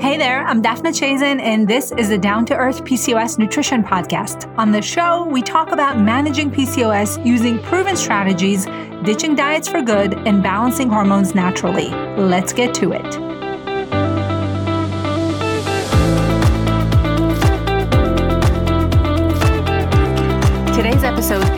Hey 0.00 0.16
there, 0.16 0.46
I'm 0.46 0.62
Daphna 0.62 0.92
Chazen, 0.94 1.40
and 1.40 1.66
this 1.66 1.90
is 1.90 2.10
the 2.10 2.18
Down 2.18 2.46
to 2.46 2.54
Earth 2.54 2.84
PCOS 2.84 3.36
Nutrition 3.36 3.82
Podcast. 3.82 4.46
On 4.56 4.70
the 4.70 4.80
show, 4.80 5.24
we 5.24 5.42
talk 5.42 5.72
about 5.72 5.98
managing 5.98 6.52
PCOS 6.52 7.26
using 7.26 7.58
proven 7.58 7.96
strategies, 7.96 8.66
ditching 9.02 9.34
diets 9.34 9.66
for 9.66 9.82
good, 9.82 10.14
and 10.14 10.40
balancing 10.40 10.88
hormones 10.88 11.34
naturally. 11.34 11.88
Let's 12.16 12.52
get 12.52 12.74
to 12.74 12.92
it. 12.92 13.37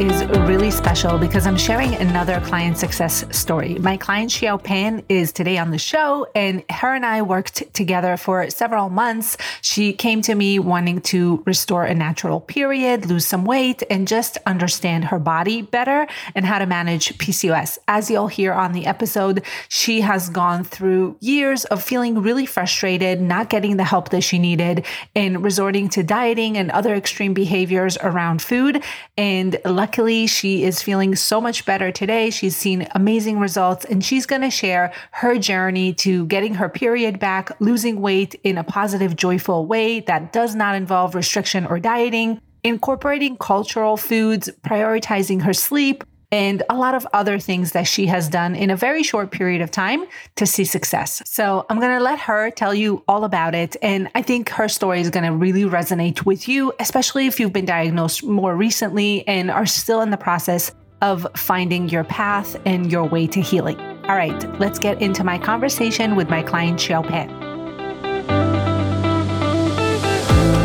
Is 0.01 0.25
really 0.49 0.71
special 0.71 1.19
because 1.19 1.47
I'm 1.47 1.59
sharing 1.59 1.95
another 1.97 2.41
client 2.41 2.79
success 2.79 3.23
story. 3.37 3.75
My 3.81 3.99
client 3.99 4.31
Xiao 4.31 4.63
Pan 4.63 5.05
is 5.11 5.31
today 5.31 5.59
on 5.59 5.73
the 5.73 5.79
show, 5.79 6.27
and 6.35 6.65
her 6.71 6.95
and 6.95 7.05
I 7.05 7.21
worked 7.21 7.75
together 7.75 8.17
for 8.17 8.49
several 8.49 8.89
months. 8.89 9.37
She 9.61 9.93
came 9.93 10.23
to 10.23 10.35
me 10.35 10.59
wanting 10.59 11.03
to 11.13 11.43
restore 11.45 11.85
a 11.85 11.95
natural 11.95 12.41
period, 12.41 13.11
lose 13.11 13.27
some 13.27 13.45
weight, 13.45 13.83
and 13.91 14.09
just 14.09 14.39
understand 14.47 15.05
her 15.05 15.19
body 15.19 15.61
better 15.61 16.07
and 16.35 16.47
how 16.47 16.59
to 16.61 16.67
manage 16.67 17.19
PCOS. 17.19 17.77
As 17.87 18.11
you'll 18.11 18.29
hear 18.29 18.55
on 18.55 18.73
the 18.73 18.87
episode, 18.87 19.45
she 19.69 20.01
has 20.01 20.31
gone 20.31 20.65
through 20.65 21.19
years 21.21 21.67
of 21.67 21.83
feeling 21.83 22.23
really 22.23 22.47
frustrated, 22.47 23.21
not 23.21 23.51
getting 23.51 23.77
the 23.77 23.85
help 23.85 24.09
that 24.09 24.23
she 24.23 24.39
needed, 24.39 24.87
and 25.15 25.45
resorting 25.45 25.91
to 25.91 26.03
dieting 26.03 26.57
and 26.57 26.71
other 26.71 26.95
extreme 26.95 27.35
behaviors 27.35 27.99
around 27.99 28.41
food. 28.41 28.83
And 29.19 29.59
luckily, 29.67 29.90
she 29.93 30.65
is 30.65 30.83
feeling 30.83 31.15
so 31.15 31.41
much 31.41 31.65
better 31.65 31.91
today. 31.93 32.31
She's 32.31 32.57
seen 32.57 32.89
amazing 32.95 33.39
results, 33.39 33.85
and 33.85 34.05
she's 34.05 34.27
going 34.27 34.43
to 34.43 34.51
share 34.51 34.93
her 35.13 35.39
journey 35.39 35.93
to 35.95 36.27
getting 36.27 36.55
her 36.55 36.69
period 36.69 37.19
back, 37.19 37.51
losing 37.61 38.01
weight 38.01 38.35
in 38.45 38.59
a 38.59 38.65
positive, 38.65 39.17
joyful 39.17 39.67
way 39.67 40.01
that 40.01 40.33
does 40.33 40.55
not 40.55 40.75
involve 40.75 41.15
restriction 41.15 41.67
or 41.67 41.79
dieting, 41.79 42.41
incorporating 42.65 43.37
cultural 43.37 43.97
foods, 43.97 44.51
prioritizing 44.63 45.43
her 45.43 45.55
sleep, 45.55 46.05
and 46.33 46.63
a 46.69 46.77
lot 46.77 46.95
of 46.95 47.07
other 47.13 47.39
things 47.39 47.73
that 47.73 47.87
she 47.87 48.07
has 48.07 48.29
done 48.29 48.55
in 48.55 48.71
a 48.71 48.77
very 48.77 49.03
short 49.03 49.31
period 49.31 49.61
of 49.61 49.71
time 49.71 50.05
to 50.37 50.47
see 50.47 50.65
success. 50.65 51.23
So 51.25 51.67
I'm 51.69 51.81
going 51.81 51.97
to 51.97 52.03
let 52.03 52.21
her 52.21 52.51
tell 52.51 52.73
you 52.73 53.03
all 53.09 53.25
about 53.25 53.55
it. 53.55 53.77
And 53.83 54.09
I 54.15 54.23
think 54.23 54.49
her 54.51 54.69
story 54.69 55.01
is 55.01 55.11
going 55.11 55.25
to 55.25 55.33
really 55.33 55.65
resonate 55.65 56.25
with 56.25 56.49
you, 56.49 56.73
especially 56.79 57.27
if 57.27 57.41
you've 57.41 57.53
been 57.53 57.65
diagnosed 57.65 58.25
more 58.25 58.55
recently 58.55 59.27
and 59.27 59.51
are 59.51 59.67
still 59.67 60.03
in 60.03 60.11
the 60.11 60.17
process 60.17 60.73
of 61.03 61.27
finding 61.35 61.89
your 61.89 62.05
path 62.05 62.57
and 62.65 62.93
your 62.93 63.05
way 63.05 63.27
to 63.27 63.41
healing. 63.41 63.81
All 64.05 64.17
right, 64.17 64.61
let's 64.61 64.79
get 64.79 65.01
into 65.01 65.25
my 65.25 65.39
conversation 65.39 66.15
with 66.15 66.29
my 66.29 66.43
client, 66.43 66.79
Xiao 66.79 67.07
Pan. 67.07 67.29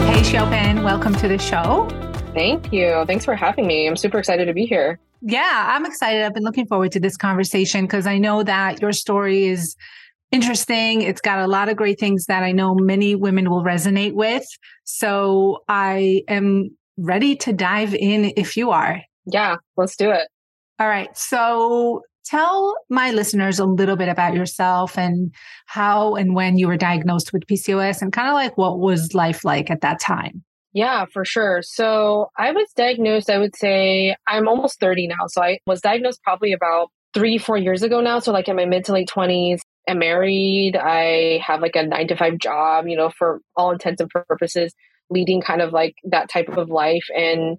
Hey, 0.05 0.21
Xiao 0.21 0.49
Pan, 0.49 0.83
welcome 0.83 1.13
to 1.15 1.27
the 1.27 1.37
show. 1.37 1.87
Thank 2.33 2.73
you. 2.73 3.05
Thanks 3.07 3.23
for 3.23 3.33
having 3.33 3.65
me. 3.65 3.87
I'm 3.87 3.95
super 3.95 4.19
excited 4.19 4.45
to 4.45 4.53
be 4.53 4.65
here. 4.65 4.99
Yeah, 5.27 5.73
I'm 5.73 5.87
excited. 5.87 6.21
I've 6.23 6.35
been 6.35 6.43
looking 6.43 6.67
forward 6.67 6.91
to 6.91 6.99
this 6.99 7.17
conversation 7.17 7.85
because 7.85 8.05
I 8.05 8.19
know 8.19 8.43
that 8.43 8.79
your 8.79 8.91
story 8.91 9.45
is 9.45 9.75
interesting. 10.31 11.01
It's 11.01 11.19
got 11.19 11.39
a 11.39 11.47
lot 11.47 11.67
of 11.67 11.75
great 11.75 11.99
things 11.99 12.25
that 12.27 12.43
I 12.43 12.51
know 12.51 12.75
many 12.75 13.15
women 13.15 13.49
will 13.49 13.63
resonate 13.63 14.13
with. 14.13 14.45
So 14.83 15.63
I 15.67 16.21
am 16.27 16.69
ready 16.97 17.35
to 17.37 17.53
dive 17.53 17.95
in 17.95 18.33
if 18.37 18.55
you 18.55 18.69
are. 18.69 19.01
Yeah, 19.25 19.55
let's 19.77 19.95
do 19.95 20.11
it. 20.11 20.27
All 20.79 20.87
right. 20.87 21.09
So 21.17 22.03
tell 22.23 22.75
my 22.91 23.09
listeners 23.09 23.57
a 23.57 23.65
little 23.65 23.95
bit 23.95 24.09
about 24.09 24.35
yourself 24.35 24.95
and 24.95 25.33
how 25.65 26.13
and 26.13 26.35
when 26.35 26.59
you 26.59 26.67
were 26.67 26.77
diagnosed 26.77 27.33
with 27.33 27.47
PCOS 27.47 27.99
and 28.03 28.13
kind 28.13 28.27
of 28.27 28.35
like 28.35 28.59
what 28.59 28.77
was 28.77 29.15
life 29.15 29.43
like 29.43 29.71
at 29.71 29.81
that 29.81 29.99
time. 29.99 30.43
Yeah, 30.75 31.05
for 31.05 31.23
sure. 31.23 31.61
So 31.63 32.31
I 32.37 32.51
was 32.51 32.67
diagnosed, 32.75 33.29
I 33.29 33.37
would 33.37 33.55
say 33.55 34.13
I'm 34.27 34.49
almost 34.49 34.77
30 34.81 35.07
now. 35.07 35.27
So 35.27 35.41
I 35.41 35.59
was 35.65 35.79
diagnosed 35.79 36.21
probably 36.21 36.51
about 36.51 36.89
three, 37.13 37.37
four 37.37 37.55
years 37.55 37.81
ago 37.81 38.01
now. 38.01 38.19
So 38.19 38.33
like 38.33 38.49
in 38.49 38.57
my 38.57 38.65
mid 38.65 38.83
to 38.85 38.91
late 38.91 39.09
20s. 39.09 39.61
I'm 39.87 39.99
married. 39.99 40.75
I 40.75 41.39
have 41.45 41.61
like 41.61 41.77
a 41.77 41.83
nine 41.83 42.09
to 42.09 42.17
five 42.17 42.39
job, 42.39 42.87
you 42.87 42.97
know, 42.97 43.09
for 43.09 43.39
all 43.55 43.71
intents 43.71 44.01
and 44.01 44.09
purposes, 44.09 44.73
leading 45.09 45.41
kind 45.41 45.61
of 45.61 45.71
like 45.71 45.95
that 46.03 46.29
type 46.29 46.49
of 46.49 46.69
life. 46.69 47.05
And, 47.15 47.57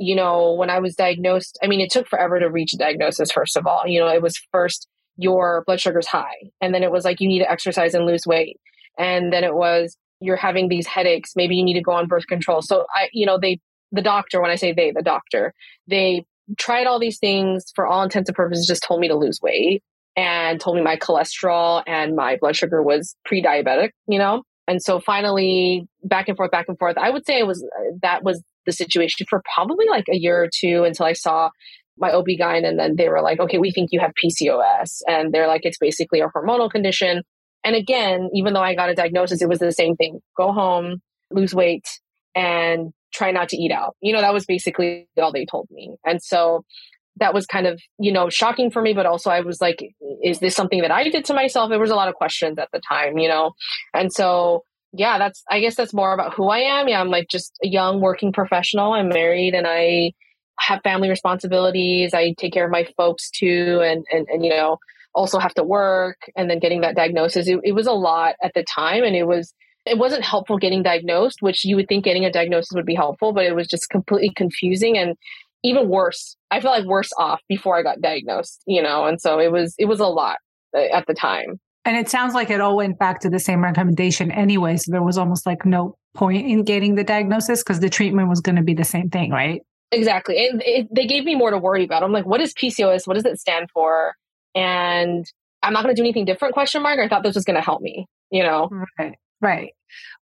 you 0.00 0.16
know, 0.16 0.54
when 0.54 0.70
I 0.70 0.80
was 0.80 0.96
diagnosed, 0.96 1.56
I 1.62 1.68
mean, 1.68 1.80
it 1.80 1.90
took 1.90 2.08
forever 2.08 2.40
to 2.40 2.50
reach 2.50 2.72
a 2.72 2.78
diagnosis, 2.78 3.30
first 3.30 3.56
of 3.56 3.66
all. 3.66 3.82
You 3.86 4.00
know, 4.00 4.08
it 4.08 4.22
was 4.22 4.40
first 4.50 4.88
your 5.16 5.62
blood 5.66 5.80
sugar's 5.80 6.08
high. 6.08 6.50
And 6.60 6.74
then 6.74 6.82
it 6.82 6.90
was 6.90 7.04
like 7.04 7.20
you 7.20 7.28
need 7.28 7.40
to 7.40 7.50
exercise 7.50 7.94
and 7.94 8.06
lose 8.06 8.26
weight. 8.26 8.58
And 8.98 9.32
then 9.32 9.44
it 9.44 9.54
was 9.54 9.96
you're 10.20 10.36
having 10.36 10.68
these 10.68 10.86
headaches, 10.86 11.32
maybe 11.36 11.56
you 11.56 11.64
need 11.64 11.74
to 11.74 11.82
go 11.82 11.92
on 11.92 12.06
birth 12.06 12.26
control. 12.26 12.62
So 12.62 12.86
I, 12.94 13.08
you 13.12 13.26
know, 13.26 13.38
they, 13.38 13.58
the 13.92 14.02
doctor, 14.02 14.40
when 14.40 14.50
I 14.50 14.56
say 14.56 14.72
they, 14.72 14.92
the 14.92 15.02
doctor, 15.02 15.52
they 15.88 16.24
tried 16.58 16.86
all 16.86 16.98
these 16.98 17.18
things 17.18 17.72
for 17.74 17.86
all 17.86 18.02
intents 18.02 18.28
and 18.28 18.36
purposes, 18.36 18.66
just 18.66 18.84
told 18.86 19.00
me 19.00 19.08
to 19.08 19.16
lose 19.16 19.40
weight 19.42 19.82
and 20.16 20.60
told 20.60 20.76
me 20.76 20.82
my 20.82 20.96
cholesterol 20.96 21.82
and 21.86 22.14
my 22.14 22.36
blood 22.40 22.56
sugar 22.56 22.82
was 22.82 23.16
pre-diabetic, 23.24 23.90
you 24.06 24.18
know? 24.18 24.42
And 24.68 24.82
so 24.82 25.00
finally 25.00 25.88
back 26.04 26.28
and 26.28 26.36
forth, 26.36 26.50
back 26.50 26.66
and 26.68 26.78
forth, 26.78 26.96
I 26.98 27.10
would 27.10 27.26
say 27.26 27.38
it 27.38 27.46
was, 27.46 27.64
that 28.02 28.22
was 28.22 28.42
the 28.66 28.72
situation 28.72 29.26
for 29.28 29.42
probably 29.54 29.86
like 29.88 30.06
a 30.08 30.16
year 30.16 30.42
or 30.42 30.48
two 30.52 30.84
until 30.84 31.06
I 31.06 31.12
saw 31.12 31.50
my 31.98 32.10
OB-GYN 32.12 32.66
and 32.66 32.78
then 32.78 32.96
they 32.96 33.08
were 33.08 33.22
like, 33.22 33.40
okay, 33.40 33.58
we 33.58 33.70
think 33.70 33.90
you 33.92 34.00
have 34.00 34.12
PCOS. 34.22 35.00
And 35.06 35.32
they're 35.32 35.46
like, 35.46 35.62
it's 35.64 35.78
basically 35.78 36.20
a 36.20 36.28
hormonal 36.28 36.70
condition. 36.70 37.22
And 37.64 37.76
again, 37.76 38.30
even 38.34 38.54
though 38.54 38.62
I 38.62 38.74
got 38.74 38.90
a 38.90 38.94
diagnosis, 38.94 39.42
it 39.42 39.48
was 39.48 39.58
the 39.58 39.72
same 39.72 39.96
thing. 39.96 40.20
Go 40.36 40.52
home, 40.52 41.02
lose 41.30 41.54
weight, 41.54 41.86
and 42.34 42.92
try 43.12 43.32
not 43.32 43.48
to 43.50 43.56
eat 43.56 43.72
out. 43.72 43.96
You 44.00 44.12
know, 44.12 44.20
that 44.20 44.32
was 44.32 44.46
basically 44.46 45.08
all 45.18 45.32
they 45.32 45.44
told 45.44 45.68
me. 45.70 45.96
And 46.04 46.22
so 46.22 46.64
that 47.16 47.34
was 47.34 47.44
kind 47.44 47.66
of, 47.66 47.80
you 47.98 48.12
know, 48.12 48.30
shocking 48.30 48.70
for 48.70 48.80
me, 48.80 48.94
but 48.94 49.04
also 49.04 49.30
I 49.30 49.40
was 49.40 49.60
like, 49.60 49.82
is 50.22 50.38
this 50.38 50.54
something 50.54 50.80
that 50.80 50.90
I 50.90 51.08
did 51.08 51.24
to 51.26 51.34
myself? 51.34 51.68
There 51.68 51.78
was 51.78 51.90
a 51.90 51.96
lot 51.96 52.08
of 52.08 52.14
questions 52.14 52.58
at 52.58 52.68
the 52.72 52.80
time, 52.88 53.18
you 53.18 53.28
know? 53.28 53.52
And 53.92 54.12
so, 54.12 54.64
yeah, 54.92 55.18
that's, 55.18 55.42
I 55.50 55.60
guess 55.60 55.74
that's 55.74 55.92
more 55.92 56.14
about 56.14 56.34
who 56.34 56.48
I 56.48 56.60
am. 56.60 56.88
Yeah, 56.88 57.00
I'm 57.00 57.10
like 57.10 57.28
just 57.28 57.52
a 57.62 57.68
young 57.68 58.00
working 58.00 58.32
professional. 58.32 58.92
I'm 58.92 59.08
married 59.08 59.54
and 59.54 59.66
I 59.68 60.12
have 60.58 60.82
family 60.82 61.10
responsibilities. 61.10 62.14
I 62.14 62.34
take 62.38 62.52
care 62.52 62.64
of 62.64 62.70
my 62.70 62.86
folks 62.96 63.30
too. 63.30 63.80
And, 63.82 64.04
and, 64.12 64.26
and, 64.28 64.44
you 64.44 64.50
know, 64.50 64.78
also 65.14 65.38
have 65.38 65.54
to 65.54 65.64
work 65.64 66.18
and 66.36 66.48
then 66.48 66.58
getting 66.58 66.80
that 66.82 66.96
diagnosis. 66.96 67.48
It, 67.48 67.60
it 67.64 67.72
was 67.72 67.86
a 67.86 67.92
lot 67.92 68.34
at 68.42 68.52
the 68.54 68.64
time 68.64 69.04
and 69.04 69.16
it 69.16 69.26
was, 69.26 69.52
it 69.86 69.98
wasn't 69.98 70.24
helpful 70.24 70.58
getting 70.58 70.82
diagnosed, 70.82 71.38
which 71.40 71.64
you 71.64 71.76
would 71.76 71.88
think 71.88 72.04
getting 72.04 72.24
a 72.24 72.32
diagnosis 72.32 72.72
would 72.74 72.86
be 72.86 72.94
helpful, 72.94 73.32
but 73.32 73.44
it 73.44 73.54
was 73.54 73.66
just 73.66 73.88
completely 73.88 74.32
confusing 74.34 74.96
and 74.96 75.16
even 75.62 75.88
worse. 75.88 76.36
I 76.50 76.60
felt 76.60 76.78
like 76.78 76.86
worse 76.86 77.10
off 77.18 77.40
before 77.48 77.76
I 77.76 77.82
got 77.82 78.00
diagnosed, 78.00 78.62
you 78.66 78.82
know, 78.82 79.04
and 79.04 79.20
so 79.20 79.38
it 79.38 79.50
was, 79.50 79.74
it 79.78 79.86
was 79.86 80.00
a 80.00 80.06
lot 80.06 80.36
uh, 80.76 80.80
at 80.80 81.06
the 81.06 81.14
time. 81.14 81.58
And 81.84 81.96
it 81.96 82.08
sounds 82.08 82.34
like 82.34 82.50
it 82.50 82.60
all 82.60 82.76
went 82.76 82.98
back 82.98 83.20
to 83.20 83.30
the 83.30 83.38
same 83.38 83.64
recommendation 83.64 84.30
anyway. 84.30 84.76
So 84.76 84.92
there 84.92 85.02
was 85.02 85.16
almost 85.16 85.46
like 85.46 85.64
no 85.64 85.96
point 86.14 86.46
in 86.46 86.62
getting 86.62 86.94
the 86.94 87.04
diagnosis 87.04 87.62
because 87.62 87.80
the 87.80 87.88
treatment 87.88 88.28
was 88.28 88.40
going 88.40 88.56
to 88.56 88.62
be 88.62 88.74
the 88.74 88.84
same 88.84 89.08
thing, 89.08 89.30
right? 89.30 89.62
Exactly. 89.92 90.46
And 90.46 90.62
it, 90.64 90.88
they 90.94 91.06
gave 91.06 91.24
me 91.24 91.34
more 91.34 91.50
to 91.50 91.58
worry 91.58 91.84
about. 91.84 92.02
I'm 92.02 92.12
like, 92.12 92.26
what 92.26 92.40
is 92.40 92.54
PCOS? 92.54 93.06
What 93.06 93.14
does 93.14 93.24
it 93.24 93.40
stand 93.40 93.70
for? 93.72 94.14
And 94.54 95.24
I'm 95.62 95.72
not 95.72 95.82
going 95.82 95.94
to 95.94 96.00
do 96.00 96.04
anything 96.04 96.24
different 96.24 96.54
question 96.54 96.82
mark. 96.82 96.98
I 96.98 97.08
thought 97.08 97.22
this 97.22 97.34
was 97.34 97.44
going 97.44 97.56
to 97.56 97.62
help 97.62 97.82
me, 97.82 98.06
you 98.30 98.42
know? 98.42 98.68
Right. 98.98 99.16
Right. 99.40 99.72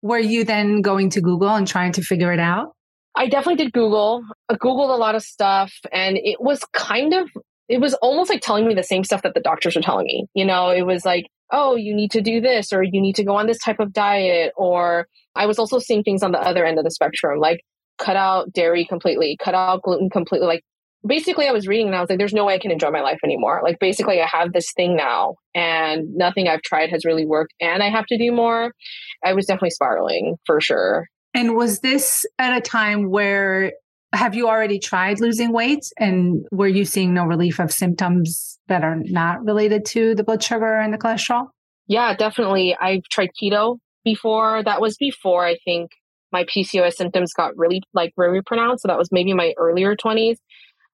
Were 0.02 0.18
you 0.18 0.44
then 0.44 0.82
going 0.82 1.10
to 1.10 1.20
Google 1.20 1.54
and 1.54 1.66
trying 1.66 1.92
to 1.92 2.02
figure 2.02 2.32
it 2.32 2.40
out? 2.40 2.72
I 3.14 3.28
definitely 3.28 3.64
did 3.64 3.72
Google. 3.72 4.22
I 4.48 4.54
Googled 4.54 4.94
a 4.94 4.98
lot 4.98 5.14
of 5.14 5.22
stuff 5.22 5.72
and 5.90 6.18
it 6.18 6.40
was 6.40 6.62
kind 6.72 7.14
of, 7.14 7.30
it 7.68 7.80
was 7.80 7.94
almost 7.94 8.30
like 8.30 8.42
telling 8.42 8.66
me 8.66 8.74
the 8.74 8.82
same 8.82 9.04
stuff 9.04 9.22
that 9.22 9.34
the 9.34 9.40
doctors 9.40 9.74
were 9.74 9.82
telling 9.82 10.04
me. 10.04 10.26
You 10.34 10.44
know, 10.44 10.68
it 10.70 10.82
was 10.82 11.04
like, 11.04 11.26
oh, 11.50 11.76
you 11.76 11.94
need 11.94 12.10
to 12.12 12.20
do 12.20 12.40
this 12.40 12.72
or 12.72 12.82
you 12.82 13.00
need 13.00 13.16
to 13.16 13.24
go 13.24 13.36
on 13.36 13.46
this 13.46 13.58
type 13.58 13.80
of 13.80 13.92
diet. 13.92 14.52
Or 14.56 15.06
I 15.34 15.46
was 15.46 15.58
also 15.58 15.78
seeing 15.78 16.02
things 16.02 16.22
on 16.22 16.32
the 16.32 16.40
other 16.40 16.64
end 16.64 16.78
of 16.78 16.84
the 16.84 16.90
spectrum, 16.90 17.38
like 17.40 17.60
cut 17.98 18.16
out 18.16 18.52
dairy 18.52 18.84
completely, 18.84 19.36
cut 19.42 19.54
out 19.54 19.82
gluten 19.82 20.10
completely. 20.10 20.46
Like 20.46 20.62
basically 21.06 21.46
I 21.46 21.52
was 21.52 21.66
reading 21.66 21.86
and 21.86 21.96
I 21.96 22.00
was 22.00 22.10
like, 22.10 22.18
there's 22.18 22.32
no 22.32 22.44
way 22.44 22.54
I 22.54 22.58
can 22.58 22.70
enjoy 22.70 22.90
my 22.90 23.00
life 23.00 23.18
anymore. 23.24 23.60
Like 23.62 23.78
basically 23.78 24.20
I 24.20 24.26
have 24.30 24.52
this 24.52 24.72
thing 24.72 24.96
now 24.96 25.34
and 25.54 26.14
nothing 26.14 26.48
I've 26.48 26.62
tried 26.62 26.90
has 26.90 27.04
really 27.04 27.26
worked 27.26 27.54
and 27.60 27.82
I 27.82 27.90
have 27.90 28.06
to 28.06 28.18
do 28.18 28.32
more. 28.32 28.72
I 29.24 29.32
was 29.34 29.46
definitely 29.46 29.70
spiraling 29.70 30.36
for 30.46 30.60
sure. 30.60 31.06
And 31.34 31.54
was 31.54 31.80
this 31.80 32.24
at 32.38 32.56
a 32.56 32.60
time 32.60 33.10
where 33.10 33.72
have 34.12 34.34
you 34.34 34.48
already 34.48 34.78
tried 34.78 35.20
losing 35.20 35.52
weight 35.52 35.84
and 35.98 36.46
were 36.50 36.68
you 36.68 36.84
seeing 36.84 37.12
no 37.12 37.24
relief 37.24 37.58
of 37.58 37.70
symptoms 37.70 38.58
that 38.68 38.82
are 38.82 38.96
not 39.04 39.44
related 39.44 39.84
to 39.86 40.14
the 40.14 40.24
blood 40.24 40.42
sugar 40.42 40.78
and 40.78 40.94
the 40.94 40.98
cholesterol? 40.98 41.48
Yeah, 41.88 42.14
definitely. 42.14 42.76
I've 42.80 43.04
tried 43.10 43.30
keto 43.40 43.78
before. 44.04 44.62
That 44.64 44.80
was 44.80 44.96
before 44.96 45.44
I 45.44 45.56
think 45.64 45.90
my 46.32 46.44
PCOS 46.44 46.94
symptoms 46.94 47.32
got 47.32 47.56
really 47.56 47.82
like 47.94 48.12
very 48.16 48.42
pronounced. 48.42 48.82
So 48.82 48.88
that 48.88 48.98
was 48.98 49.10
maybe 49.12 49.34
my 49.34 49.52
earlier 49.58 49.94
20s. 49.94 50.36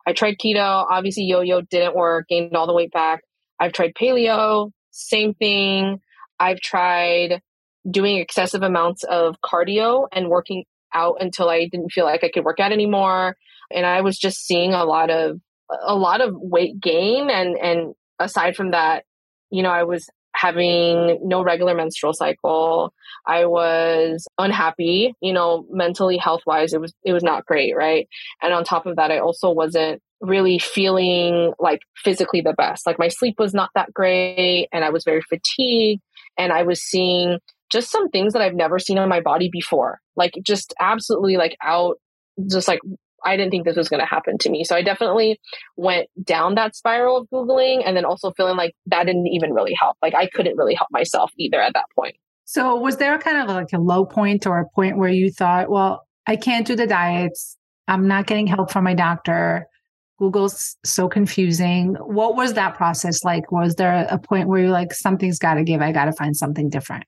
I 0.06 0.12
tried 0.12 0.36
keto. 0.42 0.86
Obviously, 0.90 1.24
yo 1.24 1.40
yo 1.40 1.62
didn't 1.62 1.96
work, 1.96 2.28
gained 2.28 2.56
all 2.56 2.66
the 2.66 2.74
weight 2.74 2.92
back. 2.92 3.22
I've 3.60 3.72
tried 3.72 3.94
paleo, 3.94 4.70
same 4.90 5.34
thing. 5.34 6.00
I've 6.40 6.60
tried 6.60 7.40
doing 7.88 8.18
excessive 8.18 8.62
amounts 8.62 9.04
of 9.04 9.36
cardio 9.44 10.06
and 10.12 10.28
working 10.28 10.64
out 10.94 11.16
until 11.20 11.48
I 11.48 11.68
didn't 11.70 11.90
feel 11.90 12.04
like 12.04 12.24
I 12.24 12.30
could 12.30 12.44
work 12.44 12.60
out 12.60 12.72
anymore. 12.72 13.36
And 13.70 13.86
I 13.86 14.02
was 14.02 14.18
just 14.18 14.44
seeing 14.44 14.72
a 14.72 14.84
lot 14.84 15.10
of 15.10 15.38
a 15.86 15.94
lot 15.94 16.20
of 16.20 16.34
weight 16.34 16.80
gain 16.80 17.30
and 17.30 17.56
and 17.56 17.94
aside 18.18 18.56
from 18.56 18.72
that, 18.72 19.04
you 19.50 19.62
know, 19.62 19.70
I 19.70 19.84
was 19.84 20.08
having 20.34 21.18
no 21.22 21.42
regular 21.42 21.74
menstrual 21.74 22.12
cycle. 22.14 22.92
I 23.26 23.46
was 23.46 24.26
unhappy, 24.38 25.14
you 25.20 25.32
know, 25.32 25.66
mentally 25.70 26.16
health 26.16 26.42
wise, 26.46 26.72
it 26.72 26.80
was, 26.80 26.92
it 27.04 27.12
was 27.12 27.22
not 27.22 27.46
great. 27.46 27.76
Right. 27.76 28.08
And 28.42 28.52
on 28.52 28.64
top 28.64 28.86
of 28.86 28.96
that, 28.96 29.10
I 29.10 29.18
also 29.18 29.50
wasn't 29.50 30.02
really 30.20 30.58
feeling 30.58 31.52
like 31.58 31.80
physically 31.96 32.40
the 32.40 32.54
best. 32.54 32.86
Like 32.86 32.98
my 32.98 33.08
sleep 33.08 33.36
was 33.38 33.52
not 33.52 33.70
that 33.74 33.92
great 33.92 34.68
and 34.72 34.84
I 34.84 34.90
was 34.90 35.04
very 35.04 35.22
fatigued 35.22 36.02
and 36.38 36.52
I 36.52 36.62
was 36.62 36.80
seeing 36.82 37.38
just 37.70 37.90
some 37.90 38.08
things 38.10 38.32
that 38.32 38.42
I've 38.42 38.54
never 38.54 38.78
seen 38.78 38.98
on 38.98 39.08
my 39.08 39.20
body 39.20 39.48
before. 39.50 39.98
Like 40.16 40.34
just 40.42 40.74
absolutely 40.80 41.36
like 41.36 41.56
out, 41.62 41.96
just 42.48 42.68
like 42.68 42.80
I 43.24 43.36
didn't 43.36 43.50
think 43.50 43.64
this 43.64 43.76
was 43.76 43.88
going 43.88 44.00
to 44.00 44.06
happen 44.06 44.38
to 44.38 44.50
me. 44.50 44.64
So 44.64 44.76
I 44.76 44.82
definitely 44.82 45.40
went 45.76 46.08
down 46.22 46.54
that 46.56 46.76
spiral 46.76 47.16
of 47.16 47.28
Googling 47.32 47.82
and 47.84 47.96
then 47.96 48.04
also 48.04 48.32
feeling 48.32 48.56
like 48.56 48.74
that 48.86 49.04
didn't 49.04 49.28
even 49.28 49.52
really 49.52 49.74
help. 49.78 49.96
Like 50.02 50.14
I 50.14 50.26
couldn't 50.26 50.56
really 50.56 50.74
help 50.74 50.88
myself 50.90 51.30
either 51.38 51.60
at 51.60 51.74
that 51.74 51.86
point. 51.94 52.16
So 52.44 52.76
was 52.76 52.96
there 52.96 53.18
kind 53.18 53.38
of 53.38 53.48
like 53.48 53.72
a 53.72 53.78
low 53.78 54.04
point 54.04 54.46
or 54.46 54.58
a 54.58 54.68
point 54.74 54.98
where 54.98 55.08
you 55.08 55.30
thought, 55.30 55.70
well, 55.70 56.06
I 56.26 56.36
can't 56.36 56.66
do 56.66 56.76
the 56.76 56.86
diets. 56.86 57.56
I'm 57.88 58.06
not 58.06 58.26
getting 58.26 58.46
help 58.46 58.70
from 58.70 58.84
my 58.84 58.94
doctor. 58.94 59.66
Google's 60.18 60.76
so 60.84 61.08
confusing. 61.08 61.94
What 61.94 62.36
was 62.36 62.54
that 62.54 62.76
process 62.76 63.24
like? 63.24 63.50
Was 63.50 63.74
there 63.74 64.06
a 64.08 64.18
point 64.18 64.48
where 64.48 64.60
you're 64.60 64.70
like, 64.70 64.92
something's 64.92 65.38
got 65.38 65.54
to 65.54 65.64
give? 65.64 65.80
I 65.80 65.90
got 65.90 66.04
to 66.04 66.12
find 66.12 66.36
something 66.36 66.68
different? 66.68 67.06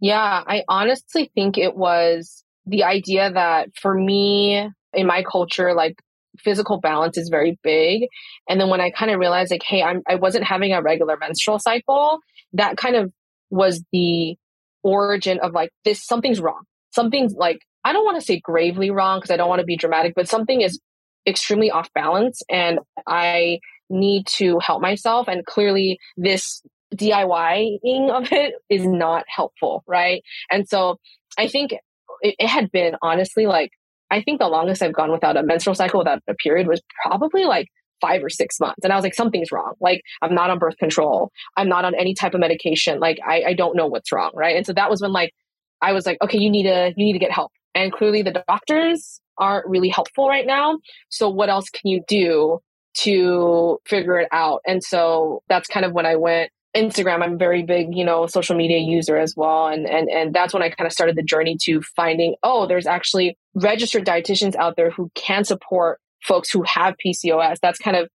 Yeah, 0.00 0.42
I 0.46 0.64
honestly 0.68 1.30
think 1.34 1.56
it 1.56 1.76
was 1.76 2.44
the 2.66 2.84
idea 2.84 3.32
that 3.32 3.70
for 3.80 3.94
me, 3.94 4.68
in 4.94 5.06
my 5.06 5.22
culture, 5.22 5.74
like 5.74 5.96
physical 6.38 6.78
balance 6.80 7.18
is 7.18 7.28
very 7.28 7.58
big. 7.62 8.08
And 8.48 8.60
then 8.60 8.68
when 8.68 8.80
I 8.80 8.90
kind 8.90 9.10
of 9.10 9.18
realized 9.18 9.50
like, 9.50 9.62
hey, 9.62 9.82
I'm, 9.82 10.02
I 10.08 10.16
wasn't 10.16 10.44
having 10.44 10.72
a 10.72 10.82
regular 10.82 11.16
menstrual 11.16 11.58
cycle, 11.58 12.18
that 12.54 12.76
kind 12.76 12.96
of 12.96 13.12
was 13.50 13.82
the 13.92 14.36
origin 14.82 15.38
of 15.40 15.52
like 15.52 15.70
this, 15.84 16.04
something's 16.04 16.40
wrong. 16.40 16.62
Something's 16.90 17.34
like, 17.34 17.60
I 17.84 17.92
don't 17.92 18.04
want 18.04 18.18
to 18.18 18.24
say 18.24 18.40
gravely 18.40 18.90
wrong 18.90 19.18
because 19.18 19.30
I 19.30 19.36
don't 19.36 19.48
want 19.48 19.60
to 19.60 19.66
be 19.66 19.76
dramatic, 19.76 20.14
but 20.14 20.28
something 20.28 20.60
is 20.60 20.80
extremely 21.26 21.70
off 21.70 21.92
balance 21.94 22.42
and 22.50 22.80
I 23.06 23.60
need 23.90 24.26
to 24.26 24.58
help 24.60 24.80
myself. 24.80 25.28
And 25.28 25.44
clearly 25.44 25.98
this 26.16 26.62
DIYing 26.94 28.10
of 28.10 28.32
it 28.32 28.54
is 28.68 28.86
not 28.86 29.24
helpful. 29.28 29.82
Right. 29.86 30.22
And 30.50 30.68
so 30.68 30.98
I 31.38 31.48
think 31.48 31.72
it, 31.72 32.34
it 32.38 32.48
had 32.48 32.70
been 32.70 32.96
honestly 33.02 33.46
like 33.46 33.70
I 34.12 34.20
think 34.20 34.38
the 34.38 34.48
longest 34.48 34.82
I've 34.82 34.92
gone 34.92 35.10
without 35.10 35.38
a 35.38 35.42
menstrual 35.42 35.74
cycle, 35.74 35.98
without 35.98 36.20
a 36.28 36.34
period 36.34 36.68
was 36.68 36.82
probably 37.02 37.44
like 37.46 37.66
five 38.02 38.22
or 38.22 38.28
six 38.28 38.60
months. 38.60 38.84
And 38.84 38.92
I 38.92 38.96
was 38.96 39.04
like, 39.04 39.14
something's 39.14 39.50
wrong. 39.50 39.72
Like, 39.80 40.02
I'm 40.20 40.34
not 40.34 40.50
on 40.50 40.58
birth 40.58 40.76
control. 40.76 41.30
I'm 41.56 41.68
not 41.68 41.86
on 41.86 41.94
any 41.94 42.14
type 42.14 42.34
of 42.34 42.40
medication. 42.40 43.00
Like, 43.00 43.18
I, 43.26 43.42
I 43.48 43.54
don't 43.54 43.74
know 43.74 43.86
what's 43.86 44.12
wrong. 44.12 44.32
Right. 44.34 44.54
And 44.56 44.66
so 44.66 44.74
that 44.74 44.90
was 44.90 45.00
when 45.00 45.12
like, 45.12 45.32
I 45.80 45.92
was 45.92 46.04
like, 46.04 46.18
okay, 46.22 46.38
you 46.38 46.50
need 46.50 46.64
to, 46.64 46.92
you 46.94 47.06
need 47.06 47.14
to 47.14 47.18
get 47.18 47.30
help. 47.30 47.52
And 47.74 47.90
clearly 47.90 48.22
the 48.22 48.44
doctors 48.46 49.20
aren't 49.38 49.66
really 49.66 49.88
helpful 49.88 50.28
right 50.28 50.46
now. 50.46 50.78
So 51.08 51.30
what 51.30 51.48
else 51.48 51.70
can 51.70 51.90
you 51.90 52.02
do 52.06 52.58
to 52.98 53.78
figure 53.86 54.20
it 54.20 54.28
out? 54.30 54.60
And 54.66 54.84
so 54.84 55.42
that's 55.48 55.68
kind 55.68 55.86
of 55.86 55.92
when 55.92 56.04
I 56.04 56.16
went 56.16 56.50
Instagram, 56.76 57.22
I'm 57.22 57.34
a 57.34 57.36
very 57.36 57.62
big, 57.62 57.94
you 57.94 58.04
know, 58.04 58.26
social 58.26 58.56
media 58.56 58.78
user 58.78 59.16
as 59.16 59.34
well. 59.36 59.66
And, 59.66 59.86
and, 59.86 60.08
and 60.08 60.34
that's 60.34 60.54
when 60.54 60.62
I 60.62 60.70
kind 60.70 60.86
of 60.86 60.92
started 60.92 61.16
the 61.16 61.22
journey 61.22 61.56
to 61.64 61.82
finding, 61.82 62.34
oh, 62.42 62.66
there's 62.66 62.86
actually 62.86 63.36
registered 63.54 64.06
dietitians 64.06 64.56
out 64.56 64.76
there 64.76 64.90
who 64.90 65.10
can 65.14 65.44
support 65.44 66.00
folks 66.22 66.50
who 66.50 66.62
have 66.62 66.94
PCOS. 67.04 67.58
That's 67.60 67.78
kind 67.78 67.96
of, 67.96 68.08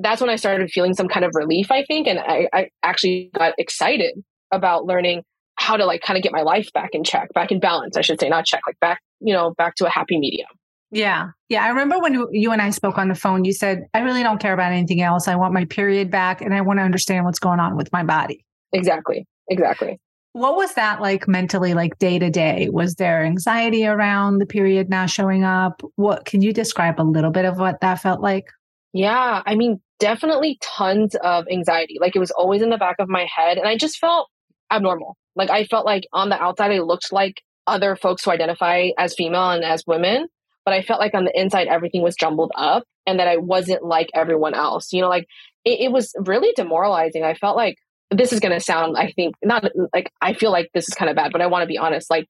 that's 0.00 0.20
when 0.20 0.30
I 0.30 0.36
started 0.36 0.70
feeling 0.70 0.94
some 0.94 1.08
kind 1.08 1.24
of 1.24 1.32
relief, 1.34 1.70
I 1.70 1.84
think. 1.84 2.06
And 2.06 2.20
I, 2.20 2.48
I 2.52 2.68
actually 2.82 3.30
got 3.34 3.54
excited 3.58 4.14
about 4.52 4.84
learning 4.84 5.22
how 5.56 5.76
to 5.76 5.84
like 5.84 6.02
kind 6.02 6.16
of 6.16 6.22
get 6.22 6.32
my 6.32 6.42
life 6.42 6.72
back 6.72 6.90
in 6.92 7.04
check, 7.04 7.32
back 7.32 7.50
in 7.50 7.60
balance, 7.60 7.96
I 7.96 8.02
should 8.02 8.20
say, 8.20 8.28
not 8.28 8.44
check, 8.44 8.62
like 8.66 8.78
back, 8.80 9.00
you 9.20 9.32
know, 9.32 9.54
back 9.56 9.76
to 9.76 9.86
a 9.86 9.90
happy 9.90 10.18
medium. 10.18 10.48
Yeah. 10.94 11.30
Yeah. 11.48 11.64
I 11.64 11.68
remember 11.68 11.98
when 11.98 12.14
you 12.30 12.52
and 12.52 12.62
I 12.62 12.70
spoke 12.70 12.98
on 12.98 13.08
the 13.08 13.16
phone, 13.16 13.44
you 13.44 13.52
said, 13.52 13.82
I 13.94 13.98
really 13.98 14.22
don't 14.22 14.40
care 14.40 14.54
about 14.54 14.70
anything 14.70 15.02
else. 15.02 15.26
I 15.26 15.34
want 15.34 15.52
my 15.52 15.64
period 15.64 16.08
back 16.08 16.40
and 16.40 16.54
I 16.54 16.60
want 16.60 16.78
to 16.78 16.84
understand 16.84 17.24
what's 17.24 17.40
going 17.40 17.58
on 17.58 17.76
with 17.76 17.92
my 17.92 18.04
body. 18.04 18.44
Exactly. 18.72 19.26
Exactly. 19.50 19.98
What 20.34 20.56
was 20.56 20.74
that 20.74 21.00
like 21.00 21.26
mentally, 21.26 21.74
like 21.74 21.98
day 21.98 22.20
to 22.20 22.30
day? 22.30 22.68
Was 22.70 22.94
there 22.94 23.24
anxiety 23.24 23.84
around 23.84 24.38
the 24.38 24.46
period 24.46 24.88
not 24.88 25.10
showing 25.10 25.42
up? 25.42 25.82
What 25.96 26.26
can 26.26 26.42
you 26.42 26.52
describe 26.52 27.00
a 27.00 27.02
little 27.02 27.32
bit 27.32 27.44
of 27.44 27.58
what 27.58 27.80
that 27.80 28.00
felt 28.00 28.20
like? 28.20 28.46
Yeah. 28.92 29.42
I 29.44 29.56
mean, 29.56 29.80
definitely 29.98 30.58
tons 30.62 31.16
of 31.16 31.44
anxiety. 31.50 31.98
Like 32.00 32.14
it 32.14 32.20
was 32.20 32.30
always 32.30 32.62
in 32.62 32.70
the 32.70 32.78
back 32.78 32.96
of 33.00 33.08
my 33.08 33.26
head. 33.34 33.58
And 33.58 33.66
I 33.66 33.76
just 33.76 33.98
felt 33.98 34.28
abnormal. 34.70 35.16
Like 35.34 35.50
I 35.50 35.64
felt 35.64 35.86
like 35.86 36.04
on 36.12 36.28
the 36.28 36.40
outside, 36.40 36.70
I 36.70 36.78
looked 36.78 37.12
like 37.12 37.42
other 37.66 37.96
folks 37.96 38.24
who 38.24 38.30
identify 38.30 38.90
as 38.96 39.14
female 39.14 39.50
and 39.50 39.64
as 39.64 39.82
women 39.88 40.28
but 40.64 40.74
I 40.74 40.82
felt 40.82 41.00
like 41.00 41.14
on 41.14 41.24
the 41.24 41.38
inside, 41.38 41.68
everything 41.68 42.02
was 42.02 42.16
jumbled 42.16 42.52
up 42.56 42.84
and 43.06 43.18
that 43.18 43.28
I 43.28 43.36
wasn't 43.36 43.84
like 43.84 44.08
everyone 44.14 44.54
else. 44.54 44.92
You 44.92 45.02
know, 45.02 45.08
like 45.08 45.26
it, 45.64 45.80
it 45.80 45.92
was 45.92 46.12
really 46.18 46.52
demoralizing. 46.56 47.22
I 47.22 47.34
felt 47.34 47.56
like 47.56 47.76
this 48.10 48.32
is 48.32 48.40
going 48.40 48.52
to 48.52 48.60
sound, 48.60 48.96
I 48.96 49.12
think, 49.12 49.34
not 49.42 49.64
like 49.92 50.10
I 50.20 50.34
feel 50.34 50.50
like 50.50 50.70
this 50.74 50.88
is 50.88 50.94
kind 50.94 51.10
of 51.10 51.16
bad, 51.16 51.32
but 51.32 51.40
I 51.40 51.46
want 51.46 51.62
to 51.62 51.66
be 51.66 51.78
honest. 51.78 52.10
Like 52.10 52.26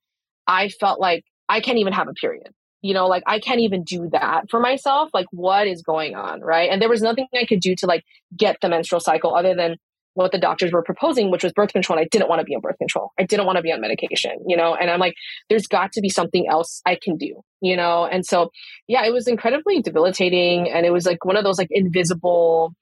I 0.47 0.69
felt 0.69 1.01
like 1.01 1.25
I 1.49 1.61
can't 1.61 1.79
even 1.79 1.93
have 1.93 2.09
a 2.09 2.15
period. 2.15 2.49
You 2.83 2.93
know, 2.93 3.07
like 3.07 3.23
I 3.27 3.39
can't 3.39 3.61
even 3.61 3.83
do 3.83 4.11
that 4.13 4.51
for 4.51 4.61
myself. 4.61 5.11
Like, 5.15 5.27
what 5.31 5.67
is 5.67 5.83
going 5.83 6.15
on? 6.15 6.43
Right. 6.43 6.69
And 6.71 6.83
there 6.83 6.89
was 6.89 7.01
nothing 7.01 7.27
I 7.35 7.47
could 7.47 7.61
do 7.61 7.75
to 7.77 7.87
like 7.87 8.05
get 8.37 8.59
the 8.61 8.69
menstrual 8.69 9.01
cycle 9.01 9.35
other 9.35 9.55
than 9.55 9.77
what 10.15 10.33
the 10.33 10.39
doctors 10.39 10.73
were 10.73 10.83
proposing, 10.83 11.31
which 11.31 11.45
was 11.45 11.53
birth 11.53 11.73
control. 11.73 11.99
And 11.99 12.05
I 12.05 12.09
didn't 12.11 12.29
want 12.29 12.41
to 12.41 12.45
be 12.45 12.55
on 12.55 12.61
birth 12.61 12.79
control. 12.79 13.11
I 13.19 13.25
didn't 13.25 13.47
want 13.47 13.57
to 13.57 13.63
be 13.63 13.73
on 13.73 13.81
medication, 13.81 14.33
you 14.47 14.57
know, 14.57 14.75
and 14.75 14.91
I'm 14.91 15.01
like, 15.01 15.15
there's 15.49 15.67
got 15.67 15.93
to 15.93 16.01
be 16.01 16.09
something 16.09 16.47
else 16.49 16.81
I 16.87 16.97
can 17.01 17.17
do, 17.17 17.43
you 17.61 17.77
know? 17.77 18.07
And 18.07 18.25
so, 18.25 18.51
yeah, 18.89 19.05
it 19.05 19.13
was 19.13 19.27
incredibly 19.27 19.83
debilitating. 19.83 20.71
And 20.71 20.87
it 20.87 20.93
was 20.93 21.05
like 21.05 21.25
one 21.25 21.37
of 21.37 21.45
those 21.45 21.59
like 21.59 21.69
invisible 21.71 22.73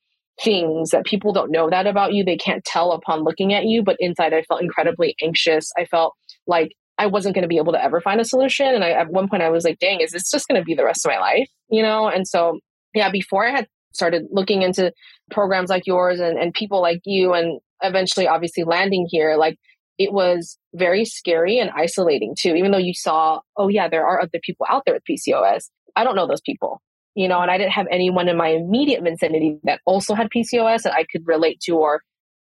things 0.43 0.91
that 0.91 1.05
people 1.05 1.33
don't 1.33 1.51
know 1.51 1.71
that 1.71 1.87
about 1.87 2.13
you. 2.13 2.25
They 2.25 2.37
can't 2.37 2.65
tell 2.65 2.93
upon 2.93 3.25
looking 3.25 3.53
at 3.53 3.65
you. 3.65 3.83
But 3.83 3.97
inside, 3.99 4.33
I 4.33 4.43
felt 4.43 4.63
incredibly 4.63 5.15
anxious. 5.23 5.71
I 5.79 5.85
felt 5.85 6.15
like 6.47 6.73
I 6.99 7.07
wasn't 7.07 7.35
going 7.35 7.43
to 7.43 7.49
be 7.49 7.59
able 7.59 7.73
to 7.73 7.83
ever 7.83 8.01
find 8.01 8.21
a 8.21 8.25
solution. 8.25 8.67
And 8.67 8.85
I, 8.85 8.91
at 8.91 9.11
one 9.11 9.29
point, 9.29 9.43
I 9.43 9.51
was 9.51 9.65
like, 9.65 9.79
dang, 9.79 10.01
is 10.01 10.11
this 10.11 10.31
just 10.31 10.49
going 10.49 10.61
to 10.61 10.65
be 10.65 10.75
the 10.75 10.85
rest 10.85 11.05
of 11.05 11.11
my 11.11 11.19
life? 11.19 11.49
You 11.71 11.83
know? 11.83 12.09
And 12.09 12.29
so, 12.29 12.59
yeah, 12.95 13.11
before 13.11 13.47
I 13.47 13.51
had 13.51 13.67
started 13.93 14.27
looking 14.31 14.63
into 14.63 14.93
programs 15.31 15.71
like 15.71 15.87
yours 15.87 16.21
and, 16.21 16.39
and 16.39 16.53
people 16.55 16.81
like 16.81 17.01
you 17.05 17.33
and 17.33 17.61
eventually 17.83 18.27
obviously 18.27 18.65
landing 18.65 19.07
here 19.09 19.37
like 19.37 19.59
it 19.99 20.13
was 20.13 20.59
very 20.75 21.05
scary 21.05 21.59
and 21.59 21.71
isolating 21.71 22.35
too 22.39 22.55
even 22.55 22.71
though 22.71 22.79
you 22.79 22.95
saw 22.95 23.41
oh 23.57 23.69
yeah 23.69 23.89
there 23.89 24.07
are 24.07 24.21
other 24.21 24.41
people 24.43 24.67
out 24.69 24.83
there 24.85 24.95
with 24.95 25.03
pcos 25.05 25.69
i 25.97 26.05
don't 26.05 26.17
know 26.17 26.27
those 26.27 26.41
people 26.41 26.81
you 27.15 27.29
know 27.29 27.41
and 27.41 27.51
i 27.51 27.59
didn't 27.59 27.73
have 27.73 27.87
anyone 27.91 28.29
in 28.29 28.37
my 28.37 28.49
immediate 28.49 29.03
vicinity 29.03 29.59
that 29.65 29.81
also 29.85 30.15
had 30.15 30.29
pcos 30.31 30.83
that 30.83 30.95
i 30.95 31.05
could 31.11 31.27
relate 31.27 31.61
to 31.61 31.77
or 31.77 32.01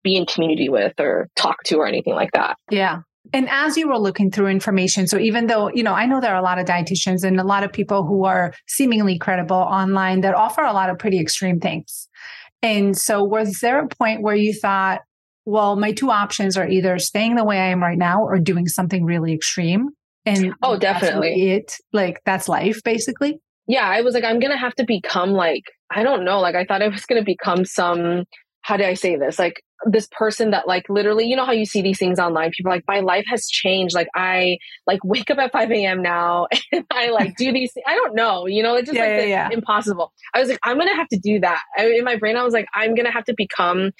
be 0.03 0.17
in 0.17 0.25
community 0.25 0.67
with 0.67 0.99
or 0.99 1.29
talk 1.37 1.63
to 1.63 1.77
or 1.77 1.87
anything 1.87 2.13
like 2.13 2.33
that. 2.33 2.57
Yeah 2.69 3.03
and 3.31 3.47
as 3.49 3.77
you 3.77 3.87
were 3.87 3.97
looking 3.97 4.29
through 4.29 4.47
information, 4.47 5.07
so 5.07 5.17
even 5.17 5.47
though, 5.47 5.69
you 5.69 5.83
know, 5.83 5.93
I 5.93 6.05
know 6.05 6.19
there 6.19 6.33
are 6.33 6.39
a 6.39 6.43
lot 6.43 6.59
of 6.59 6.65
dietitians 6.65 7.23
and 7.23 7.39
a 7.39 7.43
lot 7.43 7.63
of 7.63 7.71
people 7.71 8.05
who 8.05 8.25
are 8.25 8.53
seemingly 8.67 9.17
credible 9.17 9.55
online 9.55 10.21
that 10.21 10.35
offer 10.35 10.61
a 10.61 10.73
lot 10.73 10.89
of 10.89 10.99
pretty 10.99 11.19
extreme 11.19 11.59
things. 11.59 12.09
And 12.61 12.97
so 12.97 13.23
was 13.23 13.59
there 13.59 13.79
a 13.79 13.87
point 13.87 14.21
where 14.21 14.35
you 14.35 14.53
thought, 14.53 15.01
well, 15.45 15.75
my 15.75 15.91
two 15.91 16.11
options 16.11 16.57
are 16.57 16.67
either 16.67 16.97
staying 16.99 17.35
the 17.35 17.43
way 17.43 17.59
I 17.59 17.67
am 17.67 17.81
right 17.81 17.97
now 17.97 18.23
or 18.23 18.39
doing 18.39 18.67
something 18.67 19.05
really 19.05 19.33
extreme? 19.33 19.89
And 20.25 20.53
oh, 20.61 20.77
definitely. 20.77 21.51
It 21.51 21.75
like 21.91 22.21
that's 22.25 22.47
life 22.47 22.81
basically. 22.83 23.39
Yeah. 23.67 23.85
I 23.87 24.01
was 24.01 24.13
like, 24.13 24.23
I'm 24.23 24.39
going 24.39 24.51
to 24.51 24.57
have 24.57 24.75
to 24.75 24.85
become 24.85 25.31
like, 25.31 25.63
I 25.89 26.03
don't 26.03 26.23
know. 26.23 26.39
Like 26.39 26.55
I 26.55 26.65
thought 26.65 26.81
I 26.81 26.87
was 26.87 27.05
going 27.05 27.21
to 27.21 27.25
become 27.25 27.65
some, 27.65 28.23
how 28.61 28.77
do 28.77 28.85
I 28.85 28.93
say 28.93 29.17
this? 29.17 29.37
Like 29.37 29.61
this 29.85 30.07
person 30.11 30.51
that 30.51 30.67
like 30.67 30.85
literally, 30.89 31.25
you 31.25 31.35
know 31.35 31.45
how 31.45 31.51
you 31.51 31.65
see 31.65 31.81
these 31.81 31.99
things 31.99 32.19
online. 32.19 32.51
People 32.51 32.71
like, 32.71 32.83
my 32.87 32.99
life 32.99 33.25
has 33.27 33.47
changed. 33.47 33.95
Like 33.95 34.07
I 34.15 34.57
like 34.87 34.99
wake 35.03 35.29
up 35.29 35.37
at 35.37 35.51
5 35.51 35.71
a.m. 35.71 36.01
now 36.01 36.47
and 36.71 36.85
I 36.91 37.09
like 37.09 37.35
do 37.35 37.51
these. 37.51 37.71
I 37.85 37.95
don't 37.95 38.15
know. 38.15 38.47
You 38.47 38.63
know, 38.63 38.75
it's 38.75 38.87
just 38.87 38.97
yeah, 38.97 39.03
like 39.03 39.19
yeah, 39.21 39.25
yeah. 39.25 39.49
impossible. 39.51 40.11
I 40.33 40.39
was 40.39 40.49
like, 40.49 40.59
I'm 40.63 40.77
gonna 40.77 40.95
have 40.95 41.07
to 41.09 41.19
do 41.19 41.39
that. 41.41 41.61
I, 41.77 41.87
in 41.87 42.03
my 42.03 42.15
brain, 42.15 42.37
I 42.37 42.43
was 42.43 42.53
like, 42.53 42.67
I'm 42.73 42.95
gonna 42.95 43.11
have 43.11 43.25
to 43.25 43.33
become 43.35 43.91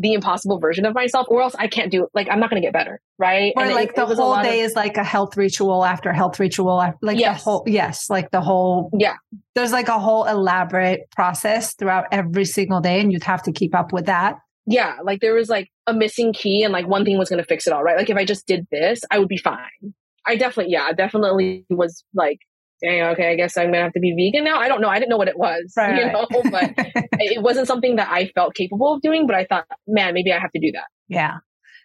the 0.00 0.12
impossible 0.12 0.60
version 0.60 0.86
of 0.86 0.94
myself, 0.94 1.26
or 1.28 1.42
else 1.42 1.56
I 1.58 1.66
can't 1.66 1.90
do. 1.90 2.04
it. 2.04 2.10
Like 2.14 2.28
I'm 2.30 2.38
not 2.38 2.50
gonna 2.50 2.60
get 2.60 2.72
better, 2.72 3.00
right? 3.18 3.52
Or 3.56 3.64
and 3.64 3.74
like 3.74 3.90
it, 3.90 3.96
the 3.96 4.06
it 4.06 4.16
whole 4.16 4.40
day 4.40 4.60
of, 4.60 4.66
is 4.66 4.76
like 4.76 4.96
a 4.96 5.02
health 5.02 5.36
ritual 5.36 5.84
after 5.84 6.12
health 6.12 6.38
ritual. 6.38 6.76
Like 7.02 7.18
yes. 7.18 7.42
the 7.42 7.50
whole 7.50 7.64
yes, 7.66 8.08
like 8.08 8.30
the 8.30 8.40
whole 8.40 8.90
yeah. 8.96 9.16
There's 9.54 9.72
like 9.72 9.88
a 9.88 9.98
whole 9.98 10.24
elaborate 10.24 11.10
process 11.10 11.74
throughout 11.74 12.04
every 12.12 12.44
single 12.44 12.80
day, 12.80 13.00
and 13.00 13.12
you'd 13.12 13.24
have 13.24 13.42
to 13.42 13.52
keep 13.52 13.74
up 13.74 13.92
with 13.92 14.06
that 14.06 14.36
yeah, 14.68 14.96
like 15.02 15.20
there 15.20 15.34
was 15.34 15.48
like 15.48 15.70
a 15.86 15.94
missing 15.94 16.32
key 16.32 16.62
and 16.62 16.72
like 16.72 16.86
one 16.86 17.04
thing 17.04 17.16
was 17.18 17.28
going 17.28 17.42
to 17.42 17.46
fix 17.46 17.66
it 17.66 17.72
all, 17.72 17.82
right? 17.82 17.96
Like 17.96 18.10
if 18.10 18.16
I 18.16 18.24
just 18.24 18.46
did 18.46 18.66
this, 18.70 19.00
I 19.10 19.18
would 19.18 19.28
be 19.28 19.38
fine. 19.38 19.94
I 20.26 20.36
definitely, 20.36 20.72
yeah, 20.72 20.92
definitely 20.92 21.64
was 21.70 22.04
like, 22.14 22.40
dang, 22.82 23.02
okay, 23.02 23.30
I 23.30 23.34
guess 23.34 23.56
I'm 23.56 23.72
gonna 23.72 23.82
have 23.82 23.92
to 23.94 24.00
be 24.00 24.14
vegan 24.14 24.44
now. 24.44 24.58
I 24.58 24.68
don't 24.68 24.80
know. 24.80 24.88
I 24.88 24.98
didn't 24.98 25.08
know 25.08 25.16
what 25.16 25.28
it 25.28 25.38
was, 25.38 25.72
right. 25.76 25.96
you 25.96 26.12
know, 26.12 26.26
but 26.50 26.74
it 27.18 27.42
wasn't 27.42 27.66
something 27.66 27.96
that 27.96 28.08
I 28.10 28.28
felt 28.34 28.54
capable 28.54 28.94
of 28.94 29.00
doing. 29.00 29.26
But 29.26 29.36
I 29.36 29.46
thought, 29.46 29.66
man, 29.86 30.14
maybe 30.14 30.32
I 30.32 30.38
have 30.38 30.52
to 30.52 30.60
do 30.60 30.70
that. 30.72 30.84
Yeah, 31.08 31.38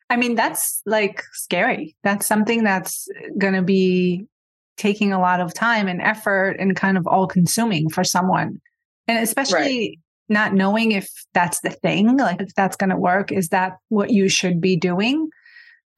I 0.10 0.18
mean, 0.18 0.36
that's 0.36 0.82
like 0.86 1.24
scary. 1.32 1.96
That's 2.04 2.28
something 2.28 2.63
that's 2.63 3.08
gonna 3.38 3.63
be 3.63 4.25
taking 4.78 5.13
a 5.13 5.20
lot 5.20 5.40
of 5.40 5.54
time 5.54 5.88
and 5.88 6.02
effort 6.02 6.58
and 6.60 6.75
kind 6.75 6.98
of 6.98 7.08
all 7.08 7.28
consuming 7.28 7.90
for 7.90 8.04
someone, 8.04 8.60
and 9.08 9.20
especially. 9.20 9.58
Right. 9.58 10.00
Not 10.34 10.54
knowing 10.54 10.92
if 10.92 11.08
that's 11.34 11.62
the 11.62 11.70
thing, 11.70 12.18
like 12.18 12.42
if 12.42 12.54
that's 12.56 12.75
going 12.75 12.90
to 12.90 12.98
work, 12.98 13.32
is 13.32 13.50
that 13.50 13.74
what 13.90 14.10
you 14.10 14.28
should 14.28 14.60
be 14.60 14.75
doing? 14.75 15.30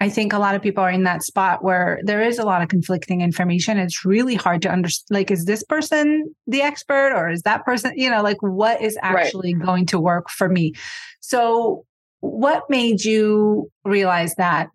I 0.02 0.10
think 0.10 0.34
a 0.34 0.40
lot 0.40 0.56
of 0.56 0.62
people 0.62 0.84
are 0.84 0.92
in 0.92 1.04
that 1.04 1.24
spot 1.24 1.64
where 1.64 2.02
there 2.04 2.22
is 2.22 2.38
a 2.38 2.44
lot 2.44 2.62
of 2.62 2.68
conflicting 2.68 3.22
information. 3.22 3.78
It's 3.78 4.04
really 4.04 4.36
hard 4.36 4.62
to 4.64 4.70
understand. 4.70 5.06
Like, 5.10 5.32
is 5.32 5.46
this 5.46 5.64
person 5.64 6.36
the 6.48 6.62
expert 6.62 7.14
or 7.16 7.30
is 7.30 7.44
that 7.44 7.64
person, 7.64 7.94
you 7.96 8.10
know, 8.10 8.22
like 8.22 8.38
what 8.42 8.82
is 8.82 8.98
actually 9.02 9.56
right. 9.56 9.66
going 9.66 9.86
to 9.88 10.00
work 10.00 10.30
for 10.30 10.50
me? 10.50 10.74
So, 11.22 11.86
what 12.20 12.70
made 12.70 13.06
you 13.06 13.72
realize 13.86 14.36
that 14.36 14.68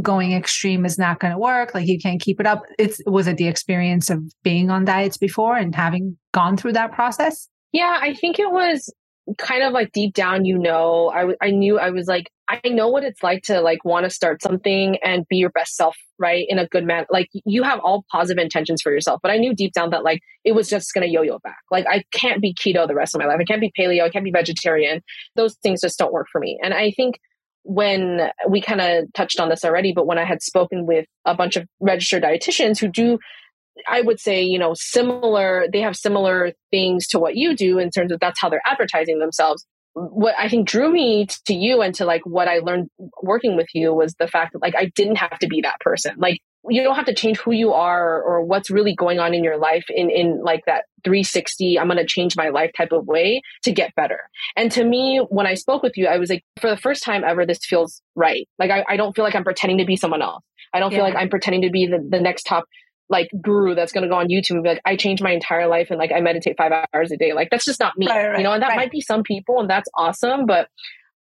going 0.00 0.32
extreme 0.32 0.84
is 0.84 0.96
not 0.96 1.18
going 1.18 1.32
to 1.32 1.38
work? 1.38 1.74
Like, 1.74 1.88
you 1.88 1.98
can't 1.98 2.20
keep 2.20 2.38
it 2.38 2.46
up? 2.46 2.62
It's, 2.78 3.00
was 3.04 3.26
it 3.26 3.36
the 3.36 3.48
experience 3.48 4.10
of 4.10 4.22
being 4.44 4.70
on 4.70 4.84
diets 4.84 5.16
before 5.16 5.56
and 5.56 5.74
having 5.74 6.16
gone 6.32 6.56
through 6.56 6.74
that 6.74 6.92
process? 6.92 7.48
Yeah, 7.72 7.98
I 8.00 8.14
think 8.14 8.38
it 8.38 8.50
was 8.50 8.92
kind 9.36 9.62
of 9.62 9.72
like 9.72 9.92
deep 9.92 10.14
down, 10.14 10.44
you 10.44 10.58
know, 10.58 11.10
I, 11.10 11.34
I 11.46 11.50
knew 11.50 11.78
I 11.78 11.90
was 11.90 12.06
like, 12.06 12.30
I 12.48 12.60
know 12.68 12.88
what 12.88 13.04
it's 13.04 13.22
like 13.22 13.42
to 13.44 13.60
like 13.60 13.84
want 13.84 14.04
to 14.04 14.10
start 14.10 14.42
something 14.42 14.96
and 15.04 15.26
be 15.28 15.36
your 15.36 15.50
best 15.50 15.76
self, 15.76 15.96
right? 16.18 16.46
In 16.48 16.58
a 16.58 16.66
good 16.66 16.84
man. 16.86 17.04
Like 17.10 17.28
you 17.32 17.62
have 17.62 17.78
all 17.80 18.04
positive 18.10 18.42
intentions 18.42 18.80
for 18.80 18.90
yourself, 18.90 19.20
but 19.22 19.30
I 19.30 19.36
knew 19.36 19.54
deep 19.54 19.74
down 19.74 19.90
that 19.90 20.02
like 20.02 20.20
it 20.44 20.52
was 20.52 20.68
just 20.68 20.94
going 20.94 21.06
to 21.06 21.12
yo-yo 21.12 21.38
back. 21.40 21.58
Like 21.70 21.86
I 21.90 22.04
can't 22.12 22.40
be 22.40 22.54
keto 22.54 22.88
the 22.88 22.94
rest 22.94 23.14
of 23.14 23.20
my 23.20 23.26
life. 23.26 23.38
I 23.38 23.44
can't 23.44 23.60
be 23.60 23.72
paleo. 23.78 24.02
I 24.02 24.08
can't 24.08 24.24
be 24.24 24.30
vegetarian. 24.30 25.02
Those 25.36 25.56
things 25.62 25.82
just 25.82 25.98
don't 25.98 26.12
work 26.12 26.28
for 26.32 26.40
me. 26.40 26.58
And 26.62 26.72
I 26.72 26.90
think 26.92 27.18
when 27.64 28.30
we 28.48 28.62
kind 28.62 28.80
of 28.80 29.12
touched 29.12 29.40
on 29.40 29.50
this 29.50 29.62
already, 29.62 29.92
but 29.92 30.06
when 30.06 30.16
I 30.16 30.24
had 30.24 30.42
spoken 30.42 30.86
with 30.86 31.04
a 31.26 31.34
bunch 31.34 31.56
of 31.56 31.66
registered 31.80 32.22
dietitians 32.22 32.78
who 32.78 32.88
do 32.88 33.18
I 33.88 34.00
would 34.00 34.20
say, 34.20 34.42
you 34.42 34.58
know, 34.58 34.74
similar, 34.74 35.66
they 35.72 35.80
have 35.80 35.96
similar 35.96 36.52
things 36.70 37.06
to 37.08 37.18
what 37.18 37.36
you 37.36 37.56
do 37.56 37.78
in 37.78 37.90
terms 37.90 38.12
of 38.12 38.20
that's 38.20 38.40
how 38.40 38.48
they're 38.48 38.62
advertising 38.66 39.18
themselves. 39.18 39.66
What 39.94 40.34
I 40.38 40.48
think 40.48 40.68
drew 40.68 40.90
me 40.90 41.26
to 41.46 41.54
you 41.54 41.82
and 41.82 41.94
to 41.96 42.04
like 42.04 42.22
what 42.24 42.48
I 42.48 42.58
learned 42.58 42.88
working 43.22 43.56
with 43.56 43.68
you 43.74 43.92
was 43.92 44.14
the 44.14 44.28
fact 44.28 44.52
that 44.52 44.62
like 44.62 44.76
I 44.76 44.92
didn't 44.94 45.16
have 45.16 45.38
to 45.40 45.48
be 45.48 45.60
that 45.62 45.80
person. 45.80 46.14
Like 46.18 46.40
you 46.68 46.82
don't 46.82 46.96
have 46.96 47.06
to 47.06 47.14
change 47.14 47.38
who 47.38 47.52
you 47.52 47.72
are 47.72 48.20
or 48.22 48.44
what's 48.44 48.70
really 48.70 48.94
going 48.94 49.18
on 49.18 49.34
in 49.34 49.44
your 49.44 49.58
life 49.58 49.84
in 49.88 50.10
in 50.10 50.42
like 50.42 50.64
that 50.66 50.84
360 51.04 51.78
i'm 51.78 51.86
going 51.86 51.98
to 51.98 52.06
change 52.06 52.36
my 52.36 52.48
life 52.48 52.70
type 52.76 52.92
of 52.92 53.06
way 53.06 53.40
to 53.62 53.72
get 53.72 53.94
better 53.94 54.20
and 54.56 54.72
to 54.72 54.84
me 54.84 55.24
when 55.30 55.46
i 55.46 55.54
spoke 55.54 55.82
with 55.82 55.96
you 55.96 56.06
i 56.06 56.18
was 56.18 56.30
like 56.30 56.44
for 56.60 56.68
the 56.68 56.76
first 56.76 57.02
time 57.02 57.22
ever 57.24 57.46
this 57.46 57.60
feels 57.62 58.02
right 58.14 58.48
like 58.58 58.70
i, 58.70 58.84
I 58.88 58.96
don't 58.96 59.14
feel 59.14 59.24
like 59.24 59.34
i'm 59.34 59.44
pretending 59.44 59.78
to 59.78 59.84
be 59.84 59.96
someone 59.96 60.22
else 60.22 60.42
i 60.74 60.80
don't 60.80 60.90
yeah. 60.92 60.98
feel 60.98 61.04
like 61.04 61.16
i'm 61.16 61.30
pretending 61.30 61.62
to 61.62 61.70
be 61.70 61.86
the, 61.86 62.04
the 62.08 62.20
next 62.20 62.44
top 62.44 62.64
like 63.10 63.28
guru 63.40 63.74
that's 63.74 63.92
going 63.92 64.02
to 64.02 64.08
go 64.08 64.16
on 64.16 64.28
YouTube 64.28 64.52
and 64.54 64.62
be 64.62 64.68
like, 64.68 64.82
I 64.84 64.96
changed 64.96 65.22
my 65.22 65.30
entire 65.30 65.66
life 65.66 65.88
and 65.90 65.98
like 65.98 66.12
I 66.12 66.20
meditate 66.20 66.56
five 66.56 66.72
hours 66.92 67.10
a 67.10 67.16
day. 67.16 67.32
Like 67.32 67.48
that's 67.50 67.64
just 67.64 67.80
not 67.80 67.96
me, 67.96 68.06
right, 68.06 68.28
right, 68.28 68.38
you 68.38 68.44
know, 68.44 68.52
and 68.52 68.62
that 68.62 68.68
right. 68.68 68.76
might 68.76 68.90
be 68.90 69.00
some 69.00 69.22
people 69.22 69.60
and 69.60 69.70
that's 69.70 69.88
awesome. 69.94 70.46
But 70.46 70.68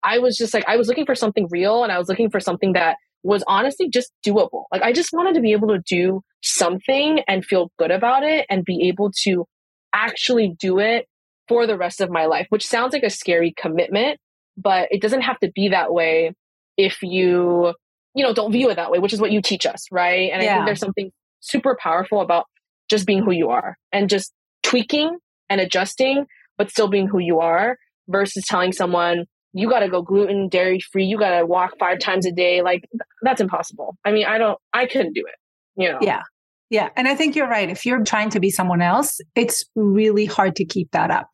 I 0.03 0.19
was 0.19 0.37
just 0.37 0.55
like, 0.55 0.65
I 0.67 0.77
was 0.77 0.89
looking 0.89 1.07
for 1.07 1.15
something 1.15 1.47
real 1.51 1.83
and 1.83 1.93
I 1.93 1.99
was 1.99 2.09
looking 2.09 2.31
for 2.31 2.41
something 2.41 2.73
that 2.73 2.97
was 3.23 3.45
honestly 3.47 3.89
just 3.89 4.13
doable. 4.27 4.65
Like 4.73 4.83
I 4.83 4.93
just 4.93 5.11
wanted 5.13 5.35
to 5.35 5.41
be 5.41 5.53
able 5.53 5.69
to 5.69 5.79
do 5.79 6.23
something 6.43 7.21
and 7.27 7.45
feel 7.45 7.71
good 7.79 7.91
about 7.91 8.23
it 8.23 8.47
and 8.49 8.65
be 8.65 8.89
able 8.89 9.13
to 9.23 9.47
actually 9.93 10.55
do 10.59 10.79
it 10.79 11.07
for 11.49 11.67
the 11.67 11.77
rest 11.77 12.01
of 12.01 12.11
my 12.11 12.27
life, 12.27 12.47
which 12.49 12.67
sounds 12.67 12.93
like 12.93 13.03
a 13.03 13.11
scary 13.11 13.55
commitment, 13.57 14.19
but 14.57 14.89
it 14.91 15.03
doesn't 15.03 15.23
have 15.23 15.39
to 15.41 15.51
be 15.55 15.69
that 15.69 15.93
way 15.93 16.33
if 16.77 17.03
you 17.03 17.75
you 18.15 18.25
know 18.25 18.33
don't 18.33 18.53
view 18.53 18.71
it 18.71 18.77
that 18.77 18.91
way 18.91 18.99
which 18.99 19.13
is 19.13 19.21
what 19.21 19.31
you 19.31 19.41
teach 19.41 19.67
us 19.67 19.87
right 19.91 20.31
and 20.33 20.43
yeah. 20.43 20.53
i 20.53 20.55
think 20.55 20.67
there's 20.67 20.81
something 20.81 21.11
super 21.45 21.77
powerful 21.81 22.21
about 22.21 22.47
just 22.89 23.07
being 23.07 23.23
who 23.23 23.33
you 23.33 23.51
are 23.51 23.77
and 23.93 24.09
just 24.09 24.33
tweaking 24.63 25.17
and 25.49 25.61
adjusting, 25.61 26.27
but 26.59 26.71
still 26.71 26.89
being 26.89 27.07
who 27.07 27.19
you 27.19 27.41
are 27.41 27.77
versus 28.09 28.45
telling 28.47 28.73
someone, 28.73 29.25
you 29.53 29.69
got 29.69 29.81
to 29.81 29.89
go 29.89 30.03
gluten, 30.03 30.49
dairy 30.49 30.81
free, 30.81 31.05
you 31.05 31.19
got 31.19 31.39
to 31.39 31.47
walk 31.47 31.73
five 31.79 31.99
times 31.99 32.27
a 32.27 32.33
day. 32.33 32.63
Like 32.63 32.85
that's 33.23 33.41
impossible. 33.41 33.97
I 34.05 34.13
mean, 34.13 34.27
I 34.27 34.39
don't, 34.39 34.59
I 34.73 34.87
couldn't 34.87 35.13
do 35.13 35.25
it, 35.27 35.81
you 35.81 35.91
know? 35.91 35.99
Yeah. 36.01 36.23
Yeah. 36.71 36.89
And 36.97 37.07
I 37.07 37.15
think 37.15 37.37
you're 37.37 37.49
right. 37.49 37.71
If 37.71 37.87
you're 37.87 38.03
trying 38.05 38.31
to 38.31 38.41
be 38.41 38.51
someone 38.51 38.83
else, 38.83 39.21
it's 39.37 39.65
really 39.77 40.25
hard 40.25 40.57
to 40.57 40.65
keep 40.65 40.91
that 40.93 41.11
up. 41.11 41.29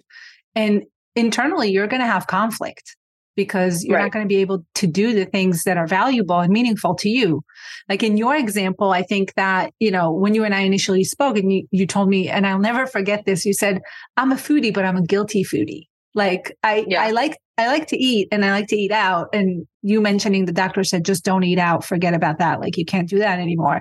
And 0.54 0.82
internally, 1.16 1.70
you're 1.70 1.86
going 1.86 2.02
to 2.02 2.06
have 2.06 2.26
conflict 2.26 2.96
because 3.36 3.84
you're 3.84 3.96
right. 3.96 4.04
not 4.04 4.12
going 4.12 4.24
to 4.24 4.28
be 4.28 4.40
able 4.40 4.64
to 4.74 4.86
do 4.86 5.14
the 5.14 5.24
things 5.24 5.62
that 5.64 5.76
are 5.76 5.86
valuable 5.86 6.40
and 6.40 6.52
meaningful 6.52 6.94
to 6.96 7.08
you. 7.08 7.42
Like 7.88 8.02
in 8.02 8.16
your 8.16 8.36
example, 8.36 8.90
I 8.90 9.02
think 9.02 9.34
that, 9.34 9.72
you 9.78 9.90
know, 9.90 10.12
when 10.12 10.34
you 10.34 10.44
and 10.44 10.54
I 10.54 10.60
initially 10.60 11.04
spoke 11.04 11.38
and 11.38 11.52
you, 11.52 11.66
you 11.70 11.86
told 11.86 12.08
me, 12.08 12.28
and 12.28 12.46
I'll 12.46 12.58
never 12.58 12.86
forget 12.86 13.24
this, 13.24 13.46
you 13.46 13.54
said, 13.54 13.80
I'm 14.16 14.32
a 14.32 14.36
foodie, 14.36 14.74
but 14.74 14.84
I'm 14.84 14.96
a 14.96 15.02
guilty 15.02 15.44
foodie. 15.44 15.86
Like 16.14 16.56
I, 16.62 16.84
yeah. 16.88 17.02
I 17.02 17.12
like, 17.12 17.38
I 17.56 17.68
like 17.68 17.86
to 17.88 17.96
eat 17.96 18.28
and 18.32 18.44
I 18.44 18.50
like 18.50 18.66
to 18.68 18.76
eat 18.76 18.92
out. 18.92 19.28
And 19.32 19.66
you 19.82 20.00
mentioning 20.00 20.44
the 20.44 20.52
doctor 20.52 20.82
said, 20.82 21.04
just 21.04 21.24
don't 21.24 21.44
eat 21.44 21.58
out. 21.58 21.84
Forget 21.84 22.14
about 22.14 22.38
that. 22.38 22.60
Like 22.60 22.76
you 22.76 22.84
can't 22.84 23.08
do 23.08 23.18
that 23.20 23.38
anymore. 23.38 23.80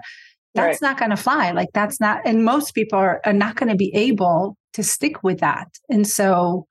That's 0.56 0.82
right. 0.82 0.89
not 0.89 0.98
going 0.98 1.12
to 1.12 1.18
fly. 1.18 1.51
Like 1.51 1.70
that's 1.74 2.00
not, 2.00 2.22
and 2.25 2.46
most 2.46 2.74
people 2.74 3.00
are, 3.00 3.22
are 3.25 3.34
not 3.34 3.56
going 3.56 3.70
to 3.70 3.75
be 3.75 3.91
able 3.96 4.58
to 4.74 4.84
stick 4.84 5.24
with 5.24 5.39
that. 5.39 5.68
And 5.89 6.08
so 6.08 6.68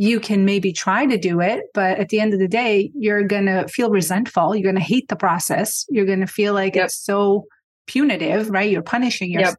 you 0.00 0.20
can 0.20 0.44
maybe 0.44 0.72
try 0.72 1.04
to 1.04 1.18
do 1.18 1.40
it, 1.40 1.64
but 1.74 1.98
at 1.98 2.08
the 2.08 2.20
end 2.20 2.32
of 2.32 2.38
the 2.38 2.46
day, 2.46 2.88
you're 2.94 3.24
going 3.24 3.46
to 3.46 3.66
feel 3.66 3.90
resentful. 3.90 4.54
You're 4.54 4.62
going 4.62 4.80
to 4.80 4.80
hate 4.80 5.08
the 5.08 5.16
process. 5.16 5.84
You're 5.88 6.06
going 6.06 6.20
to 6.20 6.28
feel 6.28 6.54
like 6.54 6.76
yep. 6.76 6.84
it's 6.84 7.04
so 7.04 7.46
punitive, 7.88 8.48
right? 8.48 8.70
You're 8.70 8.82
punishing 8.82 9.32
yourself. 9.32 9.58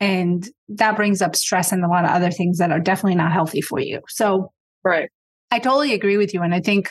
Yep. 0.00 0.08
And 0.08 0.48
that 0.68 0.94
brings 0.94 1.20
up 1.20 1.34
stress 1.34 1.72
and 1.72 1.84
a 1.84 1.88
lot 1.88 2.04
of 2.04 2.12
other 2.12 2.30
things 2.30 2.58
that 2.58 2.70
are 2.70 2.78
definitely 2.78 3.16
not 3.16 3.32
healthy 3.32 3.60
for 3.60 3.80
you. 3.80 3.98
So, 4.06 4.52
right. 4.84 5.08
I 5.50 5.58
totally 5.58 5.94
agree 5.94 6.16
with 6.16 6.32
you. 6.32 6.42
And 6.42 6.54
I 6.54 6.60
think 6.60 6.88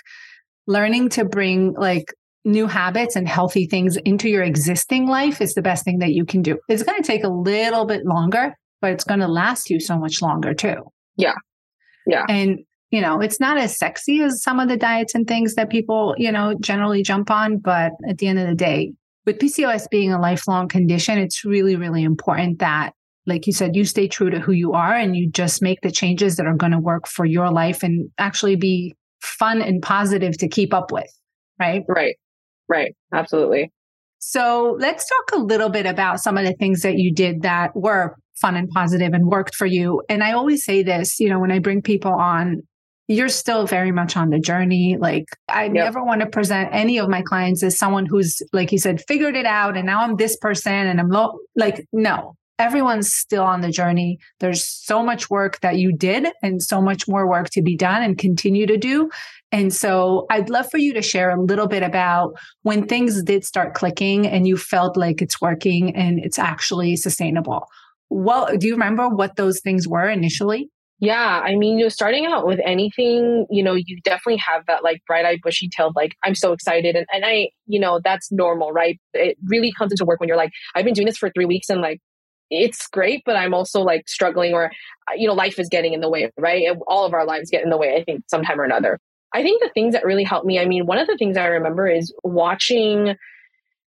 learning 0.68 1.10
to 1.12 1.24
bring 1.24 1.74
like 1.78 2.14
new 2.44 2.68
habits 2.68 3.16
and 3.16 3.26
healthy 3.26 3.68
things 3.68 3.96
into 4.04 4.28
your 4.28 4.44
existing 4.44 5.08
life 5.08 5.40
is 5.40 5.54
the 5.54 5.62
best 5.62 5.86
thing 5.86 6.00
that 6.00 6.12
you 6.12 6.26
can 6.26 6.42
do. 6.42 6.58
It's 6.68 6.84
going 6.84 7.02
to 7.02 7.08
take 7.08 7.24
a 7.24 7.30
little 7.30 7.86
bit 7.86 8.02
longer, 8.06 8.54
but 8.82 8.92
it's 8.92 9.06
going 9.06 9.22
to 9.22 9.30
last 9.30 9.70
you 9.70 9.80
so 9.80 9.98
much 9.98 10.22
longer 10.22 10.54
too. 10.54 10.92
Yeah. 11.16 11.36
Yeah. 12.06 12.26
And 12.28 12.60
you 12.92 13.02
know, 13.02 13.22
it's 13.22 13.40
not 13.40 13.58
as 13.58 13.78
sexy 13.78 14.22
as 14.22 14.44
some 14.44 14.60
of 14.60 14.68
the 14.68 14.78
diets 14.78 15.16
and 15.16 15.26
things 15.26 15.56
that 15.56 15.70
people, 15.70 16.14
you 16.18 16.32
know, 16.32 16.56
generally 16.60 17.02
jump 17.02 17.32
on. 17.32 17.58
But 17.58 17.94
at 18.08 18.18
the 18.18 18.28
end 18.28 18.38
of 18.38 18.48
the 18.48 18.56
day, 18.56 18.94
with 19.26 19.40
PCOS 19.40 19.90
being 19.90 20.12
a 20.12 20.20
lifelong 20.20 20.68
condition, 20.68 21.18
it's 21.18 21.46
really, 21.46 21.76
really 21.76 22.04
important 22.04 22.60
that, 22.60 22.94
like 23.26 23.48
you 23.48 23.54
said, 23.54 23.76
you 23.76 23.86
stay 23.86 24.08
true 24.08 24.30
to 24.30 24.40
who 24.40 24.52
you 24.52 24.74
are 24.74 24.94
and 24.94 25.16
you 25.16 25.30
just 25.30 25.62
make 25.62 25.80
the 25.82 25.92
changes 25.92 26.36
that 26.36 26.46
are 26.46 26.56
going 26.56 26.74
to 26.74 26.80
work 26.80 27.08
for 27.08 27.26
your 27.26 27.50
life 27.50 27.82
and 27.82 28.10
actually 28.18 28.56
be 28.56 28.94
fun 29.22 29.62
and 29.62 29.82
positive 29.82 30.38
to 30.40 30.50
keep 30.50 30.74
up 30.74 30.92
with. 30.92 31.10
Right. 31.60 31.84
Right. 31.88 32.16
Right. 32.68 32.96
Absolutely. 33.14 33.72
So 34.20 34.76
let's 34.80 35.08
talk 35.08 35.40
a 35.40 35.44
little 35.44 35.70
bit 35.70 35.86
about 35.86 36.20
some 36.20 36.38
of 36.38 36.46
the 36.46 36.54
things 36.54 36.82
that 36.82 36.98
you 36.98 37.14
did 37.14 37.44
that 37.44 37.76
were 37.76 38.16
fun 38.40 38.56
and 38.56 38.70
positive 38.70 39.14
and 39.14 39.28
worked 39.28 39.56
for 39.56 39.66
you. 39.66 40.02
And 40.10 40.24
I 40.24 40.34
always 40.34 40.66
say 40.66 40.84
this, 40.84 41.20
you 41.20 41.30
know, 41.30 41.40
when 41.40 41.52
I 41.52 41.60
bring 41.60 41.82
people 41.82 42.12
on, 42.12 42.62
you're 43.08 43.30
still 43.30 43.66
very 43.66 43.92
much 43.92 44.16
on 44.16 44.30
the 44.30 44.40
journey. 44.40 44.98
Like 44.98 45.26
I 45.50 45.66
yep. 45.66 45.74
never 45.74 46.04
want 46.04 46.22
to 46.22 46.28
present 46.28 46.70
any 46.72 46.98
of 47.00 47.10
my 47.10 47.22
clients 47.22 47.64
as 47.64 47.78
someone 47.78 48.06
who's, 48.06 48.42
like 48.54 48.72
you 48.72 48.78
said, 48.78 49.04
figured 49.08 49.36
it 49.36 49.46
out 49.46 49.76
and 49.76 49.86
now 49.86 50.02
I'm 50.02 50.16
this 50.16 50.38
person 50.38 50.74
and 50.74 51.00
I'm 51.00 51.10
low. 51.10 51.40
Like, 51.56 51.86
no, 51.92 52.36
everyone's 52.62 53.12
still 53.12 53.44
on 53.44 53.62
the 53.62 53.72
journey. 53.72 54.20
There's 54.40 54.64
so 54.64 55.04
much 55.04 55.30
work 55.30 55.60
that 55.62 55.78
you 55.78 55.92
did 55.92 56.28
and 56.44 56.62
so 56.62 56.82
much 56.82 57.08
more 57.08 57.28
work 57.28 57.50
to 57.52 57.62
be 57.62 57.76
done 57.76 58.04
and 58.04 58.18
continue 58.18 58.68
to 58.68 58.78
do. 58.78 59.10
And 59.52 59.74
so 59.74 60.26
I'd 60.30 60.50
love 60.50 60.70
for 60.70 60.78
you 60.78 60.94
to 60.94 61.02
share 61.02 61.32
a 61.32 61.42
little 61.42 61.68
bit 61.68 61.84
about 61.84 62.34
when 62.62 62.88
things 62.88 63.22
did 63.24 63.44
start 63.44 63.74
clicking 63.74 64.28
and 64.28 64.48
you 64.48 64.56
felt 64.58 64.96
like 64.96 65.22
it's 65.22 65.42
working 65.42 65.96
and 65.96 66.20
it's 66.20 66.40
actually 66.40 66.96
sustainable. 66.96 67.68
Well, 68.10 68.56
do 68.58 68.68
you 68.68 68.74
remember 68.74 69.10
what 69.10 69.36
those 69.36 69.60
things 69.60 69.88
were 69.88 70.08
initially? 70.08 70.70
Yeah, 71.04 71.42
I 71.44 71.56
mean, 71.56 71.80
you 71.80 71.86
know, 71.86 71.90
starting 71.90 72.28
out 72.28 72.46
with 72.46 72.60
anything, 72.64 73.48
you 73.50 73.64
know, 73.64 73.74
you 73.74 74.00
definitely 74.04 74.38
have 74.38 74.68
that 74.68 74.84
like 74.84 75.02
bright 75.08 75.26
eyed, 75.26 75.40
bushy 75.44 75.68
tailed, 75.68 75.96
like, 75.96 76.12
I'm 76.24 76.36
so 76.36 76.54
excited. 76.54 76.96
And, 76.96 77.08
and 77.12 77.26
I, 77.26 77.50
you 77.66 77.80
know, 77.80 78.00
that's 78.04 78.32
normal, 78.32 78.72
right? 78.72 79.00
It 79.16 79.36
really 79.48 79.74
comes 79.76 79.92
into 79.92 80.06
work 80.06 80.20
when 80.20 80.28
you're 80.28 80.38
like, 80.38 80.52
I've 80.76 80.86
been 80.86 80.94
doing 80.94 81.08
this 81.08 81.18
for 81.18 81.32
three 81.32 81.46
weeks 81.46 81.70
and 81.70 81.82
like, 81.82 82.00
it's 82.52 82.86
great, 82.86 83.24
but 83.26 83.36
I'm 83.36 83.56
also 83.56 83.82
like 83.82 84.08
struggling 84.08 84.54
or, 84.54 84.66
uh, 85.10 85.14
you 85.16 85.28
know, 85.28 85.34
life 85.34 85.58
is 85.58 85.70
getting 85.70 85.94
in 85.94 86.02
the 86.02 86.10
way, 86.10 86.30
right? 86.38 86.68
All 86.86 87.04
of 87.06 87.16
our 87.16 87.26
lives 87.26 87.50
get 87.50 87.64
in 87.64 87.72
the 87.72 87.78
way, 87.78 87.96
I 87.96 88.04
think, 88.04 88.22
sometime 88.28 88.62
or 88.62 88.64
another. 88.64 89.00
I 89.34 89.42
think 89.42 89.64
the 89.64 89.72
things 89.74 89.94
that 89.94 90.06
really 90.06 90.24
helped 90.26 90.46
me, 90.46 90.60
I 90.60 90.66
mean, 90.66 90.86
one 90.86 91.00
of 91.00 91.08
the 91.08 91.16
things 91.18 91.36
I 91.36 91.48
remember 91.48 91.88
is 91.88 92.14
watching 92.24 93.16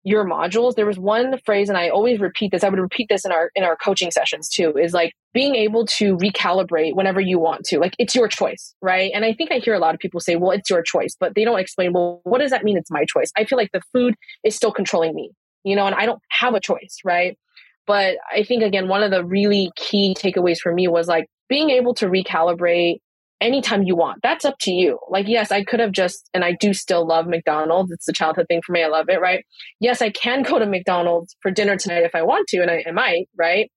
your 0.02 0.25
modules 0.25 0.75
there 0.75 0.87
was 0.87 0.99
one 0.99 1.38
phrase 1.45 1.69
and 1.69 1.76
i 1.76 1.88
always 1.88 2.21
repeat 2.21 2.50
this 2.50 2.64
i 2.64 2.69
would 2.69 2.78
repeat 2.78 3.07
this 3.11 3.25
in 3.25 3.33
our 3.33 3.50
in 3.54 3.64
our 3.64 3.76
coaching 3.76 4.11
sessions 4.11 4.49
too 4.49 4.73
is 4.76 4.95
like 4.95 5.12
being 5.35 5.54
able 5.54 5.85
to 5.85 6.16
recalibrate 6.16 6.95
whenever 6.95 7.21
you 7.21 7.38
want 7.38 7.64
to 7.64 7.78
like 7.78 7.95
it's 7.99 8.14
your 8.14 8.26
choice 8.26 8.75
right? 8.80 9.11
And 9.14 9.25
i 9.25 9.33
think 9.35 9.52
i 9.52 9.59
hear 9.59 9.75
a 9.75 9.78
lot 9.78 9.95
of 9.95 10.00
people 10.00 10.21
say 10.21 10.37
well 10.37 10.52
it's 10.52 10.71
your 10.71 10.83
choice 10.83 11.16
but 11.19 11.35
they 11.35 11.45
don't 11.45 11.59
explain 11.59 11.92
well 11.92 12.21
what 12.25 12.38
does 12.38 12.50
that 12.50 12.64
mean 12.64 12.78
it's 12.78 12.90
my 12.90 13.04
choice? 13.04 13.30
I 13.37 13.45
feel 13.45 13.59
like 13.59 13.73
the 13.73 13.83
food 13.92 14.14
is 14.42 14.57
still 14.57 14.73
controlling 14.73 15.14
me 15.14 15.33
you 15.64 15.76
know 15.76 15.87
and 15.87 15.95
i 15.95 16.07
don't 16.07 16.23
have 16.30 16.54
a 16.54 16.61
choice 16.61 16.99
right? 17.04 17.38
But 17.87 18.16
i 18.33 18.42
think 18.42 18.62
again 18.62 18.88
one 18.88 19.02
of 19.02 19.11
the 19.11 19.25
really 19.25 19.71
key 19.76 20.14
takeaways 20.19 20.59
for 20.59 20.73
me 20.73 20.88
was 20.88 21.09
like 21.09 21.26
being 21.49 21.71
able 21.71 21.95
to 21.95 22.07
recalibrate 22.07 23.00
anytime 23.40 23.82
you 23.82 23.97
want. 23.97 24.20
That's 24.23 24.44
up 24.44 24.56
to 24.61 24.70
you. 24.70 24.99
Like, 25.09 25.26
yes, 25.28 25.50
I 25.50 25.64
could 25.64 25.80
have 25.80 25.92
just, 25.92 26.28
and 26.35 26.44
I 26.44 26.52
do 26.52 26.75
still 26.75 27.06
love 27.06 27.26
McDonald's. 27.26 27.90
It's 27.90 28.09
a 28.09 28.12
childhood 28.12 28.47
thing 28.49 28.61
for 28.64 28.73
me. 28.73 28.82
I 28.82 28.88
love 28.88 29.09
it, 29.09 29.20
right? 29.20 29.44
Yes, 29.80 30.02
I 30.02 30.11
can 30.11 30.42
go 30.42 30.59
to 30.59 30.66
McDonald's 30.66 31.37
for 31.42 31.50
dinner 31.50 31.76
tonight 31.76 32.04
if 32.04 32.14
I 32.14 32.23
want 32.23 32.49
to, 32.49 32.61
and 32.61 32.70
I, 32.70 32.85
I 32.87 32.92
might, 32.92 33.28
right? 33.37 33.70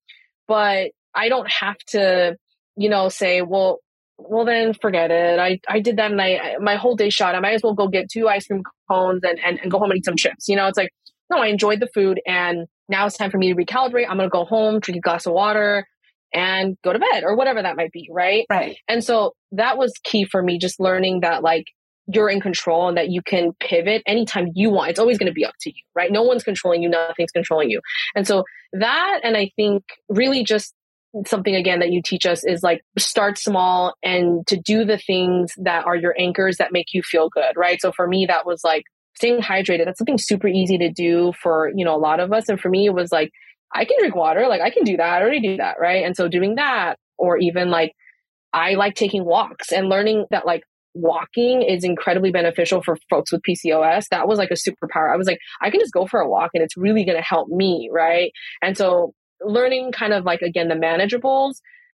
But 0.47 0.91
I 1.15 1.29
don't 1.29 1.49
have 1.49 1.77
to, 1.89 2.35
you 2.75 2.89
know, 2.89 3.09
say, 3.09 3.41
well, 3.41 3.79
well 4.17 4.45
then 4.45 4.73
forget 4.73 5.11
it. 5.11 5.39
I, 5.39 5.59
I 5.67 5.79
did 5.79 5.97
that 5.97 6.11
and 6.11 6.21
I, 6.21 6.57
my 6.59 6.75
whole 6.75 6.95
day 6.95 7.09
shot. 7.09 7.35
I 7.35 7.39
might 7.39 7.53
as 7.53 7.63
well 7.63 7.73
go 7.73 7.87
get 7.87 8.09
two 8.11 8.27
ice 8.27 8.47
cream 8.47 8.63
cones 8.89 9.21
and, 9.23 9.39
and, 9.39 9.59
and 9.61 9.71
go 9.71 9.79
home 9.79 9.91
and 9.91 9.97
eat 9.97 10.05
some 10.05 10.15
chips. 10.15 10.47
You 10.47 10.55
know, 10.55 10.67
it's 10.67 10.77
like, 10.77 10.91
no, 11.29 11.37
I 11.37 11.47
enjoyed 11.47 11.79
the 11.79 11.89
food 11.93 12.19
and 12.27 12.67
now 12.89 13.05
it's 13.05 13.17
time 13.17 13.31
for 13.31 13.37
me 13.37 13.53
to 13.53 13.59
recalibrate. 13.59 14.07
I'm 14.09 14.17
going 14.17 14.29
to 14.29 14.33
go 14.33 14.45
home, 14.45 14.79
drink 14.79 14.97
a 14.97 15.01
glass 15.01 15.25
of 15.25 15.33
water, 15.33 15.87
and 16.33 16.77
go 16.83 16.93
to 16.93 16.99
bed 16.99 17.23
or 17.23 17.35
whatever 17.35 17.61
that 17.61 17.75
might 17.75 17.91
be, 17.91 18.09
right? 18.11 18.45
Right. 18.49 18.77
And 18.87 19.03
so 19.03 19.33
that 19.51 19.77
was 19.77 19.93
key 20.03 20.25
for 20.25 20.41
me, 20.41 20.57
just 20.57 20.79
learning 20.79 21.21
that 21.21 21.43
like 21.43 21.65
you're 22.07 22.29
in 22.29 22.41
control 22.41 22.89
and 22.89 22.97
that 22.97 23.09
you 23.09 23.21
can 23.21 23.53
pivot 23.59 24.01
anytime 24.05 24.47
you 24.55 24.69
want. 24.69 24.89
It's 24.89 24.99
always 24.99 25.17
going 25.17 25.27
to 25.27 25.33
be 25.33 25.45
up 25.45 25.53
to 25.61 25.69
you, 25.69 25.81
right? 25.95 26.11
No 26.11 26.23
one's 26.23 26.43
controlling 26.43 26.83
you, 26.83 26.89
nothing's 26.89 27.31
controlling 27.31 27.69
you. 27.69 27.81
And 28.15 28.27
so 28.27 28.43
that, 28.73 29.21
and 29.23 29.37
I 29.37 29.51
think 29.55 29.83
really 30.09 30.43
just 30.43 30.73
something 31.27 31.55
again 31.55 31.79
that 31.79 31.91
you 31.91 32.01
teach 32.03 32.25
us 32.25 32.43
is 32.43 32.63
like 32.63 32.81
start 32.97 33.37
small 33.37 33.93
and 34.01 34.45
to 34.47 34.57
do 34.57 34.83
the 34.83 34.97
things 34.97 35.53
that 35.57 35.85
are 35.85 35.95
your 35.95 36.15
anchors 36.17 36.57
that 36.57 36.73
make 36.73 36.87
you 36.93 37.03
feel 37.03 37.29
good, 37.29 37.55
right? 37.55 37.79
So 37.79 37.91
for 37.91 38.07
me, 38.07 38.25
that 38.25 38.45
was 38.45 38.63
like 38.63 38.83
staying 39.15 39.39
hydrated. 39.39 39.85
That's 39.85 39.99
something 39.99 40.17
super 40.17 40.47
easy 40.47 40.79
to 40.79 40.91
do 40.91 41.31
for, 41.41 41.71
you 41.75 41.85
know, 41.85 41.95
a 41.95 41.97
lot 41.97 42.19
of 42.19 42.33
us. 42.33 42.49
And 42.49 42.59
for 42.59 42.69
me, 42.69 42.87
it 42.87 42.93
was 42.93 43.11
like, 43.11 43.29
I 43.73 43.85
can 43.85 43.97
drink 43.99 44.15
water. 44.15 44.47
Like 44.47 44.61
I 44.61 44.69
can 44.69 44.83
do 44.83 44.97
that. 44.97 45.05
I 45.07 45.21
already 45.21 45.41
do 45.41 45.57
that. 45.57 45.77
Right. 45.79 46.05
And 46.05 46.15
so 46.15 46.27
doing 46.27 46.55
that, 46.55 46.97
or 47.17 47.37
even 47.37 47.69
like, 47.69 47.93
I 48.51 48.73
like 48.73 48.95
taking 48.95 49.25
walks 49.25 49.71
and 49.71 49.89
learning 49.89 50.25
that 50.29 50.45
like 50.45 50.63
walking 50.93 51.63
is 51.63 51.83
incredibly 51.83 52.31
beneficial 52.31 52.83
for 52.83 52.97
folks 53.09 53.31
with 53.31 53.41
PCOS. 53.41 54.05
That 54.11 54.27
was 54.27 54.37
like 54.37 54.51
a 54.51 54.53
superpower. 54.53 55.11
I 55.11 55.17
was 55.17 55.27
like, 55.27 55.39
I 55.61 55.71
can 55.71 55.79
just 55.79 55.93
go 55.93 56.05
for 56.05 56.19
a 56.19 56.29
walk 56.29 56.51
and 56.53 56.63
it's 56.63 56.77
really 56.77 57.03
going 57.03 57.17
to 57.17 57.23
help 57.23 57.47
me. 57.47 57.89
Right. 57.91 58.31
And 58.61 58.77
so 58.77 59.13
learning 59.41 59.91
kind 59.91 60.13
of 60.13 60.23
like, 60.23 60.41
again, 60.41 60.67
the 60.67 60.75
manageables, 60.75 61.55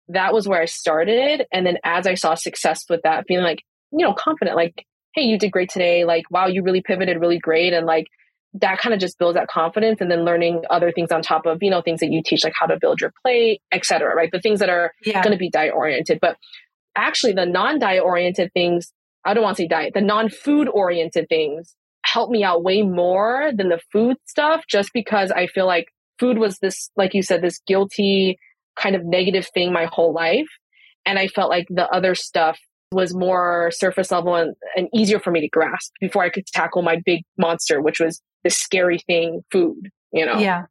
that 0.09 0.33
was 0.33 0.47
where 0.47 0.61
I 0.61 0.65
started. 0.65 1.45
And 1.51 1.65
then 1.65 1.77
as 1.83 2.07
I 2.07 2.15
saw 2.15 2.33
success 2.33 2.85
with 2.89 3.01
that, 3.03 3.25
feeling 3.27 3.45
like, 3.45 3.63
you 3.91 4.05
know, 4.05 4.13
confident, 4.13 4.55
like, 4.55 4.85
hey, 5.13 5.23
you 5.23 5.37
did 5.37 5.51
great 5.51 5.69
today. 5.69 6.05
Like, 6.05 6.29
wow, 6.31 6.47
you 6.47 6.63
really 6.63 6.81
pivoted 6.81 7.19
really 7.19 7.39
great. 7.39 7.73
And 7.73 7.85
like, 7.85 8.07
that 8.61 8.79
kind 8.79 8.93
of 8.93 8.99
just 8.99 9.17
builds 9.19 9.35
that 9.35 9.47
confidence 9.47 10.01
and 10.01 10.09
then 10.09 10.23
learning 10.25 10.63
other 10.69 10.91
things 10.91 11.11
on 11.11 11.21
top 11.21 11.45
of 11.45 11.59
you 11.61 11.69
know 11.69 11.81
things 11.81 11.99
that 11.99 12.11
you 12.11 12.21
teach 12.23 12.43
like 12.43 12.53
how 12.59 12.65
to 12.65 12.77
build 12.79 12.99
your 12.99 13.13
plate 13.21 13.61
etc 13.71 14.15
right 14.15 14.31
the 14.31 14.39
things 14.39 14.59
that 14.59 14.69
are 14.69 14.93
yeah. 15.05 15.21
going 15.23 15.33
to 15.33 15.37
be 15.37 15.49
diet 15.49 15.73
oriented 15.73 16.19
but 16.21 16.37
actually 16.95 17.33
the 17.33 17.45
non-diet 17.45 18.03
oriented 18.03 18.51
things 18.53 18.91
i 19.25 19.33
don't 19.33 19.43
want 19.43 19.55
to 19.57 19.63
say 19.63 19.67
diet 19.67 19.93
the 19.93 20.01
non-food 20.01 20.67
oriented 20.69 21.27
things 21.29 21.75
help 22.05 22.29
me 22.29 22.43
out 22.43 22.63
way 22.63 22.81
more 22.81 23.51
than 23.55 23.69
the 23.69 23.79
food 23.91 24.17
stuff 24.25 24.63
just 24.67 24.91
because 24.93 25.31
i 25.31 25.47
feel 25.47 25.65
like 25.65 25.87
food 26.19 26.37
was 26.37 26.57
this 26.59 26.89
like 26.95 27.13
you 27.13 27.21
said 27.21 27.41
this 27.41 27.59
guilty 27.67 28.37
kind 28.79 28.95
of 28.95 29.05
negative 29.05 29.47
thing 29.53 29.71
my 29.73 29.85
whole 29.85 30.13
life 30.13 30.47
and 31.05 31.19
i 31.19 31.27
felt 31.27 31.49
like 31.49 31.67
the 31.69 31.87
other 31.89 32.15
stuff 32.15 32.59
was 32.91 33.13
more 33.13 33.71
surface 33.71 34.11
level 34.11 34.35
and, 34.35 34.55
and 34.75 34.87
easier 34.93 35.19
for 35.19 35.31
me 35.31 35.41
to 35.41 35.49
grasp 35.49 35.91
before 35.99 36.23
I 36.23 36.29
could 36.29 36.45
tackle 36.47 36.81
my 36.81 37.01
big 37.05 37.23
monster, 37.37 37.81
which 37.81 37.99
was 37.99 38.21
the 38.43 38.49
scary 38.49 38.99
thing, 38.99 39.43
food, 39.51 39.89
you 40.11 40.25
know? 40.25 40.37
Yeah. 40.37 40.65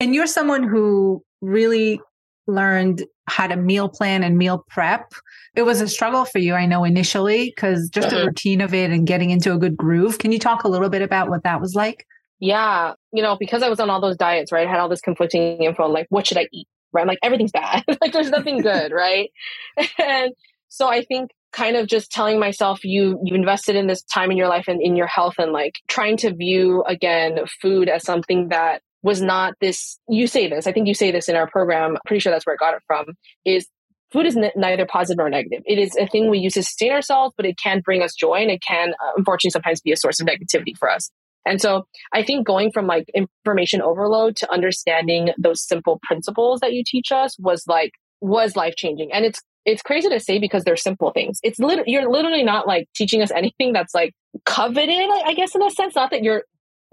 And 0.00 0.14
you're 0.14 0.26
someone 0.26 0.62
who 0.62 1.22
really 1.40 2.00
learned 2.46 3.04
how 3.28 3.46
to 3.46 3.56
meal 3.56 3.88
plan 3.88 4.22
and 4.22 4.38
meal 4.38 4.64
prep. 4.68 5.12
It 5.54 5.62
was 5.62 5.80
a 5.80 5.88
struggle 5.88 6.24
for 6.24 6.38
you, 6.38 6.54
I 6.54 6.64
know, 6.64 6.84
initially, 6.84 7.52
because 7.54 7.90
just 7.90 8.08
mm-hmm. 8.08 8.16
the 8.16 8.26
routine 8.26 8.60
of 8.62 8.72
it 8.72 8.90
and 8.90 9.06
getting 9.06 9.30
into 9.30 9.52
a 9.52 9.58
good 9.58 9.76
groove. 9.76 10.18
Can 10.18 10.32
you 10.32 10.38
talk 10.38 10.64
a 10.64 10.68
little 10.68 10.88
bit 10.88 11.02
about 11.02 11.28
what 11.28 11.42
that 11.42 11.60
was 11.60 11.74
like? 11.74 12.06
Yeah. 12.40 12.94
You 13.12 13.22
know, 13.22 13.36
because 13.38 13.62
I 13.62 13.68
was 13.68 13.80
on 13.80 13.90
all 13.90 14.00
those 14.00 14.16
diets, 14.16 14.50
right? 14.50 14.66
I 14.66 14.70
had 14.70 14.80
all 14.80 14.88
this 14.88 15.02
conflicting 15.02 15.62
info, 15.62 15.86
like, 15.88 16.06
what 16.08 16.26
should 16.26 16.38
I 16.38 16.48
eat? 16.52 16.66
Right. 16.92 17.02
I'm 17.02 17.08
like, 17.08 17.18
everything's 17.22 17.52
bad. 17.52 17.84
like, 18.00 18.12
there's 18.12 18.30
nothing 18.30 18.62
good. 18.62 18.92
right. 18.92 19.30
And 19.98 20.32
so 20.68 20.88
I 20.88 21.02
think 21.02 21.30
kind 21.52 21.76
of 21.76 21.86
just 21.86 22.10
telling 22.10 22.38
myself 22.38 22.84
you 22.84 23.18
you 23.24 23.34
invested 23.34 23.76
in 23.76 23.86
this 23.86 24.02
time 24.02 24.30
in 24.30 24.36
your 24.36 24.48
life 24.48 24.66
and 24.68 24.80
in 24.82 24.96
your 24.96 25.06
health 25.06 25.34
and 25.38 25.52
like 25.52 25.76
trying 25.88 26.16
to 26.16 26.34
view 26.34 26.82
again 26.86 27.38
food 27.60 27.88
as 27.88 28.02
something 28.04 28.48
that 28.48 28.82
was 29.02 29.22
not 29.22 29.54
this 29.60 29.98
you 30.08 30.26
say 30.26 30.48
this 30.48 30.66
i 30.66 30.72
think 30.72 30.86
you 30.86 30.94
say 30.94 31.10
this 31.10 31.28
in 31.28 31.36
our 31.36 31.48
program 31.48 31.92
I'm 31.92 32.00
pretty 32.06 32.20
sure 32.20 32.32
that's 32.32 32.46
where 32.46 32.54
i 32.54 32.56
got 32.56 32.74
it 32.74 32.82
from 32.86 33.06
is 33.44 33.66
food 34.12 34.26
is 34.26 34.36
n- 34.36 34.50
neither 34.56 34.86
positive 34.86 35.18
nor 35.18 35.30
negative 35.30 35.62
it 35.64 35.78
is 35.78 35.96
a 35.96 36.06
thing 36.06 36.28
we 36.28 36.38
use 36.38 36.54
to 36.54 36.62
sustain 36.62 36.92
ourselves 36.92 37.32
but 37.36 37.46
it 37.46 37.56
can 37.62 37.80
bring 37.80 38.02
us 38.02 38.14
joy 38.14 38.34
and 38.34 38.50
it 38.50 38.60
can 38.60 38.90
uh, 38.90 39.12
unfortunately 39.16 39.50
sometimes 39.50 39.80
be 39.80 39.92
a 39.92 39.96
source 39.96 40.20
of 40.20 40.26
negativity 40.26 40.76
for 40.76 40.90
us 40.90 41.10
and 41.46 41.62
so 41.62 41.86
I 42.12 42.22
think 42.22 42.46
going 42.46 42.72
from 42.72 42.86
like 42.86 43.10
information 43.14 43.80
overload 43.80 44.36
to 44.36 44.52
understanding 44.52 45.30
those 45.38 45.66
simple 45.66 45.98
principles 46.02 46.60
that 46.60 46.74
you 46.74 46.82
teach 46.86 47.10
us 47.10 47.38
was 47.38 47.64
like 47.66 47.92
was 48.20 48.56
life 48.56 48.74
changing. 48.76 49.12
And 49.12 49.24
it's 49.24 49.40
it's 49.68 49.82
crazy 49.82 50.08
to 50.08 50.18
say 50.18 50.38
because 50.38 50.64
they're 50.64 50.76
simple 50.76 51.10
things. 51.12 51.38
It's 51.42 51.58
literally, 51.58 51.92
you're 51.92 52.10
literally 52.10 52.42
not 52.42 52.66
like 52.66 52.88
teaching 52.94 53.22
us 53.22 53.30
anything 53.30 53.72
that's 53.72 53.94
like 53.94 54.14
coveted, 54.44 55.10
I 55.24 55.34
guess, 55.34 55.54
in 55.54 55.62
a 55.62 55.70
sense. 55.70 55.94
Not 55.94 56.10
that 56.10 56.22
your, 56.22 56.44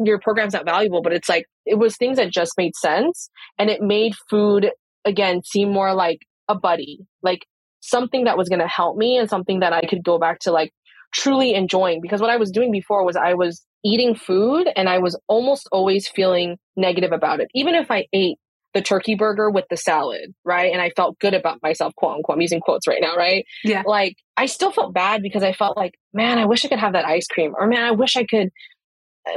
your 0.04 0.20
program's 0.20 0.54
not 0.54 0.66
valuable, 0.66 1.02
but 1.02 1.14
it's 1.14 1.30
like, 1.30 1.46
it 1.66 1.76
was 1.76 1.96
things 1.96 2.18
that 2.18 2.32
just 2.32 2.54
made 2.58 2.76
sense. 2.76 3.30
And 3.58 3.70
it 3.70 3.82
made 3.82 4.14
food, 4.30 4.72
again, 5.06 5.42
seem 5.44 5.72
more 5.72 5.94
like 5.94 6.20
a 6.50 6.56
buddy, 6.56 7.00
like 7.24 7.46
something 7.80 8.26
that 8.26 8.38
was 8.38 8.50
going 8.50 8.60
to 8.60 8.68
help 8.68 8.98
me 8.98 9.18
and 9.18 9.30
something 9.30 9.62
that 9.62 9.74
I 9.74 9.82
could 9.82 10.04
go 10.04 10.20
back 10.20 10.40
to 10.42 10.52
like 10.52 10.72
truly 11.14 11.54
enjoying. 11.54 12.02
Because 12.02 12.20
what 12.20 12.30
I 12.30 12.38
was 12.38 12.52
doing 12.52 12.72
before 12.72 13.06
was 13.06 13.16
I 13.16 13.36
was 13.36 13.66
eating 13.86 14.16
food 14.16 14.68
and 14.76 14.90
I 14.90 14.98
was 14.98 15.18
almost 15.28 15.70
always 15.72 16.08
feeling 16.08 16.58
negative 16.76 17.12
about 17.14 17.40
it. 17.40 17.48
Even 17.56 17.76
if 17.76 17.90
I 17.90 18.08
ate 18.12 18.38
the 18.76 18.82
turkey 18.82 19.16
burger 19.16 19.50
with 19.50 19.64
the 19.70 19.78
salad, 19.78 20.36
right? 20.44 20.72
And 20.72 20.82
I 20.82 20.92
felt 20.92 21.18
good 21.18 21.34
about 21.34 21.64
myself, 21.64 21.96
quote 21.96 22.18
unquote. 22.18 22.36
I'm 22.36 22.42
using 22.42 22.60
quotes 22.60 22.88
right 22.88 23.00
now, 23.02 23.16
right? 23.16 23.46
Yeah. 23.64 23.84
Like 23.86 24.18
I 24.36 24.46
still 24.48 24.70
felt 24.70 24.94
bad 24.94 25.24
because 25.24 25.44
I 25.44 25.54
felt 25.54 25.78
like, 25.78 25.96
man, 26.14 26.38
I 26.38 26.46
wish 26.46 26.66
I 26.66 26.68
could 26.68 26.80
have 26.80 26.94
that 26.94 27.06
ice 27.06 27.26
cream, 27.26 27.54
or 27.58 27.66
man, 27.68 27.84
I 27.84 27.92
wish 27.92 28.18
I 28.18 28.26
could. 28.26 28.50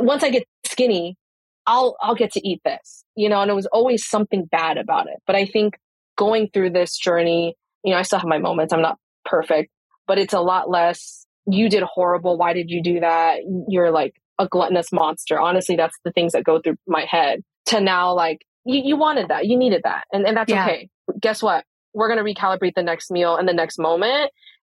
Once 0.01 0.25
I 0.25 0.31
get 0.31 0.45
skinny, 0.67 1.17
I'll 1.67 1.97
I'll 2.03 2.17
get 2.17 2.33
to 2.33 2.47
eat 2.47 2.61
this, 2.65 3.05
you 3.15 3.29
know. 3.29 3.41
And 3.41 3.51
it 3.51 3.55
was 3.55 3.67
always 3.67 4.07
something 4.07 4.45
bad 4.45 4.77
about 4.77 5.07
it. 5.07 5.23
But 5.25 5.37
I 5.37 5.47
think 5.47 5.79
going 6.17 6.51
through 6.53 6.71
this 6.71 6.99
journey, 6.99 7.55
you 7.85 7.93
know, 7.93 7.99
I 7.99 8.03
still 8.03 8.19
have 8.19 8.29
my 8.29 8.39
moments. 8.39 8.73
I'm 8.73 8.83
not 8.83 8.99
perfect, 9.25 9.71
but 10.09 10.19
it's 10.19 10.35
a 10.35 10.41
lot 10.41 10.69
less. 10.69 11.27
You 11.47 11.71
did 11.71 11.85
horrible. 11.85 12.37
Why 12.37 12.55
did 12.55 12.71
you 12.71 12.83
do 12.83 13.01
that? 13.01 13.39
You're 13.69 13.93
like 13.93 14.15
a 14.41 14.49
gluttonous 14.49 14.93
monster. 14.93 15.39
Honestly, 15.39 15.77
that's 15.77 15.97
the 16.05 16.11
things 16.11 16.33
that 16.33 16.43
go 16.43 16.61
through 16.61 16.77
my 16.89 17.07
head. 17.09 17.43
To 17.67 17.81
now, 17.81 18.15
like 18.15 18.41
you, 18.69 18.83
you 18.85 18.97
wanted 18.97 19.29
that, 19.29 19.47
you 19.47 19.57
needed 19.57 19.83
that, 19.85 20.05
and, 20.13 20.27
and 20.27 20.37
that's 20.37 20.51
yeah. 20.51 20.65
okay. 20.65 20.89
Guess 21.21 21.43
what? 21.43 21.65
We're 21.95 22.13
going 22.13 22.25
to 22.25 22.41
recalibrate 22.41 22.75
the 22.77 22.83
next 22.83 23.11
meal 23.11 23.37
and 23.37 23.49
the 23.49 23.55
next 23.55 23.79
moment. 23.79 24.31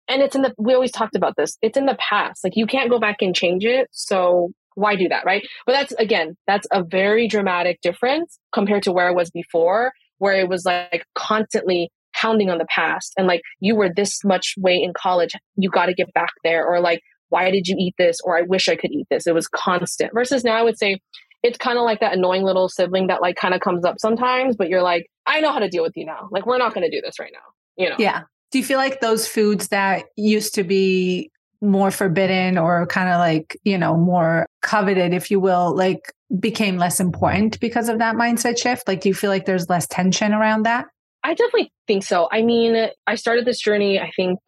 And 0.08 0.22
it's 0.22 0.36
in 0.36 0.42
the, 0.42 0.54
we 0.58 0.74
always 0.74 0.92
talked 0.92 1.16
about 1.16 1.36
this. 1.38 1.58
It's 1.62 1.78
in 1.78 1.86
the 1.86 1.98
past. 1.98 2.44
Like 2.44 2.54
you 2.56 2.66
can't 2.66 2.90
go 2.90 3.00
back 3.00 3.18
and 3.22 3.36
change 3.36 3.64
it. 3.64 3.88
So 3.92 4.50
why 4.76 4.96
do 4.96 5.08
that? 5.10 5.26
Right. 5.26 5.48
But 5.66 5.74
that's 5.74 5.94
again, 5.94 6.36
that's 6.48 6.68
a 6.72 6.84
very 6.84 7.28
dramatic 7.28 7.80
difference 7.82 8.40
compared 8.52 8.84
to 8.84 8.92
where 8.92 9.08
it 9.08 9.16
was 9.16 9.30
before, 9.30 9.94
where 10.18 10.36
it 10.36 10.50
was 10.50 10.66
like 10.66 11.06
constantly 11.16 11.90
pounding 12.16 12.50
on 12.50 12.58
the 12.58 12.68
past 12.70 13.14
and 13.18 13.28
like 13.28 13.42
you 13.60 13.76
were 13.76 13.90
this 13.96 14.20
much 14.24 14.56
weight 14.58 14.84
in 14.84 14.94
college. 14.96 15.34
You 15.56 15.70
got 15.70 15.86
to 15.86 15.94
get 15.94 16.14
back 16.14 16.32
there 16.44 16.66
or 16.66 16.80
like, 16.80 17.02
why 17.30 17.50
did 17.50 17.68
you 17.68 17.76
eat 17.80 17.96
this? 17.98 18.18
Or 18.24 18.38
I 18.38 18.42
wish 18.42 18.68
I 18.68 18.76
could 18.76 18.92
eat 18.92 19.08
this. 19.10 19.26
It 19.26 19.34
was 19.34 19.48
constant 19.48 20.12
versus 20.14 20.44
now 20.44 20.56
I 20.56 20.62
would 20.62 20.78
say, 20.78 21.00
it's 21.44 21.58
kind 21.58 21.78
of 21.78 21.84
like 21.84 22.00
that 22.00 22.14
annoying 22.14 22.44
little 22.44 22.70
sibling 22.70 23.08
that 23.08 23.22
like 23.22 23.36
kind 23.36 23.54
of 23.54 23.60
comes 23.60 23.84
up 23.86 24.00
sometimes, 24.00 24.56
but 24.56 24.70
you're 24.70 24.82
like, 24.82 25.06
I 25.28 25.42
know 25.42 25.52
how 25.52 25.60
to 25.60 25.70
deal 25.70 25.84
with 25.84 25.94
you 25.96 26.06
now. 26.06 26.30
Like, 26.32 26.46
we're 26.46 26.58
not 26.58 26.74
going 26.74 26.90
to 26.90 26.96
do 26.96 27.02
this 27.06 27.20
right 27.20 27.32
now, 27.34 27.84
you 27.84 27.90
know? 27.90 27.96
Yeah. 28.00 28.24
Do 28.52 28.60
you 28.60 28.64
feel 28.64 28.78
like 28.78 29.02
those 29.02 29.28
foods 29.28 29.68
that 29.68 30.06
used 30.16 30.56
to 30.56 30.64
be 30.64 31.30
more 31.62 31.92
forbidden 31.92 32.58
or 32.58 32.86
kind 32.88 33.10
of 33.10 33.20
like, 33.20 33.58
you 33.64 33.78
know, 33.78 33.98
more 33.98 34.46
coveted, 34.62 35.14
if 35.14 35.30
you 35.30 35.40
will, 35.40 35.76
like 35.76 36.12
became 36.40 36.78
less 36.78 37.00
important 37.00 37.60
because 37.60 37.90
of 37.90 38.00
that 38.00 38.16
mindset 38.16 38.58
shift? 38.58 38.88
Like, 38.88 39.02
do 39.02 39.10
you 39.10 39.16
feel 39.16 39.30
like 39.30 39.46
there's 39.46 39.70
less 39.70 39.88
tension 39.88 40.34
around 40.34 40.64
that? 40.64 40.86
I 41.24 41.34
definitely 41.34 41.72
think 41.88 42.04
so. 42.04 42.28
I 42.32 42.42
mean, 42.42 42.90
I 43.08 43.16
started 43.16 43.46
this 43.46 43.60
journey, 43.60 44.00
I 44.00 44.12
think 44.16 44.40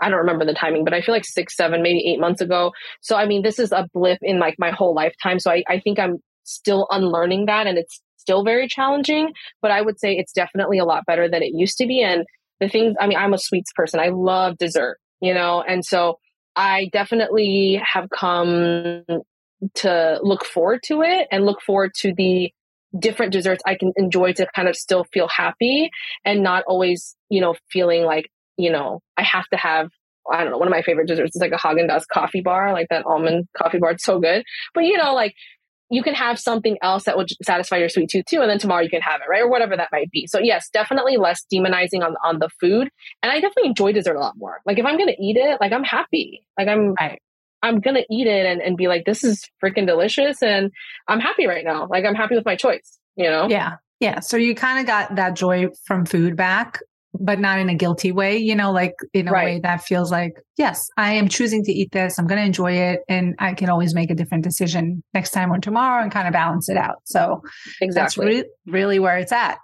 I 0.00 0.08
don't 0.08 0.18
remember 0.18 0.44
the 0.44 0.54
timing, 0.54 0.84
but 0.84 0.94
I 0.94 1.00
feel 1.00 1.14
like 1.14 1.24
six, 1.24 1.56
seven, 1.56 1.82
maybe 1.82 2.06
eight 2.06 2.20
months 2.20 2.40
ago. 2.40 2.72
So, 3.00 3.16
I 3.16 3.26
mean, 3.26 3.42
this 3.42 3.58
is 3.58 3.72
a 3.72 3.88
blip 3.94 4.18
in 4.22 4.38
like 4.38 4.56
my 4.58 4.70
whole 4.70 4.94
lifetime. 4.94 5.38
So 5.38 5.50
I, 5.50 5.62
I 5.68 5.80
think 5.80 5.98
I'm 5.98 6.18
still 6.44 6.86
unlearning 6.90 7.46
that 7.46 7.66
and 7.66 7.78
it's 7.78 8.00
still 8.16 8.44
very 8.44 8.66
challenging, 8.68 9.32
but 9.62 9.70
I 9.70 9.82
would 9.82 10.00
say 10.00 10.14
it's 10.14 10.32
definitely 10.32 10.78
a 10.78 10.84
lot 10.84 11.04
better 11.06 11.28
than 11.28 11.42
it 11.42 11.52
used 11.54 11.78
to 11.78 11.86
be. 11.86 12.02
And 12.02 12.24
the 12.60 12.68
things, 12.68 12.96
I 13.00 13.06
mean, 13.06 13.18
I'm 13.18 13.34
a 13.34 13.38
sweets 13.38 13.72
person. 13.72 14.00
I 14.00 14.08
love 14.08 14.56
dessert, 14.58 14.98
you 15.20 15.34
know, 15.34 15.62
and 15.62 15.84
so 15.84 16.18
I 16.56 16.88
definitely 16.92 17.80
have 17.84 18.08
come 18.10 19.04
to 19.74 20.20
look 20.22 20.44
forward 20.44 20.80
to 20.86 21.02
it 21.02 21.28
and 21.30 21.44
look 21.44 21.60
forward 21.60 21.92
to 22.00 22.14
the 22.14 22.52
different 22.98 23.32
desserts 23.32 23.62
I 23.66 23.74
can 23.74 23.92
enjoy 23.96 24.32
to 24.34 24.46
kind 24.54 24.68
of 24.68 24.76
still 24.76 25.04
feel 25.12 25.28
happy 25.28 25.90
and 26.24 26.42
not 26.42 26.64
always, 26.66 27.16
you 27.28 27.40
know, 27.40 27.54
feeling 27.70 28.04
like, 28.04 28.30
you 28.56 28.70
know, 28.70 29.00
I 29.16 29.22
have 29.22 29.46
to 29.48 29.56
have 29.56 29.88
I 30.30 30.42
don't 30.42 30.52
know, 30.52 30.58
one 30.58 30.68
of 30.68 30.72
my 30.72 30.80
favorite 30.82 31.06
desserts 31.06 31.36
is 31.36 31.42
like 31.42 31.52
a 31.52 31.56
Haagen 31.56 31.90
Dazs 31.90 32.08
coffee 32.10 32.40
bar, 32.40 32.72
like 32.72 32.88
that 32.88 33.04
almond 33.04 33.46
coffee 33.56 33.78
bar. 33.78 33.90
It's 33.90 34.04
so 34.04 34.20
good. 34.20 34.42
But 34.72 34.84
you 34.84 34.96
know, 34.96 35.12
like 35.12 35.34
you 35.90 36.02
can 36.02 36.14
have 36.14 36.40
something 36.40 36.78
else 36.82 37.04
that 37.04 37.18
would 37.18 37.28
satisfy 37.42 37.76
your 37.76 37.90
sweet 37.90 38.08
tooth 38.10 38.24
too, 38.24 38.40
and 38.40 38.48
then 38.48 38.58
tomorrow 38.58 38.82
you 38.82 38.88
can 38.88 39.02
have 39.02 39.20
it, 39.20 39.28
right? 39.28 39.42
Or 39.42 39.50
whatever 39.50 39.76
that 39.76 39.90
might 39.92 40.10
be. 40.10 40.26
So 40.26 40.38
yes, 40.38 40.70
definitely 40.70 41.18
less 41.18 41.44
demonizing 41.52 42.02
on 42.02 42.16
on 42.24 42.38
the 42.38 42.48
food, 42.60 42.88
and 43.22 43.30
I 43.30 43.34
definitely 43.40 43.68
enjoy 43.68 43.92
dessert 43.92 44.16
a 44.16 44.20
lot 44.20 44.34
more. 44.36 44.60
Like 44.64 44.78
if 44.78 44.86
I'm 44.86 44.96
gonna 44.96 45.12
eat 45.18 45.36
it, 45.36 45.60
like 45.60 45.72
I'm 45.72 45.84
happy, 45.84 46.46
like 46.58 46.68
I'm 46.68 46.94
right. 46.94 47.20
I'm 47.64 47.80
gonna 47.80 48.04
eat 48.10 48.26
it 48.26 48.44
and, 48.44 48.60
and 48.60 48.76
be 48.76 48.88
like, 48.88 49.06
this 49.06 49.24
is 49.24 49.42
freaking 49.62 49.86
delicious 49.86 50.42
and 50.42 50.70
I'm 51.08 51.18
happy 51.18 51.46
right 51.46 51.64
now. 51.64 51.86
Like 51.88 52.04
I'm 52.04 52.14
happy 52.14 52.34
with 52.34 52.44
my 52.44 52.56
choice, 52.56 52.98
you 53.16 53.30
know? 53.30 53.48
Yeah. 53.48 53.76
Yeah. 54.00 54.20
So 54.20 54.36
you 54.36 54.54
kind 54.54 54.80
of 54.80 54.86
got 54.86 55.16
that 55.16 55.34
joy 55.34 55.68
from 55.86 56.04
food 56.04 56.36
back, 56.36 56.80
but 57.18 57.38
not 57.38 57.58
in 57.58 57.68
a 57.68 57.74
guilty 57.74 58.12
way, 58.12 58.38
you 58.38 58.54
know, 58.54 58.72
like 58.72 58.94
in 59.12 59.28
a 59.28 59.30
right. 59.30 59.44
way 59.44 59.60
that 59.60 59.82
feels 59.82 60.10
like, 60.10 60.32
yes, 60.56 60.88
I 60.96 61.14
am 61.14 61.28
choosing 61.28 61.62
to 61.64 61.72
eat 61.72 61.92
this. 61.92 62.18
I'm 62.18 62.26
going 62.26 62.40
to 62.40 62.46
enjoy 62.46 62.72
it. 62.72 63.00
And 63.08 63.34
I 63.38 63.54
can 63.54 63.70
always 63.70 63.94
make 63.94 64.10
a 64.10 64.14
different 64.14 64.44
decision 64.44 65.02
next 65.14 65.30
time 65.30 65.52
or 65.52 65.58
tomorrow 65.58 66.02
and 66.02 66.10
kind 66.10 66.26
of 66.26 66.32
balance 66.32 66.68
it 66.68 66.76
out. 66.76 66.96
So 67.04 67.42
exactly. 67.80 67.92
that's 67.92 68.18
re- 68.18 68.50
really 68.66 68.98
where 68.98 69.16
it's 69.18 69.32
at. 69.32 69.58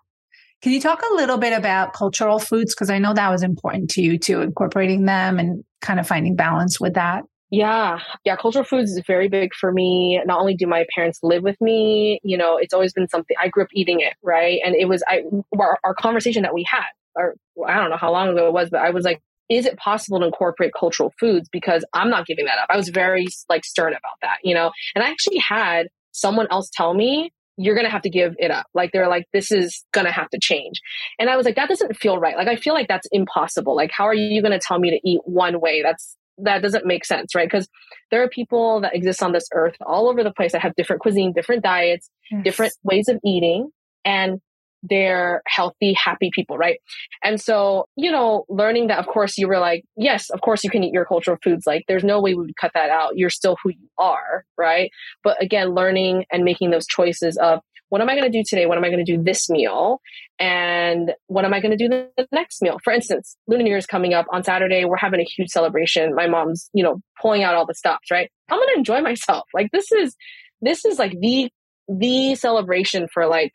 Can 0.63 0.73
you 0.73 0.81
talk 0.81 1.03
a 1.03 1.15
little 1.15 1.39
bit 1.39 1.53
about 1.53 1.95
cultural 1.95 2.39
foods? 2.39 2.75
Because 2.75 2.91
I 2.91 2.99
know 2.99 3.15
that 3.15 3.31
was 3.31 3.43
important 3.43 3.91
to 3.91 4.03
you 4.03 4.19
too, 4.19 4.43
incorporating 4.43 5.07
them 5.07 5.39
and 5.39 5.65
kind 5.81 5.99
of 5.99 6.07
finding 6.07 6.37
balance 6.37 6.79
with 6.79 6.95
that. 6.95 7.23
Yeah. 7.51 7.99
Yeah. 8.25 8.37
Cultural 8.37 8.65
foods 8.65 8.93
is 8.93 9.03
very 9.07 9.29
big 9.29 9.55
for 9.55 9.73
me. 9.73 10.21
Not 10.25 10.39
only 10.39 10.55
do 10.55 10.69
my 10.69 10.85
parents 10.95 11.19
live 11.23 11.43
with 11.43 11.61
me, 11.61 12.21
you 12.23 12.39
know, 12.39 12.59
it's 12.59 12.73
always 12.73 12.93
been 12.93 13.09
something 13.09 13.37
I 13.41 13.49
grew 13.49 13.65
up 13.65 13.71
eating 13.75 14.01
it. 14.01 14.13
Right. 14.23 14.61
And 14.65 14.77
it 14.77 14.85
was, 14.85 15.03
I, 15.09 15.23
our, 15.59 15.79
our 15.83 15.95
conversation 15.95 16.43
that 16.43 16.55
we 16.55 16.63
had, 16.63 16.87
or 17.17 17.35
I 17.67 17.77
don't 17.77 17.91
know 17.91 17.97
how 17.97 18.13
long 18.13 18.29
ago 18.29 18.47
it 18.47 18.53
was, 18.53 18.71
but 18.71 18.81
I 18.81 18.91
was 18.91 19.05
like, 19.05 19.21
is 19.49 19.67
it 19.67 19.77
possible 19.77 20.21
to 20.21 20.27
incorporate 20.27 20.73
cultural 20.79 21.13
foods? 21.19 21.49
Because 21.51 21.85
I'm 21.93 22.09
not 22.09 22.27
giving 22.27 22.45
that 22.47 22.59
up. 22.59 22.67
I 22.71 22.77
was 22.77 22.89
very 22.89 23.27
like 23.49 23.65
stern 23.65 23.93
about 23.93 24.19
that, 24.23 24.39
you 24.45 24.55
know, 24.55 24.71
and 24.95 25.03
I 25.03 25.11
actually 25.11 25.39
had 25.39 25.89
someone 26.13 26.47
else 26.51 26.71
tell 26.73 26.95
me, 26.95 27.33
you're 27.57 27.75
going 27.75 27.85
to 27.85 27.91
have 27.91 28.03
to 28.03 28.11
give 28.11 28.35
it 28.39 28.51
up. 28.51 28.67
Like 28.73 28.93
they're 28.93 29.09
like, 29.09 29.27
this 29.33 29.53
is 29.53 29.85
going 29.93 30.07
to 30.07 30.13
have 30.13 30.31
to 30.31 30.39
change. 30.41 30.81
And 31.19 31.29
I 31.29 31.37
was 31.37 31.45
like, 31.45 31.57
that 31.57 31.69
doesn't 31.69 31.97
feel 31.97 32.17
right. 32.17 32.37
Like 32.37 32.49
I 32.49 32.57
feel 32.57 32.75
like 32.75 32.89
that's 32.89 33.09
impossible. 33.13 33.77
Like, 33.77 33.91
how 33.93 34.05
are 34.05 34.15
you 34.15 34.41
going 34.41 34.53
to 34.53 34.65
tell 34.65 34.79
me 34.79 34.91
to 34.91 35.09
eat 35.09 35.21
one 35.25 35.61
way? 35.61 35.83
That's, 35.83 36.17
that 36.39 36.63
doesn't 36.63 36.87
make 36.87 37.05
sense, 37.05 37.35
right? 37.35 37.51
Because 37.51 37.69
there 38.11 38.23
are 38.23 38.29
people 38.29 38.81
that 38.81 38.95
exist 38.95 39.23
on 39.23 39.33
this 39.33 39.47
earth 39.53 39.75
all 39.85 40.09
over 40.09 40.25
the 40.25 40.33
place 40.33 40.53
that 40.53 40.63
have 40.63 40.75
different 40.75 41.03
cuisine, 41.03 41.33
different 41.35 41.63
diets, 41.63 42.09
yes. 42.31 42.45
different 42.45 42.73
ways 42.83 43.09
of 43.09 43.19
eating, 43.25 43.69
and 44.05 44.41
they're 44.83 45.43
healthy, 45.47 45.95
happy 45.95 46.31
people, 46.35 46.57
right? 46.57 46.79
And 47.23 47.41
so, 47.41 47.87
you 47.97 48.11
know, 48.11 48.45
learning 48.49 48.89
that, 48.89 48.99
of 48.99 49.07
course, 49.07 49.37
you 49.39 49.49
were 49.49 49.59
like, 49.59 49.85
yes, 49.97 50.31
of 50.31 50.41
course, 50.41 50.65
you 50.65 50.71
can 50.71 50.85
eat 50.85 50.93
your 50.93 51.05
cultural 51.05 51.39
foods. 51.43 51.67
Like, 51.67 51.85
there's 51.89 52.05
no 52.05 52.21
way 52.21 52.35
we 52.35 52.43
would 52.43 52.57
cut 52.57 52.73
that 52.75 52.91
out. 52.91 53.17
You're 53.17 53.31
still 53.31 53.57
who 53.63 53.71
you 53.71 53.89
are, 53.99 54.45
right? 54.57 54.91
But 55.23 55.43
again, 55.43 55.75
learning 55.75 56.25
and 56.33 56.45
making 56.45 56.71
those 56.71 56.87
choices 56.87 57.37
of 57.37 57.61
what 57.91 58.01
am 58.01 58.09
I 58.09 58.15
going 58.15 58.31
to 58.31 58.39
do 58.39 58.45
today? 58.47 58.67
What 58.67 58.79
am 58.79 58.85
I 58.85 58.89
going 58.89 59.05
to 59.05 59.17
do 59.17 59.23
this 59.23 59.51
meal? 59.51 60.01
And 60.39 61.13
what 61.27 61.45
am 61.45 61.53
I 61.53 61.61
going 61.61 61.77
to 61.77 61.77
do 61.77 61.89
the 61.89 62.29
next 62.33 62.63
meal? 62.63 62.79
For 62.85 62.93
instance, 62.93 63.37
Lunar 63.49 63.65
New 63.65 63.71
Year 63.71 63.79
is 63.79 63.87
coming 63.87 64.15
up 64.15 64.27
on 64.33 64.45
Saturday. 64.45 64.85
We're 64.85 64.97
having 64.97 65.21
a 65.21 65.25
huge 65.25 65.49
celebration. 65.49 66.15
My 66.15 66.29
mom's, 66.29 66.71
you 66.73 66.85
know, 66.85 67.01
pulling 67.21 67.43
out 67.43 67.57
all 67.57 67.67
the 67.67 67.75
stops, 67.75 68.11
right? 68.11 68.31
I'm 68.49 68.59
going 68.59 68.69
to 68.75 68.79
enjoy 68.79 69.01
myself. 69.01 69.45
Like 69.53 69.71
this 69.73 69.91
is, 69.91 70.15
this 70.63 70.85
is 70.85 71.01
like 71.01 71.19
the, 71.19 71.51
the 71.89 72.37
celebration 72.37 73.09
for 73.13 73.27
like 73.27 73.55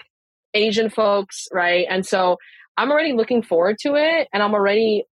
Asian 0.55 0.89
folks, 0.89 1.47
right? 1.53 1.85
And 1.89 2.05
so 2.05 2.37
I'm 2.77 2.91
already 2.91 3.13
looking 3.13 3.43
forward 3.43 3.77
to 3.81 3.95
it 3.95 4.27
and 4.33 4.41
I'm 4.41 4.53
already 4.53 5.03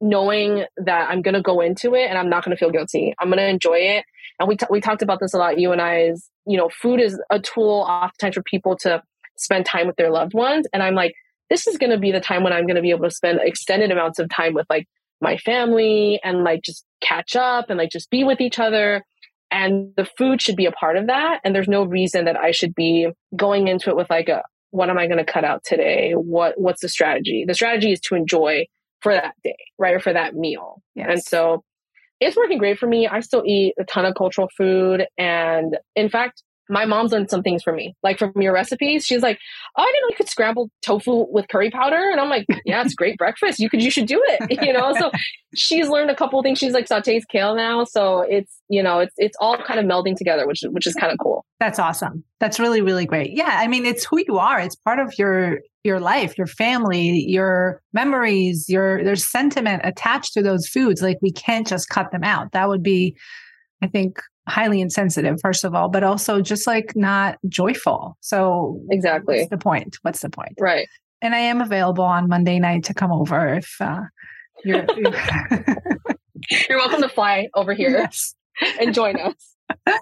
knowing 0.00 0.64
that 0.78 1.10
I'm 1.10 1.22
going 1.22 1.34
to 1.34 1.42
go 1.42 1.60
into 1.60 1.94
it 1.94 2.06
and 2.08 2.18
I'm 2.18 2.28
not 2.28 2.44
going 2.44 2.56
to 2.56 2.58
feel 2.58 2.70
guilty. 2.70 3.14
I'm 3.18 3.28
going 3.28 3.38
to 3.38 3.48
enjoy 3.48 3.76
it. 3.76 4.04
And 4.40 4.48
we, 4.48 4.56
t- 4.56 4.66
we 4.70 4.80
talked 4.80 5.02
about 5.02 5.20
this 5.20 5.34
a 5.34 5.38
lot, 5.38 5.58
you 5.58 5.70
and 5.72 5.80
I, 5.80 6.04
is, 6.04 6.28
you 6.46 6.56
know, 6.56 6.68
food 6.68 7.00
is 7.00 7.20
a 7.30 7.38
tool 7.38 7.86
oftentimes 7.88 8.34
for 8.34 8.42
people 8.42 8.76
to 8.78 9.02
spend 9.36 9.64
time 9.64 9.86
with 9.86 9.96
their 9.96 10.10
loved 10.10 10.34
ones. 10.34 10.66
And 10.72 10.82
I'm 10.82 10.94
like, 10.94 11.14
this 11.50 11.66
is 11.66 11.78
going 11.78 11.90
to 11.90 11.98
be 11.98 12.10
the 12.10 12.20
time 12.20 12.42
when 12.42 12.52
I'm 12.52 12.66
going 12.66 12.76
to 12.76 12.82
be 12.82 12.90
able 12.90 13.04
to 13.04 13.14
spend 13.14 13.38
extended 13.42 13.90
amounts 13.92 14.18
of 14.18 14.28
time 14.28 14.54
with 14.54 14.66
like 14.68 14.86
my 15.20 15.36
family 15.36 16.18
and 16.24 16.42
like 16.42 16.62
just 16.62 16.84
catch 17.00 17.36
up 17.36 17.70
and 17.70 17.78
like 17.78 17.90
just 17.90 18.10
be 18.10 18.24
with 18.24 18.40
each 18.40 18.58
other. 18.58 19.04
And 19.50 19.92
the 19.96 20.08
food 20.18 20.40
should 20.40 20.56
be 20.56 20.66
a 20.66 20.72
part 20.72 20.96
of 20.96 21.08
that. 21.08 21.40
And 21.44 21.54
there's 21.54 21.68
no 21.68 21.84
reason 21.84 22.24
that 22.24 22.36
I 22.36 22.50
should 22.52 22.74
be 22.74 23.08
going 23.36 23.68
into 23.68 23.90
it 23.90 23.96
with 23.96 24.08
like 24.10 24.28
a, 24.28 24.42
what 24.72 24.90
am 24.90 24.98
I 24.98 25.06
going 25.06 25.24
to 25.24 25.32
cut 25.32 25.44
out 25.44 25.62
today? 25.64 26.12
What, 26.12 26.60
what's 26.60 26.80
the 26.80 26.88
strategy? 26.88 27.44
The 27.46 27.54
strategy 27.54 27.92
is 27.92 28.00
to 28.00 28.14
enjoy 28.14 28.66
for 29.00 29.12
that 29.12 29.34
day, 29.44 29.56
right? 29.78 29.94
Or 29.94 30.00
for 30.00 30.12
that 30.12 30.34
meal. 30.34 30.82
Yes. 30.94 31.06
And 31.10 31.22
so 31.22 31.62
it's 32.20 32.36
working 32.36 32.58
great 32.58 32.78
for 32.78 32.86
me. 32.86 33.06
I 33.06 33.20
still 33.20 33.42
eat 33.46 33.74
a 33.78 33.84
ton 33.84 34.06
of 34.06 34.14
cultural 34.14 34.48
food. 34.56 35.06
And 35.18 35.76
in 35.94 36.08
fact, 36.08 36.42
my 36.72 36.86
mom's 36.86 37.12
learned 37.12 37.28
some 37.28 37.42
things 37.42 37.62
from 37.62 37.76
me, 37.76 37.94
like 38.02 38.18
from 38.18 38.32
your 38.40 38.54
recipes. 38.54 39.04
She's 39.04 39.22
like, 39.22 39.38
"Oh, 39.76 39.82
I 39.82 39.86
didn't 39.86 40.02
know 40.02 40.08
you 40.08 40.16
could 40.16 40.28
scramble 40.28 40.70
tofu 40.80 41.26
with 41.30 41.46
curry 41.48 41.70
powder," 41.70 42.10
and 42.10 42.18
I'm 42.18 42.30
like, 42.30 42.46
"Yeah, 42.64 42.82
it's 42.82 42.94
great 42.94 43.18
breakfast. 43.18 43.58
You 43.60 43.68
could, 43.68 43.82
you 43.82 43.90
should 43.90 44.06
do 44.06 44.20
it." 44.26 44.58
You 44.62 44.72
know, 44.72 44.94
so 44.96 45.10
she's 45.54 45.88
learned 45.88 46.10
a 46.10 46.14
couple 46.14 46.40
things. 46.42 46.58
She's 46.58 46.72
like 46.72 46.86
sautés 46.86 47.22
kale 47.28 47.56
now, 47.56 47.84
so 47.84 48.20
it's 48.20 48.60
you 48.68 48.82
know, 48.82 49.00
it's 49.00 49.14
it's 49.18 49.36
all 49.40 49.58
kind 49.58 49.80
of 49.80 49.86
melding 49.86 50.16
together, 50.16 50.46
which 50.46 50.60
which 50.70 50.86
is 50.86 50.94
kind 50.94 51.12
of 51.12 51.18
cool. 51.18 51.44
That's 51.58 51.78
awesome. 51.78 52.24
That's 52.38 52.60
really 52.60 52.80
really 52.80 53.04
great. 53.04 53.32
Yeah, 53.32 53.58
I 53.58 53.66
mean, 53.66 53.84
it's 53.84 54.04
who 54.04 54.22
you 54.26 54.38
are. 54.38 54.60
It's 54.60 54.76
part 54.76 54.98
of 54.98 55.12
your 55.18 55.58
your 55.84 56.00
life, 56.00 56.38
your 56.38 56.46
family, 56.46 57.24
your 57.26 57.82
memories. 57.92 58.66
Your 58.68 59.04
there's 59.04 59.28
sentiment 59.28 59.82
attached 59.84 60.32
to 60.34 60.42
those 60.42 60.68
foods. 60.68 61.02
Like 61.02 61.18
we 61.20 61.32
can't 61.32 61.66
just 61.66 61.88
cut 61.88 62.12
them 62.12 62.24
out. 62.24 62.52
That 62.52 62.68
would 62.68 62.82
be, 62.82 63.16
I 63.82 63.88
think, 63.88 64.20
highly 64.48 64.80
insensitive 64.80 65.38
first 65.40 65.64
of 65.64 65.74
all 65.74 65.88
but 65.88 66.02
also 66.02 66.40
just 66.40 66.66
like 66.66 66.94
not 66.96 67.38
joyful. 67.48 68.16
So 68.20 68.80
exactly. 68.90 69.38
what's 69.38 69.50
the 69.50 69.58
point? 69.58 69.98
What's 70.02 70.20
the 70.20 70.30
point? 70.30 70.54
Right. 70.58 70.88
And 71.20 71.34
i 71.36 71.38
am 71.38 71.60
available 71.60 72.04
on 72.04 72.28
monday 72.28 72.58
night 72.58 72.82
to 72.84 72.94
come 72.94 73.12
over 73.12 73.54
if 73.54 73.76
uh, 73.80 74.00
you're 74.64 74.84
you're 76.68 76.78
welcome 76.78 77.02
to 77.02 77.08
fly 77.08 77.48
over 77.54 77.72
here 77.74 77.90
yes. 77.90 78.34
and 78.80 78.92
join 78.92 79.16
us 79.20 79.56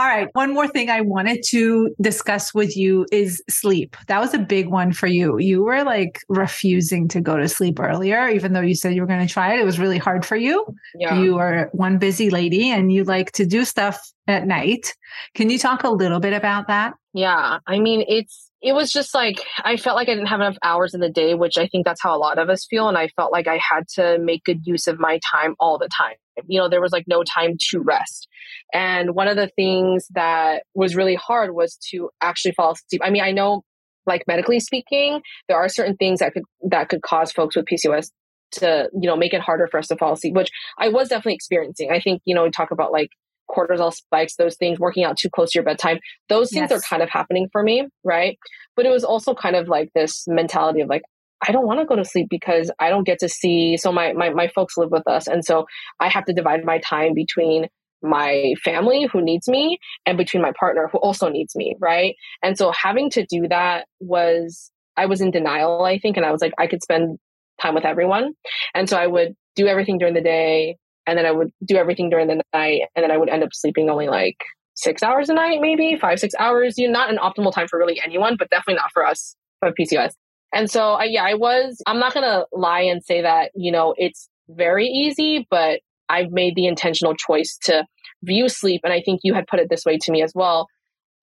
all 0.00 0.06
right. 0.06 0.30
One 0.32 0.54
more 0.54 0.66
thing 0.66 0.88
I 0.88 1.02
wanted 1.02 1.42
to 1.48 1.94
discuss 2.00 2.54
with 2.54 2.74
you 2.74 3.04
is 3.12 3.42
sleep. 3.50 3.98
That 4.06 4.18
was 4.18 4.32
a 4.32 4.38
big 4.38 4.68
one 4.68 4.94
for 4.94 5.06
you. 5.06 5.38
You 5.38 5.62
were 5.62 5.84
like 5.84 6.20
refusing 6.30 7.06
to 7.08 7.20
go 7.20 7.36
to 7.36 7.46
sleep 7.46 7.78
earlier, 7.78 8.26
even 8.26 8.54
though 8.54 8.62
you 8.62 8.74
said 8.74 8.94
you 8.94 9.02
were 9.02 9.06
going 9.06 9.26
to 9.26 9.30
try 9.30 9.52
it. 9.52 9.60
It 9.60 9.66
was 9.66 9.78
really 9.78 9.98
hard 9.98 10.24
for 10.24 10.36
you. 10.36 10.64
Yeah. 10.94 11.20
You 11.20 11.36
are 11.36 11.68
one 11.72 11.98
busy 11.98 12.30
lady 12.30 12.70
and 12.70 12.90
you 12.90 13.04
like 13.04 13.32
to 13.32 13.44
do 13.44 13.66
stuff 13.66 14.00
at 14.26 14.46
night. 14.46 14.94
Can 15.34 15.50
you 15.50 15.58
talk 15.58 15.84
a 15.84 15.90
little 15.90 16.18
bit 16.18 16.32
about 16.32 16.68
that? 16.68 16.94
Yeah. 17.12 17.58
I 17.66 17.78
mean, 17.78 18.02
it's, 18.08 18.50
it 18.62 18.72
was 18.72 18.90
just 18.90 19.14
like 19.14 19.44
I 19.64 19.76
felt 19.76 19.96
like 19.96 20.08
I 20.08 20.14
didn't 20.14 20.28
have 20.28 20.40
enough 20.40 20.56
hours 20.62 20.94
in 20.94 21.00
the 21.00 21.10
day, 21.10 21.34
which 21.34 21.58
I 21.58 21.66
think 21.66 21.84
that's 21.84 22.00
how 22.00 22.16
a 22.16 22.18
lot 22.18 22.38
of 22.38 22.48
us 22.48 22.64
feel. 22.64 22.88
And 22.88 22.96
I 22.96 23.08
felt 23.08 23.32
like 23.32 23.48
I 23.48 23.58
had 23.58 23.86
to 23.96 24.18
make 24.18 24.44
good 24.44 24.66
use 24.66 24.86
of 24.86 24.98
my 24.98 25.20
time 25.30 25.56
all 25.60 25.76
the 25.76 25.88
time. 25.88 26.16
You 26.46 26.60
know, 26.60 26.68
there 26.68 26.80
was 26.80 26.92
like 26.92 27.04
no 27.06 27.22
time 27.22 27.56
to 27.70 27.80
rest. 27.80 28.28
And 28.72 29.14
one 29.14 29.28
of 29.28 29.36
the 29.36 29.50
things 29.56 30.06
that 30.10 30.62
was 30.74 30.96
really 30.96 31.14
hard 31.14 31.54
was 31.54 31.78
to 31.90 32.10
actually 32.20 32.52
fall 32.52 32.72
asleep. 32.72 33.00
I 33.04 33.10
mean, 33.10 33.22
I 33.22 33.32
know 33.32 33.62
like 34.06 34.22
medically 34.26 34.60
speaking, 34.60 35.20
there 35.48 35.56
are 35.56 35.68
certain 35.68 35.96
things 35.96 36.20
that 36.20 36.32
could 36.32 36.44
that 36.70 36.88
could 36.88 37.02
cause 37.02 37.32
folks 37.32 37.56
with 37.56 37.66
PCOS 37.66 38.10
to, 38.52 38.88
you 38.92 39.08
know, 39.08 39.16
make 39.16 39.32
it 39.32 39.40
harder 39.40 39.68
for 39.68 39.78
us 39.78 39.88
to 39.88 39.96
fall 39.96 40.12
asleep, 40.12 40.34
which 40.34 40.50
I 40.78 40.88
was 40.88 41.08
definitely 41.08 41.34
experiencing. 41.34 41.90
I 41.90 42.00
think, 42.00 42.22
you 42.24 42.34
know, 42.34 42.44
we 42.44 42.50
talk 42.50 42.70
about 42.70 42.92
like 42.92 43.10
cortisol 43.48 43.92
spikes, 43.92 44.36
those 44.36 44.56
things, 44.56 44.78
working 44.78 45.04
out 45.04 45.16
too 45.18 45.28
close 45.30 45.52
to 45.52 45.58
your 45.58 45.64
bedtime, 45.64 45.98
those 46.28 46.50
things 46.50 46.68
yes. 46.70 46.72
are 46.72 46.82
kind 46.88 47.02
of 47.02 47.10
happening 47.10 47.48
for 47.52 47.62
me, 47.62 47.86
right? 48.04 48.38
But 48.76 48.86
it 48.86 48.90
was 48.90 49.04
also 49.04 49.34
kind 49.34 49.56
of 49.56 49.68
like 49.68 49.90
this 49.94 50.24
mentality 50.28 50.80
of 50.80 50.88
like, 50.88 51.02
I 51.46 51.52
don't 51.52 51.66
want 51.66 51.80
to 51.80 51.86
go 51.86 51.96
to 51.96 52.04
sleep 52.04 52.28
because 52.28 52.70
I 52.78 52.90
don't 52.90 53.06
get 53.06 53.18
to 53.20 53.28
see. 53.28 53.76
So 53.76 53.92
my, 53.92 54.12
my, 54.12 54.30
my 54.30 54.48
folks 54.48 54.76
live 54.76 54.90
with 54.90 55.06
us. 55.06 55.26
And 55.26 55.44
so 55.44 55.66
I 55.98 56.08
have 56.08 56.24
to 56.26 56.32
divide 56.32 56.64
my 56.64 56.78
time 56.78 57.14
between 57.14 57.68
my 58.02 58.54
family 58.62 59.08
who 59.10 59.22
needs 59.22 59.48
me 59.48 59.78
and 60.06 60.16
between 60.16 60.42
my 60.42 60.52
partner 60.58 60.88
who 60.90 60.98
also 60.98 61.28
needs 61.28 61.54
me. 61.54 61.76
Right. 61.80 62.16
And 62.42 62.56
so 62.56 62.72
having 62.72 63.10
to 63.10 63.26
do 63.26 63.48
that 63.48 63.86
was, 64.00 64.70
I 64.96 65.06
was 65.06 65.20
in 65.20 65.30
denial, 65.30 65.84
I 65.84 65.98
think. 65.98 66.16
And 66.16 66.26
I 66.26 66.32
was 66.32 66.40
like, 66.40 66.52
I 66.58 66.66
could 66.66 66.82
spend 66.82 67.18
time 67.60 67.74
with 67.74 67.84
everyone. 67.84 68.32
And 68.74 68.88
so 68.88 68.96
I 68.96 69.06
would 69.06 69.34
do 69.56 69.66
everything 69.66 69.98
during 69.98 70.14
the 70.14 70.20
day 70.20 70.76
and 71.06 71.18
then 71.18 71.26
I 71.26 71.30
would 71.30 71.50
do 71.64 71.76
everything 71.76 72.10
during 72.10 72.28
the 72.28 72.42
night 72.52 72.82
and 72.94 73.02
then 73.02 73.10
I 73.10 73.16
would 73.16 73.28
end 73.28 73.42
up 73.42 73.50
sleeping 73.52 73.90
only 73.90 74.08
like 74.08 74.36
six 74.74 75.02
hours 75.02 75.28
a 75.28 75.34
night, 75.34 75.60
maybe 75.60 75.96
five, 76.00 76.18
six 76.18 76.34
hours. 76.38 76.78
You 76.78 76.88
know, 76.88 76.92
not 76.92 77.10
an 77.10 77.18
optimal 77.18 77.52
time 77.52 77.68
for 77.68 77.78
really 77.78 78.00
anyone, 78.02 78.36
but 78.38 78.50
definitely 78.50 78.74
not 78.74 78.90
for 78.92 79.06
us 79.06 79.36
for 79.58 79.72
PCOS. 79.72 80.12
And 80.52 80.70
so, 80.70 80.94
uh, 80.94 81.04
yeah, 81.04 81.24
I 81.24 81.34
was, 81.34 81.80
I'm 81.86 81.98
not 81.98 82.14
going 82.14 82.26
to 82.26 82.46
lie 82.52 82.82
and 82.82 83.02
say 83.04 83.22
that, 83.22 83.52
you 83.54 83.70
know, 83.70 83.94
it's 83.96 84.28
very 84.48 84.86
easy, 84.86 85.46
but 85.50 85.80
I've 86.08 86.30
made 86.30 86.54
the 86.56 86.66
intentional 86.66 87.14
choice 87.14 87.56
to 87.64 87.86
view 88.22 88.48
sleep. 88.48 88.80
And 88.84 88.92
I 88.92 89.00
think 89.04 89.20
you 89.22 89.34
had 89.34 89.46
put 89.46 89.60
it 89.60 89.68
this 89.70 89.84
way 89.84 89.98
to 89.98 90.12
me 90.12 90.22
as 90.22 90.32
well 90.34 90.66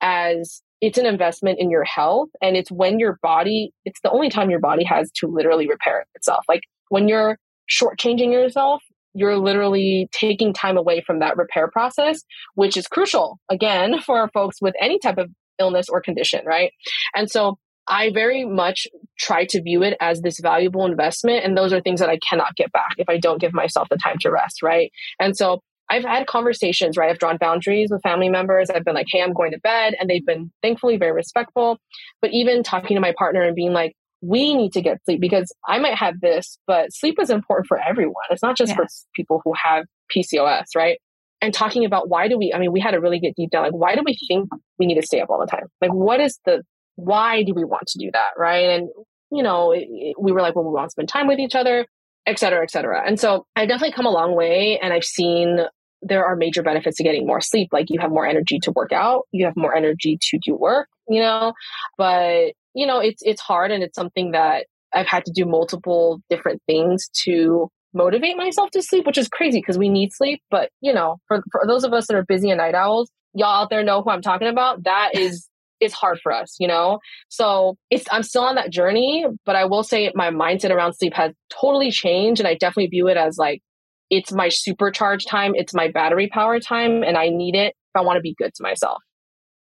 as 0.02 0.62
it's 0.80 0.98
an 0.98 1.06
investment 1.06 1.60
in 1.60 1.70
your 1.70 1.84
health. 1.84 2.30
And 2.42 2.56
it's 2.56 2.72
when 2.72 3.00
your 3.00 3.20
body, 3.22 3.72
it's 3.84 4.00
the 4.02 4.12
only 4.12 4.30
time 4.30 4.50
your 4.50 4.60
body 4.60 4.84
has 4.86 5.12
to 5.18 5.28
literally 5.28 5.68
repair 5.68 6.06
itself. 6.16 6.44
Like 6.48 6.62
when 6.90 7.08
you're 7.08 7.38
shortchanging 7.70 8.32
yourself, 8.32 8.82
you're 9.14 9.38
literally 9.38 10.08
taking 10.12 10.54
time 10.54 10.78
away 10.78 11.02
from 11.02 11.20
that 11.20 11.38
repair 11.38 11.68
process, 11.70 12.22
which 12.54 12.78
is 12.78 12.88
crucial 12.88 13.40
again 13.50 14.00
for 14.06 14.30
folks 14.34 14.62
with 14.62 14.76
any 14.80 15.00
type 15.00 15.18
of 15.18 15.30
illness 15.60 15.90
or 15.90 16.02
condition, 16.02 16.46
right? 16.46 16.72
And 17.16 17.30
so 17.30 17.58
I 17.88 18.12
very 18.12 18.46
much 18.46 18.88
try 19.18 19.46
to 19.46 19.62
view 19.62 19.84
it 19.84 19.96
as 20.00 20.22
this 20.22 20.40
valuable 20.40 20.86
investment. 20.86 21.46
And 21.46 21.58
those 21.58 21.74
are 21.74 21.82
things 21.82 22.00
that 22.00 22.10
I 22.10 22.20
cannot 22.30 22.56
get 22.56 22.72
back 22.72 22.96
if 22.98 23.10
I 23.10 23.18
don't 23.18 23.40
give 23.40 23.54
myself 23.54 23.88
the 23.90 23.98
time 23.98 24.18
to 24.22 24.32
rest, 24.32 24.62
right? 24.62 24.92
And 25.20 25.36
so 25.36 25.62
I've 25.90 26.04
had 26.04 26.28
conversations, 26.28 26.98
right? 26.98 27.10
I've 27.10 27.20
drawn 27.20 27.38
boundaries 27.38 27.90
with 27.90 28.02
family 28.02 28.30
members. 28.30 28.70
I've 28.70 28.84
been 28.84 28.96
like, 28.96 29.08
hey, 29.10 29.22
I'm 29.22 29.34
going 29.34 29.52
to 29.52 29.60
bed. 29.60 29.96
And 30.00 30.10
they've 30.10 30.26
been 30.26 30.52
thankfully 30.62 30.98
very 30.98 31.14
respectful. 31.14 31.78
But 32.22 32.32
even 32.34 32.62
talking 32.62 32.96
to 32.96 33.02
my 33.02 33.14
partner 33.18 33.42
and 33.44 33.56
being 33.56 33.72
like, 33.72 33.94
we 34.22 34.54
need 34.56 34.74
to 34.74 34.82
get 34.82 34.98
sleep 35.06 35.22
because 35.22 35.54
I 35.68 35.80
might 35.80 35.96
have 35.96 36.20
this, 36.20 36.58
but 36.66 36.92
sleep 36.92 37.18
is 37.22 37.30
important 37.30 37.68
for 37.68 37.80
everyone. 37.80 38.16
It's 38.32 38.42
not 38.42 38.58
just 38.58 38.70
yes. 38.72 38.76
for 38.76 38.88
people 39.16 39.42
who 39.46 39.54
have 39.64 39.86
PCOS, 40.14 40.66
right? 40.76 40.98
And 41.40 41.54
talking 41.54 41.86
about 41.86 42.10
why 42.10 42.28
do 42.28 42.38
we, 42.38 42.52
I 42.54 42.58
mean, 42.58 42.72
we 42.72 42.80
had 42.80 42.96
a 42.96 43.00
really 43.00 43.20
get 43.20 43.36
deep 43.36 43.52
down, 43.52 43.64
like, 43.64 43.74
why 43.74 43.96
do 43.96 44.02
we 44.04 44.18
think 44.28 44.50
we 44.80 44.88
need 44.88 45.00
to 45.00 45.06
stay 45.06 45.22
up 45.22 45.30
all 45.30 45.40
the 45.40 45.46
time? 45.46 45.68
Like, 45.82 45.94
what 45.94 46.20
is 46.20 46.40
the, 46.46 46.64
why 46.98 47.44
do 47.44 47.54
we 47.54 47.64
want 47.64 47.88
to 47.88 48.00
do 48.00 48.10
that, 48.12 48.32
right? 48.38 48.72
And, 48.72 48.90
you 49.32 49.44
know, 49.44 49.72
it, 49.72 49.88
it, 49.90 50.16
we 50.20 50.32
were 50.32 50.42
like, 50.42 50.56
well, 50.56 50.66
we 50.66 50.74
want 50.74 50.88
to 50.88 50.92
spend 50.92 51.08
time 51.08 51.28
with 51.28 51.40
each 51.40 51.56
other, 51.56 51.86
et 52.26 52.40
cetera, 52.40 52.64
et 52.64 52.72
cetera. 52.72 53.02
And 53.06 53.20
so 53.20 53.46
I've 53.56 53.70
definitely 53.70 53.94
come 53.94 54.08
a 54.08 54.12
long 54.12 54.36
way 54.36 54.80
and 54.82 54.92
I've 54.92 55.06
seen 55.06 55.60
there 56.02 56.26
are 56.26 56.36
major 56.36 56.64
benefits 56.64 56.98
to 56.98 57.04
getting 57.04 57.26
more 57.26 57.40
sleep. 57.40 57.70
Like 57.72 57.86
you 57.90 58.00
have 58.00 58.10
more 58.10 58.26
energy 58.26 58.60
to 58.64 58.72
work 58.72 58.92
out, 58.92 59.28
you 59.32 59.46
have 59.46 59.56
more 59.56 59.76
energy 59.76 60.18
to 60.30 60.40
do 60.44 60.56
work, 60.56 60.88
you 61.08 61.22
know, 61.22 61.54
but 61.98 62.54
you 62.74 62.86
know, 62.86 63.00
it's, 63.00 63.22
it's 63.24 63.42
hard 63.42 63.72
and 63.72 63.84
it's 63.84 63.96
something 63.96 64.32
that 64.32 64.66
I've 64.94 65.08
had 65.08 65.26
to 65.26 65.32
do 65.32 65.46
multiple 65.46 66.20
different 66.30 66.62
things 66.68 67.10
to 67.26 67.70
motivate 67.94 68.38
myself 68.38 68.72
to 68.72 68.82
sleep, 68.82 69.06
which 69.06 69.18
is 69.18 69.28
crazy 69.28 69.60
because 69.60 69.78
we 69.78 69.90
need 69.90 70.14
sleep. 70.14 70.42
But 70.50 70.70
you 70.82 70.94
know, 70.94 71.18
for, 71.28 71.44
for 71.52 71.62
those 71.68 71.84
of 71.84 71.94
us 71.94 72.08
that 72.08 72.16
are 72.16 72.26
busy 72.26 72.50
and 72.50 72.58
night 72.58 72.76
owls, 72.76 73.10
y'all 73.34 73.64
out 73.64 73.70
there 73.70 73.84
know 73.84 74.02
who 74.02 74.10
I'm 74.10 74.22
talking 74.22 74.48
about. 74.48 74.84
That 74.84 75.12
is 75.14 75.48
is 75.80 75.94
hard 75.94 76.20
for 76.22 76.32
us, 76.32 76.56
you 76.60 76.68
know? 76.68 77.00
So 77.30 77.78
it's, 77.90 78.06
I'm 78.12 78.24
still 78.24 78.44
on 78.44 78.56
that 78.56 78.72
journey, 78.72 79.26
but 79.46 79.56
I 79.56 79.66
will 79.66 79.84
say 79.84 80.12
my 80.16 80.30
mindset 80.30 80.72
around 80.72 80.94
sleep 80.94 81.14
has 81.14 81.34
totally 81.50 81.92
changed. 81.92 82.40
And 82.42 82.48
I 82.48 82.56
definitely 82.56 82.88
view 82.88 83.08
it 83.08 83.18
as 83.18 83.38
like, 83.38 83.62
it's 84.10 84.32
my 84.32 84.48
supercharge 84.48 85.28
time. 85.28 85.54
It's 85.56 85.74
my 85.74 85.90
battery 85.92 86.30
power 86.30 86.60
time 86.60 87.04
and 87.04 87.18
I 87.18 87.30
need 87.30 87.56
it 87.56 87.70
if 87.70 87.96
I 87.96 88.02
want 88.02 88.18
to 88.18 88.22
be 88.22 88.36
good 88.38 88.54
to 88.56 88.64
myself. 88.64 89.02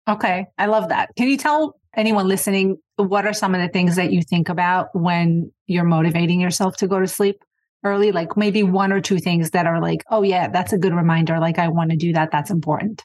Okay. 0.09 0.47
I 0.57 0.65
love 0.65 0.89
that. 0.89 1.09
Can 1.15 1.27
you 1.27 1.37
tell 1.37 1.75
anyone 1.95 2.27
listening 2.27 2.77
what 2.97 3.25
are 3.25 3.33
some 3.33 3.53
of 3.53 3.61
the 3.61 3.69
things 3.69 3.95
that 3.95 4.11
you 4.11 4.21
think 4.21 4.49
about 4.49 4.89
when 4.93 5.51
you're 5.67 5.83
motivating 5.83 6.41
yourself 6.41 6.75
to 6.77 6.87
go 6.87 6.99
to 6.99 7.07
sleep 7.07 7.43
early? 7.83 8.11
Like 8.11 8.35
maybe 8.35 8.63
one 8.63 8.91
or 8.91 8.99
two 8.99 9.19
things 9.19 9.51
that 9.51 9.67
are 9.67 9.79
like, 9.79 10.03
oh, 10.09 10.23
yeah, 10.23 10.47
that's 10.47 10.73
a 10.73 10.77
good 10.77 10.93
reminder. 10.93 11.39
Like, 11.39 11.59
I 11.59 11.67
want 11.67 11.91
to 11.91 11.97
do 11.97 12.13
that. 12.13 12.29
That's 12.31 12.49
important. 12.49 13.03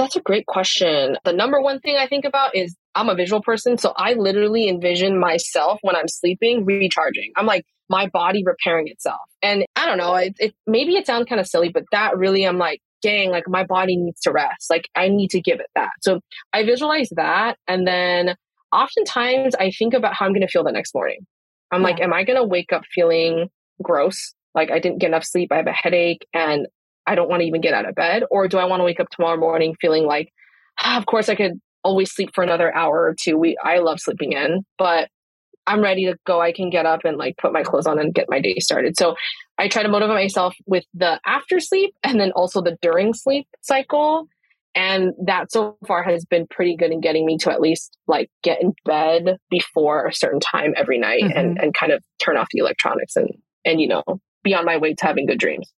That's 0.00 0.16
a 0.16 0.20
great 0.20 0.46
question. 0.46 1.18
The 1.24 1.32
number 1.32 1.60
one 1.60 1.78
thing 1.80 1.96
I 1.96 2.06
think 2.06 2.24
about 2.24 2.56
is 2.56 2.74
I'm 2.94 3.08
a 3.08 3.14
visual 3.14 3.42
person. 3.42 3.76
So 3.76 3.92
I 3.96 4.14
literally 4.14 4.68
envision 4.68 5.18
myself 5.18 5.78
when 5.82 5.94
I'm 5.94 6.08
sleeping 6.08 6.64
recharging. 6.64 7.32
I'm 7.36 7.46
like, 7.46 7.64
my 7.90 8.06
body 8.06 8.42
repairing 8.44 8.88
itself. 8.88 9.20
And 9.42 9.64
I 9.76 9.84
don't 9.84 9.98
know, 9.98 10.14
it, 10.14 10.34
it 10.38 10.54
maybe 10.66 10.96
it 10.96 11.06
sounds 11.06 11.26
kind 11.28 11.40
of 11.40 11.46
silly, 11.46 11.68
but 11.68 11.84
that 11.92 12.16
really, 12.16 12.44
I'm 12.44 12.56
like, 12.56 12.80
dang, 13.02 13.30
like 13.30 13.44
my 13.46 13.64
body 13.64 13.96
needs 13.96 14.20
to 14.22 14.32
rest. 14.32 14.70
Like 14.70 14.88
I 14.94 15.08
need 15.08 15.30
to 15.30 15.40
give 15.40 15.60
it 15.60 15.66
that. 15.74 15.90
So 16.00 16.20
I 16.52 16.64
visualize 16.64 17.08
that. 17.16 17.58
And 17.68 17.86
then 17.86 18.36
oftentimes 18.72 19.54
I 19.54 19.70
think 19.70 19.92
about 19.92 20.14
how 20.14 20.26
I'm 20.26 20.32
going 20.32 20.42
to 20.42 20.48
feel 20.48 20.64
the 20.64 20.72
next 20.72 20.94
morning. 20.94 21.26
I'm 21.70 21.82
yeah. 21.82 21.88
like, 21.88 22.00
am 22.00 22.12
I 22.12 22.24
going 22.24 22.38
to 22.38 22.44
wake 22.44 22.72
up 22.72 22.84
feeling 22.94 23.48
gross? 23.82 24.34
Like 24.54 24.70
I 24.70 24.78
didn't 24.78 24.98
get 24.98 25.08
enough 25.08 25.24
sleep. 25.24 25.52
I 25.52 25.56
have 25.56 25.66
a 25.66 25.72
headache 25.72 26.26
and 26.32 26.66
I 27.10 27.16
don't 27.16 27.28
want 27.28 27.40
to 27.40 27.46
even 27.46 27.60
get 27.60 27.74
out 27.74 27.88
of 27.88 27.96
bed. 27.96 28.22
Or 28.30 28.46
do 28.46 28.56
I 28.56 28.66
want 28.66 28.78
to 28.80 28.84
wake 28.84 29.00
up 29.00 29.10
tomorrow 29.10 29.36
morning 29.36 29.74
feeling 29.80 30.06
like, 30.06 30.32
ah, 30.80 30.96
of 30.96 31.06
course 31.06 31.28
I 31.28 31.34
could 31.34 31.54
always 31.82 32.12
sleep 32.14 32.30
for 32.34 32.44
another 32.44 32.72
hour 32.72 32.94
or 32.94 33.16
two. 33.20 33.36
We, 33.36 33.56
I 33.64 33.78
love 33.78 33.98
sleeping 33.98 34.32
in, 34.32 34.64
but 34.78 35.08
I'm 35.66 35.80
ready 35.80 36.06
to 36.06 36.14
go. 36.24 36.40
I 36.40 36.52
can 36.52 36.70
get 36.70 36.86
up 36.86 37.00
and 37.04 37.16
like 37.16 37.36
put 37.36 37.52
my 37.52 37.64
clothes 37.64 37.88
on 37.88 37.98
and 37.98 38.14
get 38.14 38.26
my 38.28 38.40
day 38.40 38.58
started. 38.60 38.96
So 38.96 39.16
I 39.58 39.66
try 39.66 39.82
to 39.82 39.88
motivate 39.88 40.14
myself 40.14 40.54
with 40.66 40.84
the 40.94 41.18
after 41.26 41.58
sleep 41.58 41.94
and 42.04 42.20
then 42.20 42.30
also 42.30 42.62
the 42.62 42.78
during 42.80 43.12
sleep 43.12 43.48
cycle. 43.60 44.28
And 44.76 45.12
that 45.26 45.50
so 45.50 45.78
far 45.88 46.04
has 46.04 46.24
been 46.24 46.46
pretty 46.48 46.76
good 46.76 46.92
in 46.92 47.00
getting 47.00 47.26
me 47.26 47.38
to 47.38 47.50
at 47.50 47.60
least 47.60 47.96
like 48.06 48.30
get 48.44 48.62
in 48.62 48.72
bed 48.84 49.36
before 49.50 50.06
a 50.06 50.14
certain 50.14 50.38
time 50.38 50.74
every 50.76 50.98
night 50.98 51.24
mm-hmm. 51.24 51.36
and, 51.36 51.58
and 51.58 51.74
kind 51.74 51.90
of 51.90 52.04
turn 52.20 52.36
off 52.36 52.46
the 52.52 52.60
electronics 52.60 53.16
and, 53.16 53.30
and, 53.64 53.80
you 53.80 53.88
know, 53.88 54.04
be 54.44 54.54
on 54.54 54.64
my 54.64 54.76
way 54.76 54.94
to 54.94 55.04
having 55.04 55.26
good 55.26 55.40
dreams. 55.40 55.72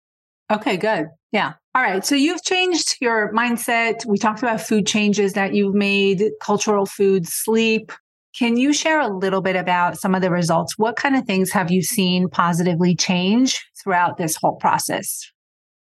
Okay, 0.52 0.76
good. 0.76 1.06
Yeah. 1.32 1.54
All 1.74 1.82
right. 1.82 2.04
So 2.04 2.14
you've 2.14 2.42
changed 2.42 2.96
your 3.00 3.32
mindset. 3.32 4.04
We 4.04 4.18
talked 4.18 4.42
about 4.42 4.60
food 4.60 4.86
changes 4.86 5.32
that 5.32 5.54
you've 5.54 5.74
made, 5.74 6.22
cultural 6.42 6.84
food, 6.84 7.26
sleep. 7.26 7.90
Can 8.38 8.58
you 8.58 8.74
share 8.74 9.00
a 9.00 9.08
little 9.08 9.40
bit 9.40 9.56
about 9.56 9.98
some 9.98 10.14
of 10.14 10.20
the 10.20 10.30
results? 10.30 10.76
What 10.76 10.96
kind 10.96 11.16
of 11.16 11.24
things 11.24 11.50
have 11.52 11.70
you 11.70 11.82
seen 11.82 12.28
positively 12.28 12.94
change 12.94 13.64
throughout 13.82 14.18
this 14.18 14.36
whole 14.36 14.56
process? 14.56 15.30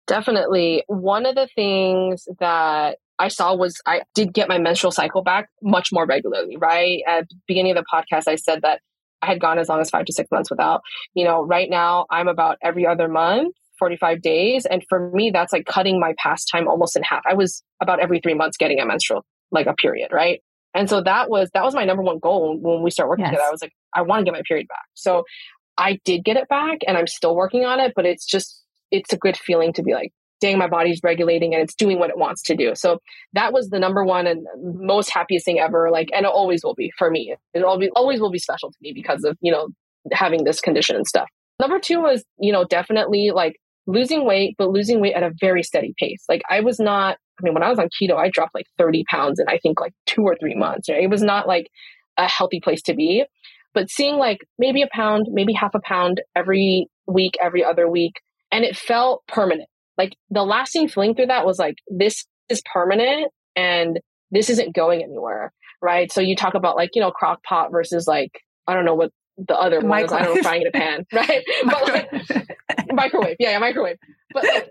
Definitely. 0.06 0.84
One 0.86 1.26
of 1.26 1.34
the 1.34 1.48
things 1.54 2.26
that 2.40 2.96
I 3.18 3.28
saw 3.28 3.54
was 3.54 3.78
I 3.86 4.02
did 4.14 4.32
get 4.32 4.48
my 4.48 4.58
menstrual 4.58 4.90
cycle 4.90 5.22
back 5.22 5.48
much 5.62 5.90
more 5.92 6.06
regularly, 6.06 6.56
right? 6.56 7.02
At 7.06 7.28
the 7.28 7.36
beginning 7.46 7.76
of 7.76 7.84
the 7.84 7.84
podcast, 7.92 8.26
I 8.26 8.36
said 8.36 8.62
that 8.62 8.80
I 9.20 9.26
had 9.26 9.40
gone 9.40 9.58
as 9.58 9.68
long 9.68 9.80
as 9.80 9.90
five 9.90 10.06
to 10.06 10.12
six 10.12 10.30
months 10.30 10.50
without. 10.50 10.80
You 11.14 11.24
know, 11.24 11.42
right 11.42 11.68
now 11.68 12.06
I'm 12.10 12.28
about 12.28 12.56
every 12.62 12.86
other 12.86 13.08
month 13.08 13.54
45 13.82 14.22
days. 14.22 14.64
And 14.64 14.84
for 14.88 15.10
me, 15.10 15.32
that's 15.32 15.52
like 15.52 15.66
cutting 15.66 15.98
my 15.98 16.14
pastime 16.16 16.68
almost 16.68 16.96
in 16.96 17.02
half. 17.02 17.22
I 17.28 17.34
was 17.34 17.64
about 17.80 17.98
every 17.98 18.20
three 18.20 18.34
months 18.34 18.56
getting 18.56 18.78
a 18.78 18.86
menstrual, 18.86 19.24
like 19.50 19.66
a 19.66 19.74
period, 19.74 20.10
right? 20.12 20.40
And 20.72 20.88
so 20.88 21.02
that 21.02 21.28
was, 21.28 21.50
that 21.52 21.64
was 21.64 21.74
my 21.74 21.84
number 21.84 22.04
one 22.04 22.20
goal 22.20 22.56
when 22.60 22.84
we 22.84 22.92
start 22.92 23.08
working 23.08 23.24
yes. 23.24 23.32
together. 23.32 23.48
I 23.48 23.50
was 23.50 23.60
like, 23.60 23.72
I 23.92 24.02
want 24.02 24.20
to 24.20 24.24
get 24.24 24.34
my 24.34 24.42
period 24.46 24.68
back. 24.68 24.84
So 24.94 25.24
I 25.76 25.98
did 26.04 26.24
get 26.24 26.36
it 26.36 26.48
back 26.48 26.78
and 26.86 26.96
I'm 26.96 27.08
still 27.08 27.34
working 27.34 27.64
on 27.64 27.80
it, 27.80 27.92
but 27.96 28.06
it's 28.06 28.24
just, 28.24 28.62
it's 28.92 29.12
a 29.12 29.16
good 29.16 29.36
feeling 29.36 29.72
to 29.72 29.82
be 29.82 29.94
like, 29.94 30.12
dang, 30.40 30.58
my 30.58 30.68
body's 30.68 31.00
regulating 31.02 31.54
and 31.54 31.62
it's 31.64 31.74
doing 31.74 31.98
what 31.98 32.10
it 32.10 32.16
wants 32.16 32.42
to 32.42 32.54
do. 32.54 32.76
So 32.76 33.00
that 33.32 33.52
was 33.52 33.70
the 33.70 33.80
number 33.80 34.04
one 34.04 34.28
and 34.28 34.46
most 34.62 35.10
happiest 35.10 35.44
thing 35.44 35.58
ever. 35.58 35.90
Like, 35.90 36.08
and 36.14 36.24
it 36.24 36.32
always 36.32 36.62
will 36.62 36.76
be 36.76 36.92
for 36.96 37.10
me. 37.10 37.34
It 37.52 37.64
always, 37.64 37.90
always 37.96 38.20
will 38.20 38.30
be 38.30 38.38
special 38.38 38.70
to 38.70 38.78
me 38.80 38.92
because 38.94 39.24
of, 39.24 39.36
you 39.40 39.50
know, 39.50 39.70
having 40.12 40.44
this 40.44 40.60
condition 40.60 40.94
and 40.94 41.06
stuff. 41.06 41.28
Number 41.60 41.78
two 41.78 42.00
was, 42.00 42.24
you 42.40 42.52
know, 42.52 42.64
definitely 42.64 43.30
like 43.32 43.56
losing 43.86 44.26
weight, 44.26 44.54
but 44.58 44.70
losing 44.70 45.00
weight 45.00 45.14
at 45.14 45.22
a 45.22 45.32
very 45.40 45.62
steady 45.62 45.94
pace. 45.98 46.24
Like 46.28 46.42
I 46.48 46.60
was 46.60 46.78
not, 46.78 47.18
I 47.40 47.42
mean, 47.42 47.54
when 47.54 47.62
I 47.62 47.68
was 47.68 47.78
on 47.78 47.88
keto, 47.88 48.16
I 48.16 48.30
dropped 48.30 48.54
like 48.54 48.66
30 48.78 49.04
pounds 49.10 49.40
in 49.40 49.46
I 49.48 49.58
think 49.58 49.80
like 49.80 49.92
two 50.06 50.22
or 50.22 50.36
three 50.38 50.54
months. 50.54 50.88
Right? 50.88 51.02
It 51.02 51.10
was 51.10 51.22
not 51.22 51.46
like 51.48 51.68
a 52.16 52.28
healthy 52.28 52.60
place 52.60 52.82
to 52.82 52.94
be. 52.94 53.24
But 53.74 53.90
seeing 53.90 54.16
like 54.16 54.38
maybe 54.58 54.82
a 54.82 54.88
pound, 54.92 55.28
maybe 55.30 55.54
half 55.54 55.74
a 55.74 55.80
pound 55.80 56.20
every 56.36 56.88
week, 57.06 57.34
every 57.42 57.64
other 57.64 57.88
week, 57.88 58.12
and 58.50 58.64
it 58.64 58.76
felt 58.76 59.22
permanent. 59.26 59.68
Like 59.96 60.14
the 60.30 60.42
lasting 60.42 60.88
feeling 60.88 61.14
through 61.14 61.26
that 61.26 61.46
was 61.46 61.58
like, 61.58 61.76
this 61.88 62.26
is 62.48 62.62
permanent 62.72 63.32
and 63.56 63.98
this 64.30 64.50
isn't 64.50 64.74
going 64.74 65.02
anywhere. 65.02 65.52
Right. 65.80 66.12
So 66.12 66.20
you 66.20 66.36
talk 66.36 66.54
about 66.54 66.76
like, 66.76 66.90
you 66.94 67.00
know, 67.00 67.10
crock 67.10 67.42
pot 67.42 67.72
versus 67.72 68.06
like, 68.06 68.30
I 68.66 68.74
don't 68.74 68.84
know 68.84 68.94
what 68.94 69.10
the 69.38 69.54
other 69.54 69.80
ones. 69.80 70.12
I 70.12 70.22
don't 70.22 70.36
know, 70.36 70.42
frying 70.42 70.62
in 70.62 70.68
a 70.68 70.70
pan, 70.70 71.06
right? 71.12 71.42
but 71.64 71.88
like, 71.88 72.71
microwave, 72.96 73.36
yeah, 73.38 73.50
yeah, 73.50 73.58
microwave. 73.58 73.96
But 74.32 74.44
like, 74.44 74.70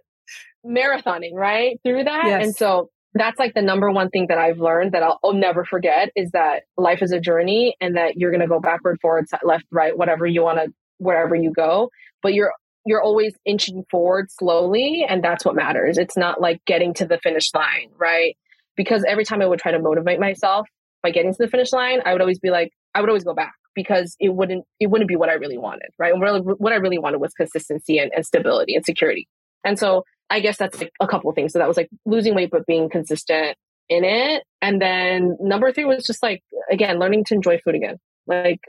marathoning, 0.65 1.33
right, 1.33 1.79
through 1.83 2.05
that, 2.05 2.25
yes. 2.25 2.45
and 2.45 2.55
so 2.55 2.89
that's 3.13 3.39
like 3.39 3.53
the 3.53 3.61
number 3.61 3.91
one 3.91 4.09
thing 4.09 4.27
that 4.29 4.37
I've 4.37 4.59
learned 4.59 4.93
that 4.93 5.03
I'll, 5.03 5.19
I'll 5.23 5.33
never 5.33 5.65
forget 5.65 6.11
is 6.15 6.31
that 6.31 6.63
life 6.77 7.01
is 7.01 7.11
a 7.11 7.19
journey, 7.19 7.75
and 7.81 7.97
that 7.97 8.17
you're 8.17 8.31
going 8.31 8.41
to 8.41 8.47
go 8.47 8.59
backward, 8.59 8.99
forward, 9.01 9.25
left, 9.43 9.65
right, 9.71 9.97
whatever 9.97 10.25
you 10.25 10.43
want 10.43 10.59
to, 10.59 10.73
wherever 10.97 11.35
you 11.35 11.51
go, 11.51 11.89
but 12.21 12.33
you're 12.33 12.53
you're 12.85 13.01
always 13.01 13.35
inching 13.45 13.83
forward 13.91 14.31
slowly, 14.31 15.05
and 15.07 15.23
that's 15.23 15.45
what 15.45 15.55
matters. 15.55 15.97
It's 15.97 16.17
not 16.17 16.41
like 16.41 16.63
getting 16.65 16.93
to 16.95 17.05
the 17.05 17.19
finish 17.19 17.53
line, 17.53 17.89
right? 17.97 18.35
Because 18.75 19.03
every 19.07 19.25
time 19.25 19.41
I 19.41 19.45
would 19.45 19.59
try 19.59 19.71
to 19.71 19.79
motivate 19.79 20.19
myself 20.19 20.67
by 21.03 21.11
getting 21.11 21.31
to 21.31 21.37
the 21.37 21.47
finish 21.47 21.71
line, 21.71 21.99
I 22.05 22.13
would 22.13 22.21
always 22.21 22.39
be 22.39 22.49
like, 22.49 22.71
I 22.95 23.01
would 23.01 23.09
always 23.09 23.23
go 23.23 23.33
back 23.33 23.53
because 23.75 24.15
it 24.19 24.29
wouldn't 24.29 24.65
it 24.79 24.87
wouldn't 24.87 25.07
be 25.07 25.15
what 25.15 25.29
I 25.29 25.33
really 25.33 25.57
wanted, 25.57 25.89
right? 25.97 26.13
And 26.13 26.21
really, 26.21 26.39
what 26.39 26.73
I 26.73 26.77
really 26.77 26.97
wanted 26.97 27.19
was 27.19 27.33
consistency 27.33 27.97
and, 27.97 28.11
and 28.15 28.25
stability 28.25 28.75
and 28.75 28.85
security. 28.85 29.27
And 29.63 29.77
so 29.77 30.03
I 30.29 30.39
guess 30.39 30.57
that's 30.57 30.79
like 30.79 30.91
a 30.99 31.07
couple 31.07 31.29
of 31.29 31.35
things. 31.35 31.53
So 31.53 31.59
that 31.59 31.67
was 31.67 31.77
like 31.77 31.89
losing 32.05 32.35
weight 32.35 32.51
but 32.51 32.65
being 32.65 32.89
consistent 32.89 33.57
in 33.89 34.03
it. 34.03 34.43
And 34.61 34.81
then 34.81 35.37
number 35.39 35.71
three 35.71 35.85
was 35.85 36.05
just 36.05 36.23
like 36.23 36.41
again 36.71 36.99
learning 36.99 37.25
to 37.25 37.35
enjoy 37.35 37.59
food 37.63 37.75
again. 37.75 37.97
Like 38.27 38.61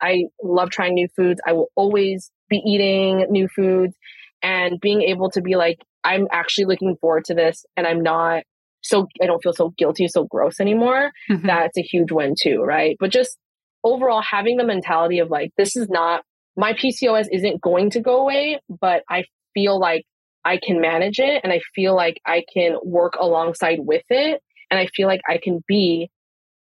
I 0.00 0.24
love 0.42 0.70
trying 0.70 0.94
new 0.94 1.08
foods. 1.14 1.40
I 1.46 1.52
will 1.52 1.68
always 1.74 2.30
be 2.48 2.62
eating 2.64 3.26
new 3.30 3.48
foods 3.48 3.94
and 4.42 4.80
being 4.80 5.02
able 5.02 5.30
to 5.32 5.42
be 5.42 5.56
like 5.56 5.78
I'm 6.04 6.26
actually 6.32 6.64
looking 6.64 6.96
forward 7.00 7.24
to 7.26 7.34
this 7.34 7.64
and 7.76 7.86
I'm 7.86 8.02
not 8.02 8.44
so 8.82 9.06
I 9.22 9.26
don't 9.26 9.42
feel 9.42 9.52
so 9.52 9.74
guilty, 9.76 10.08
so 10.08 10.24
gross 10.24 10.60
anymore. 10.60 11.10
Mm-hmm. 11.30 11.46
That's 11.46 11.76
a 11.76 11.82
huge 11.82 12.12
win 12.12 12.34
too, 12.40 12.62
right? 12.62 12.96
But 12.98 13.10
just 13.10 13.36
overall 13.84 14.22
having 14.22 14.56
the 14.56 14.64
mentality 14.64 15.18
of 15.18 15.30
like, 15.30 15.52
this 15.56 15.76
is 15.76 15.88
not, 15.88 16.22
my 16.56 16.72
PCOS 16.72 17.26
isn't 17.32 17.60
going 17.60 17.90
to 17.90 18.00
go 18.00 18.20
away, 18.20 18.60
but 18.68 19.02
I 19.08 19.24
feel 19.54 19.78
like 19.78 20.04
I 20.44 20.58
can 20.62 20.80
manage 20.80 21.18
it 21.18 21.40
and 21.42 21.52
I 21.52 21.60
feel 21.74 21.94
like 21.94 22.20
I 22.26 22.44
can 22.52 22.76
work 22.82 23.14
alongside 23.18 23.78
with 23.80 24.04
it. 24.08 24.42
And 24.70 24.78
I 24.78 24.86
feel 24.94 25.08
like 25.08 25.20
I 25.28 25.38
can 25.42 25.62
be 25.66 26.10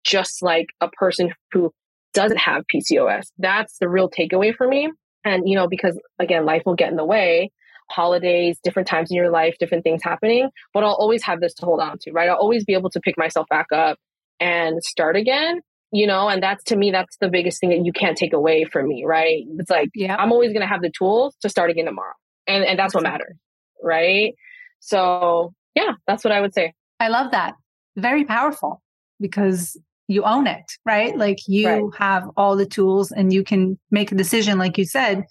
just 0.04 0.42
like 0.42 0.68
a 0.82 0.90
person 0.90 1.34
who 1.52 1.72
doesn't 2.14 2.38
have 2.40 2.64
PCOS. 2.74 3.28
That's 3.38 3.78
the 3.78 3.90
real 3.90 4.10
takeaway 4.10 4.56
for 4.56 4.68
me. 4.68 4.92
And, 5.24 5.48
you 5.48 5.56
know, 5.56 5.68
because 5.68 6.00
again, 6.18 6.46
life 6.46 6.64
will 6.66 6.76
get 6.76 6.90
in 6.90 6.96
the 6.96 7.06
way, 7.06 7.52
holidays, 7.90 8.58
different 8.64 8.88
times 8.88 9.12
in 9.12 9.18
your 9.18 9.30
life, 9.30 9.56
different 9.60 9.84
things 9.84 10.02
happening, 10.04 10.50
but 10.74 10.84
I'll 10.84 10.94
always 10.94 11.24
have 11.24 11.40
this 11.40 11.54
to 11.56 11.66
hold 11.66 11.82
on 11.82 11.98
to, 12.02 12.12
right? 12.12 12.30
I'll 12.30 12.38
always 12.38 12.66
be 12.66 12.74
able 12.74 12.90
to 12.92 13.00
pick 13.00 13.18
myself 13.18 13.48
back 13.50 13.68
up 13.74 13.98
and 14.40 14.82
start 14.84 15.16
again 15.16 15.62
you 15.92 16.06
know 16.06 16.30
and 16.30 16.42
that's 16.44 16.64
to 16.66 16.76
me 16.76 16.92
that's 16.92 17.18
the 17.18 17.30
biggest 17.30 17.60
thing 17.60 17.70
that 17.70 17.84
you 17.86 17.92
can't 17.92 18.18
take 18.18 18.34
away 18.34 18.66
from 18.66 18.88
me 18.88 19.04
right? 19.06 19.44
It's 19.58 19.70
like 19.70 19.90
yeah 19.96 20.16
i'm 20.16 20.32
always 20.32 20.50
going 20.50 20.62
to 20.62 20.68
have 20.68 20.82
the 20.82 20.92
tools 20.96 21.36
to 21.42 21.50
start 21.50 21.70
again 21.70 21.86
tomorrow 21.86 22.14
and 22.48 22.64
and 22.64 22.78
that's 22.78 22.94
what 22.94 23.04
matters 23.04 23.36
right? 23.82 24.34
So 24.80 25.54
yeah 25.76 25.94
that's 26.08 26.24
what 26.24 26.32
i 26.32 26.42
would 26.42 26.54
say. 26.54 26.74
I 27.00 27.08
love 27.08 27.32
that. 27.32 27.54
Very 27.96 28.26
powerful 28.26 28.82
because 29.20 29.78
you 30.08 30.24
own 30.24 30.48
it 30.48 30.66
right? 30.86 31.16
Like 31.18 31.38
you 31.48 31.68
right. 31.68 31.84
have 31.98 32.30
all 32.38 32.56
the 32.56 32.66
tools 32.66 33.12
and 33.12 33.32
you 33.34 33.44
can 33.44 33.80
make 33.92 34.12
a 34.12 34.16
decision 34.16 34.58
like 34.58 34.78
you 34.78 34.86
said 34.86 35.24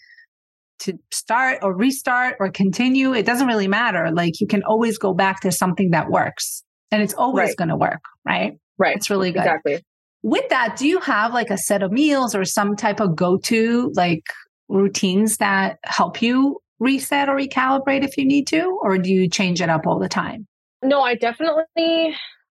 to 0.81 0.97
start 1.11 1.59
or 1.63 1.75
restart 1.75 2.37
or 2.39 2.51
continue. 2.51 3.13
It 3.13 3.27
doesn't 3.27 3.49
really 3.49 3.67
matter. 3.67 4.11
Like 4.13 4.41
you 4.41 4.47
can 4.47 4.63
always 4.63 4.97
go 4.97 5.13
back 5.13 5.41
to 5.41 5.51
something 5.51 5.91
that 5.91 6.09
works 6.09 6.63
and 6.93 7.03
it's 7.03 7.15
always 7.15 7.49
right. 7.49 7.57
going 7.57 7.69
to 7.69 7.77
work 7.77 8.01
right? 8.25 8.59
Right. 8.79 8.97
It's 8.97 9.11
really 9.11 9.33
good. 9.33 9.41
Exactly 9.41 9.83
with 10.23 10.49
that, 10.49 10.77
do 10.77 10.87
you 10.87 11.01
have 11.01 11.33
like 11.33 11.51
a 11.51 11.59
set 11.59 11.83
of 11.83 11.93
meals 11.93 12.35
or 12.35 12.45
some 12.45 12.77
type 12.77 13.01
of 13.01 13.15
go 13.15 13.39
to 13.39 13.93
like 13.95 14.25
routines 14.69 15.39
that 15.39 15.79
help 15.85 16.21
you 16.21 16.59
reset 16.81 17.29
or 17.29 17.37
recalibrate 17.37 18.05
if 18.05 18.17
you 18.17 18.25
need 18.25 18.47
to? 18.49 18.79
Or 18.83 18.99
do 18.99 19.13
you 19.13 19.29
change 19.29 19.61
it 19.61 19.69
up 19.69 19.87
all 19.87 19.99
the 19.99 20.09
time? 20.09 20.47
No, 20.83 21.03
I 21.03 21.15
definitely, 21.15 22.15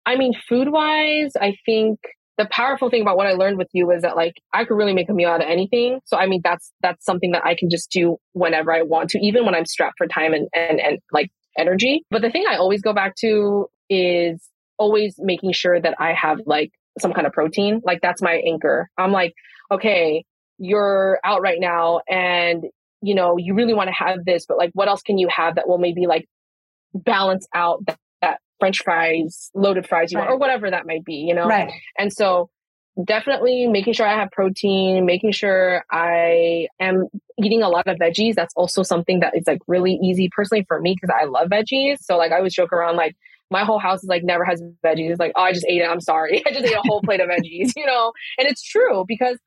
I 0.05 0.15
mean, 0.15 0.33
food 0.47 0.69
wise, 0.69 1.33
I 1.39 1.55
think 1.65 1.99
the 2.39 2.47
powerful 2.49 2.89
thing 2.89 3.01
about 3.01 3.17
what 3.17 3.27
I 3.27 3.33
learned 3.33 3.57
with 3.57 3.67
you 3.73 3.91
is 3.91 4.01
that 4.03 4.15
like 4.15 4.33
I 4.53 4.63
could 4.63 4.75
really 4.75 4.93
make 4.93 5.09
a 5.09 5.13
meal 5.13 5.29
out 5.29 5.41
of 5.41 5.47
anything. 5.49 5.99
So 6.05 6.15
I 6.15 6.25
mean 6.25 6.39
that's 6.41 6.71
that's 6.81 7.03
something 7.03 7.31
that 7.31 7.45
I 7.45 7.53
can 7.53 7.69
just 7.69 7.91
do 7.91 8.15
whenever 8.31 8.73
I 8.73 8.81
want 8.81 9.09
to, 9.09 9.19
even 9.19 9.45
when 9.45 9.55
I'm 9.55 9.65
strapped 9.65 9.97
for 9.97 10.07
time 10.07 10.33
and 10.33 10.47
and, 10.55 10.79
and 10.79 10.99
like 11.11 11.31
energy. 11.57 12.05
But 12.09 12.21
the 12.21 12.31
thing 12.31 12.45
I 12.49 12.55
always 12.55 12.81
go 12.81 12.93
back 12.93 13.15
to 13.17 13.67
is 13.89 14.41
always 14.77 15.15
making 15.19 15.51
sure 15.51 15.81
that 15.81 15.95
I 15.99 16.13
have 16.13 16.39
like 16.45 16.71
some 17.01 17.13
kind 17.13 17.27
of 17.27 17.33
protein. 17.33 17.81
Like 17.83 18.01
that's 18.01 18.21
my 18.21 18.41
anchor. 18.45 18.89
I'm 18.97 19.11
like, 19.11 19.33
okay, 19.71 20.25
you're 20.57 21.19
out 21.23 21.41
right 21.41 21.59
now 21.59 22.01
and 22.09 22.65
you 23.01 23.15
know, 23.15 23.37
you 23.37 23.53
really 23.53 23.73
want 23.73 23.87
to 23.87 23.93
have 23.93 24.25
this, 24.25 24.45
but 24.45 24.57
like 24.57 24.71
what 24.73 24.87
else 24.87 25.01
can 25.01 25.17
you 25.17 25.29
have 25.29 25.55
that 25.55 25.67
will 25.67 25.77
maybe 25.77 26.05
like 26.05 26.27
balance 26.93 27.47
out 27.53 27.85
that, 27.85 27.97
that 28.21 28.39
french 28.59 28.83
fries, 28.83 29.49
loaded 29.55 29.87
fries 29.87 30.11
you 30.11 30.17
right. 30.17 30.25
want, 30.25 30.35
or 30.35 30.37
whatever 30.37 30.69
that 30.69 30.85
might 30.85 31.05
be, 31.05 31.15
you 31.15 31.33
know? 31.33 31.47
Right. 31.47 31.71
And 31.97 32.11
so 32.11 32.49
definitely 33.01 33.67
making 33.67 33.93
sure 33.93 34.05
I 34.05 34.19
have 34.19 34.31
protein, 34.31 35.05
making 35.05 35.31
sure 35.31 35.85
I 35.89 36.67
am 36.79 37.07
eating 37.41 37.63
a 37.63 37.69
lot 37.69 37.87
of 37.87 37.97
veggies. 37.97 38.35
That's 38.35 38.53
also 38.55 38.83
something 38.83 39.21
that 39.21 39.37
is 39.37 39.47
like 39.47 39.61
really 39.67 39.93
easy 40.03 40.29
personally 40.35 40.65
for 40.67 40.81
me 40.81 40.95
because 40.99 41.15
I 41.17 41.25
love 41.25 41.47
veggies. 41.47 41.99
So 42.01 42.17
like 42.17 42.31
I 42.31 42.37
always 42.37 42.53
joke 42.53 42.73
around 42.73 42.97
like 42.97 43.15
my 43.51 43.63
whole 43.63 43.79
house 43.79 44.03
is 44.03 44.09
like 44.09 44.23
never 44.23 44.45
has 44.45 44.61
veggies. 44.85 45.11
It's 45.11 45.19
like, 45.19 45.33
oh, 45.35 45.41
I 45.41 45.53
just 45.53 45.65
ate 45.67 45.81
it. 45.81 45.85
I'm 45.85 46.01
sorry. 46.01 46.43
I 46.47 46.51
just 46.51 46.65
ate 46.65 46.75
a 46.75 46.81
whole 46.83 47.01
plate 47.01 47.21
of 47.21 47.29
veggies, 47.29 47.71
you 47.75 47.85
know? 47.85 48.11
And 48.37 48.47
it's 48.47 48.63
true 48.63 49.05
because 49.07 49.37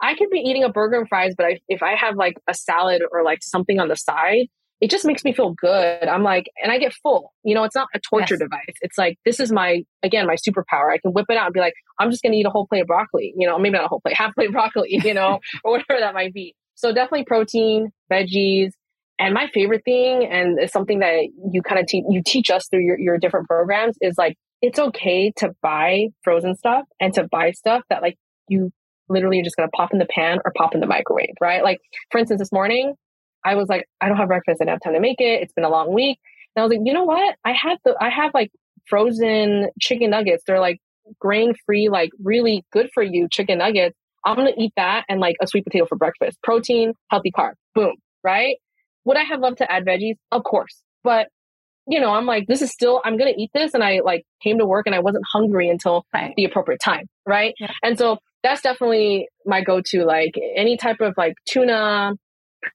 I 0.00 0.14
could 0.14 0.30
be 0.30 0.40
eating 0.40 0.64
a 0.64 0.68
burger 0.68 0.98
and 0.98 1.08
fries, 1.08 1.34
but 1.36 1.46
I, 1.46 1.60
if 1.68 1.82
I 1.82 1.94
have 1.94 2.16
like 2.16 2.36
a 2.48 2.54
salad 2.54 3.02
or 3.10 3.22
like 3.22 3.42
something 3.42 3.80
on 3.80 3.88
the 3.88 3.96
side, 3.96 4.48
it 4.80 4.90
just 4.90 5.06
makes 5.06 5.24
me 5.24 5.32
feel 5.32 5.54
good. 5.54 6.04
I'm 6.04 6.22
like, 6.22 6.50
and 6.62 6.70
I 6.70 6.78
get 6.78 6.92
full. 6.92 7.32
You 7.44 7.54
know, 7.54 7.64
it's 7.64 7.74
not 7.74 7.88
a 7.94 8.00
torture 8.00 8.34
yes. 8.34 8.40
device. 8.40 8.76
It's 8.82 8.98
like, 8.98 9.18
this 9.24 9.40
is 9.40 9.50
my, 9.50 9.84
again, 10.02 10.26
my 10.26 10.36
superpower. 10.36 10.92
I 10.92 10.98
can 10.98 11.12
whip 11.12 11.26
it 11.30 11.36
out 11.36 11.46
and 11.46 11.54
be 11.54 11.60
like, 11.60 11.72
I'm 11.98 12.10
just 12.10 12.22
going 12.22 12.32
to 12.32 12.38
eat 12.38 12.46
a 12.46 12.50
whole 12.50 12.66
plate 12.66 12.82
of 12.82 12.86
broccoli, 12.86 13.32
you 13.36 13.46
know, 13.46 13.58
maybe 13.58 13.72
not 13.72 13.84
a 13.84 13.88
whole 13.88 14.00
plate, 14.00 14.16
half 14.18 14.34
plate 14.34 14.48
of 14.48 14.52
broccoli, 14.52 15.00
you 15.02 15.14
know, 15.14 15.40
or 15.64 15.72
whatever 15.72 16.00
that 16.00 16.14
might 16.14 16.34
be. 16.34 16.54
So 16.74 16.92
definitely 16.92 17.24
protein, 17.24 17.90
veggies, 18.12 18.72
and 19.18 19.34
my 19.34 19.48
favorite 19.52 19.82
thing, 19.84 20.26
and 20.26 20.58
it's 20.58 20.72
something 20.72 20.98
that 21.00 21.28
you 21.52 21.62
kind 21.62 21.80
of 21.80 21.86
teach, 21.86 22.04
you 22.08 22.22
teach 22.24 22.50
us 22.50 22.68
through 22.68 22.84
your, 22.84 22.98
your 22.98 23.18
different 23.18 23.46
programs 23.46 23.96
is 24.00 24.16
like, 24.18 24.36
it's 24.62 24.78
okay 24.78 25.32
to 25.36 25.54
buy 25.62 26.08
frozen 26.22 26.54
stuff 26.54 26.84
and 27.00 27.14
to 27.14 27.26
buy 27.30 27.52
stuff 27.52 27.82
that 27.90 28.02
like 28.02 28.16
you 28.48 28.70
literally 29.08 29.40
are 29.40 29.42
just 29.42 29.56
to 29.56 29.68
pop 29.76 29.92
in 29.92 29.98
the 29.98 30.06
pan 30.06 30.38
or 30.44 30.52
pop 30.56 30.74
in 30.74 30.80
the 30.80 30.86
microwave, 30.86 31.34
right? 31.40 31.62
Like, 31.62 31.78
for 32.10 32.18
instance, 32.18 32.40
this 32.40 32.52
morning, 32.52 32.94
I 33.44 33.54
was 33.54 33.68
like, 33.68 33.86
I 34.00 34.08
don't 34.08 34.16
have 34.16 34.28
breakfast. 34.28 34.60
I 34.60 34.64
don't 34.64 34.74
have 34.74 34.82
time 34.82 34.94
to 34.94 35.00
make 35.00 35.20
it. 35.20 35.42
It's 35.42 35.52
been 35.52 35.64
a 35.64 35.70
long 35.70 35.92
week. 35.94 36.18
And 36.54 36.62
I 36.62 36.66
was 36.66 36.76
like, 36.76 36.84
you 36.84 36.92
know 36.92 37.04
what? 37.04 37.36
I 37.44 37.52
have 37.52 37.78
the, 37.84 37.94
I 38.00 38.10
have 38.10 38.32
like 38.34 38.50
frozen 38.86 39.68
chicken 39.80 40.10
nuggets. 40.10 40.42
They're 40.46 40.60
like 40.60 40.78
grain 41.20 41.54
free, 41.64 41.88
like 41.88 42.10
really 42.22 42.64
good 42.72 42.90
for 42.92 43.02
you 43.02 43.28
chicken 43.30 43.58
nuggets. 43.58 43.96
I'm 44.24 44.36
to 44.36 44.52
eat 44.58 44.72
that 44.76 45.04
and 45.08 45.20
like 45.20 45.36
a 45.40 45.46
sweet 45.46 45.64
potato 45.64 45.86
for 45.86 45.96
breakfast. 45.96 46.38
Protein, 46.42 46.94
healthy 47.10 47.30
carb. 47.30 47.52
Boom. 47.74 47.94
Right. 48.24 48.56
Would 49.06 49.16
I 49.16 49.22
have 49.22 49.40
loved 49.40 49.58
to 49.58 49.72
add 49.72 49.86
veggies? 49.86 50.16
Of 50.30 50.44
course. 50.44 50.82
But, 51.02 51.28
you 51.88 52.00
know, 52.00 52.10
I'm 52.10 52.26
like, 52.26 52.46
this 52.48 52.60
is 52.60 52.70
still, 52.70 53.00
I'm 53.04 53.16
going 53.16 53.32
to 53.32 53.40
eat 53.40 53.50
this. 53.54 53.72
And 53.72 53.82
I 53.82 54.00
like 54.04 54.24
came 54.42 54.58
to 54.58 54.66
work 54.66 54.86
and 54.86 54.94
I 54.94 54.98
wasn't 54.98 55.24
hungry 55.32 55.70
until 55.70 56.04
right. 56.12 56.34
the 56.36 56.44
appropriate 56.44 56.80
time. 56.84 57.06
Right. 57.24 57.54
Yeah. 57.58 57.70
And 57.82 57.96
so 57.96 58.18
that's 58.42 58.60
definitely 58.60 59.28
my 59.46 59.62
go 59.62 59.80
to. 59.86 60.04
Like 60.04 60.34
any 60.56 60.76
type 60.76 61.00
of 61.00 61.14
like 61.16 61.34
tuna, 61.48 62.12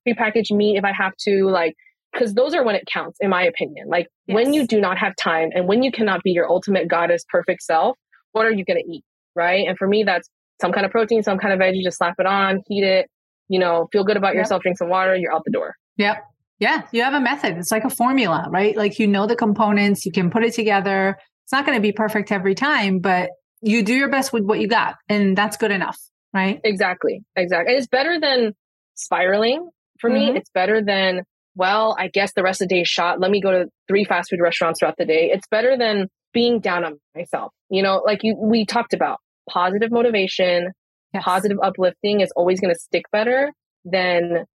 prepackaged 0.08 0.56
meat 0.56 0.78
if 0.78 0.86
I 0.86 0.94
have 0.94 1.13
to, 1.26 1.50
like, 1.50 1.76
because 2.13 2.34
those 2.34 2.54
are 2.54 2.63
when 2.63 2.76
it 2.76 2.84
counts, 2.91 3.17
in 3.22 3.30
my 3.30 3.44
opinion. 3.44 3.88
Like 3.89 4.08
yes. 4.26 4.36
when 4.36 4.54
you 4.54 4.65
do 4.65 4.80
not 4.80 4.98
have 4.98 5.13
time 5.22 5.50
and 5.54 5.67
when 5.67 5.84
you 5.84 5.91
cannot 5.91 6.24
be 6.24 6.32
your 6.32 6.50
ultimate 6.50 6.88
goddess 6.88 7.24
perfect 7.30 7.62
self, 7.62 7.98
what 8.32 8.46
are 8.46 8.52
you 8.52 8.63
going 8.65 8.82
to 8.82 8.89
eat? 8.89 9.04
Right. 9.36 9.67
And 9.67 9.78
for 9.78 9.88
me, 9.88 10.04
that's 10.04 10.30
some 10.62 10.72
kind 10.72 10.86
of 10.86 10.91
protein, 10.91 11.24
some 11.24 11.38
kind 11.38 11.54
of 11.54 11.60
veggie, 11.60 11.84
just 11.84 11.98
slap 11.98 12.15
it 12.20 12.26
on, 12.26 12.62
heat 12.67 12.84
it, 12.84 13.08
you 13.50 13.60
know, 13.60 13.89
feel 13.91 14.06
good 14.06 14.15
about 14.15 14.36
yep. 14.36 14.44
yourself, 14.44 14.62
drink 14.62 14.78
some 14.78 14.89
water, 14.89 15.15
you're 15.15 15.34
out 15.34 15.41
the 15.44 15.52
door. 15.52 15.76
Yep. 16.01 16.17
Yeah. 16.59 16.81
You 16.91 17.03
have 17.03 17.13
a 17.13 17.21
method. 17.21 17.57
It's 17.57 17.71
like 17.71 17.83
a 17.83 17.89
formula, 17.89 18.47
right? 18.49 18.75
Like 18.75 18.99
you 18.99 19.07
know 19.07 19.27
the 19.27 19.35
components, 19.35 20.05
you 20.05 20.11
can 20.11 20.29
put 20.29 20.43
it 20.43 20.53
together. 20.53 21.17
It's 21.43 21.51
not 21.51 21.65
going 21.65 21.77
to 21.77 21.81
be 21.81 21.91
perfect 21.91 22.31
every 22.31 22.55
time, 22.55 22.99
but 22.99 23.29
you 23.61 23.83
do 23.83 23.93
your 23.93 24.09
best 24.09 24.33
with 24.33 24.43
what 24.43 24.59
you 24.59 24.67
got, 24.67 24.95
and 25.07 25.37
that's 25.37 25.57
good 25.57 25.71
enough, 25.71 25.97
right? 26.33 26.59
Exactly. 26.63 27.21
Exactly. 27.35 27.75
It's 27.75 27.87
better 27.87 28.19
than 28.19 28.53
spiraling 28.95 29.69
for 29.99 30.09
mm-hmm. 30.09 30.33
me. 30.33 30.37
It's 30.37 30.49
better 30.49 30.83
than, 30.83 31.23
well, 31.55 31.95
I 31.99 32.07
guess 32.07 32.33
the 32.33 32.43
rest 32.43 32.61
of 32.61 32.69
the 32.69 32.75
day 32.75 32.81
is 32.81 32.87
shot. 32.87 33.19
Let 33.19 33.29
me 33.29 33.41
go 33.41 33.51
to 33.51 33.65
three 33.87 34.03
fast 34.03 34.29
food 34.29 34.39
restaurants 34.41 34.79
throughout 34.79 34.95
the 34.97 35.05
day. 35.05 35.29
It's 35.31 35.47
better 35.51 35.77
than 35.77 36.07
being 36.33 36.59
down 36.59 36.83
on 36.83 36.99
myself. 37.15 37.51
You 37.69 37.83
know, 37.83 38.01
like 38.05 38.19
you, 38.23 38.35
we 38.39 38.65
talked 38.65 38.93
about 38.93 39.19
positive 39.49 39.91
motivation, 39.91 40.69
yes. 41.13 41.23
positive 41.23 41.57
uplifting 41.61 42.21
is 42.21 42.31
always 42.35 42.59
going 42.59 42.73
to 42.73 42.79
stick 42.79 43.03
better 43.11 43.51
than 43.85 44.45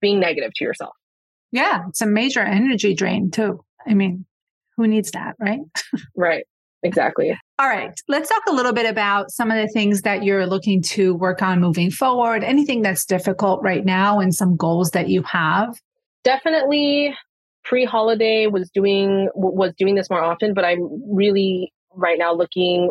being 0.00 0.20
negative 0.20 0.52
to 0.56 0.64
yourself. 0.64 0.94
Yeah, 1.50 1.84
it's 1.88 2.00
a 2.00 2.06
major 2.06 2.40
energy 2.40 2.94
drain 2.94 3.30
too. 3.30 3.64
I 3.86 3.94
mean, 3.94 4.24
who 4.76 4.86
needs 4.86 5.10
that, 5.12 5.34
right? 5.38 5.60
right. 6.16 6.44
Exactly. 6.84 7.38
All 7.60 7.68
right. 7.68 7.92
Let's 8.08 8.28
talk 8.28 8.42
a 8.48 8.52
little 8.52 8.72
bit 8.72 8.86
about 8.86 9.30
some 9.30 9.52
of 9.52 9.56
the 9.56 9.68
things 9.68 10.02
that 10.02 10.24
you're 10.24 10.46
looking 10.46 10.82
to 10.82 11.14
work 11.14 11.40
on 11.40 11.60
moving 11.60 11.92
forward, 11.92 12.42
anything 12.42 12.82
that's 12.82 13.04
difficult 13.04 13.62
right 13.62 13.84
now, 13.84 14.18
and 14.18 14.34
some 14.34 14.56
goals 14.56 14.90
that 14.90 15.08
you 15.08 15.22
have. 15.22 15.78
Definitely 16.24 17.14
pre-holiday 17.64 18.48
was 18.48 18.68
doing 18.70 19.28
was 19.34 19.72
doing 19.78 19.94
this 19.94 20.10
more 20.10 20.22
often, 20.22 20.54
but 20.54 20.64
I'm 20.64 20.88
really 21.08 21.72
right 21.94 22.18
now 22.18 22.34
looking 22.34 22.90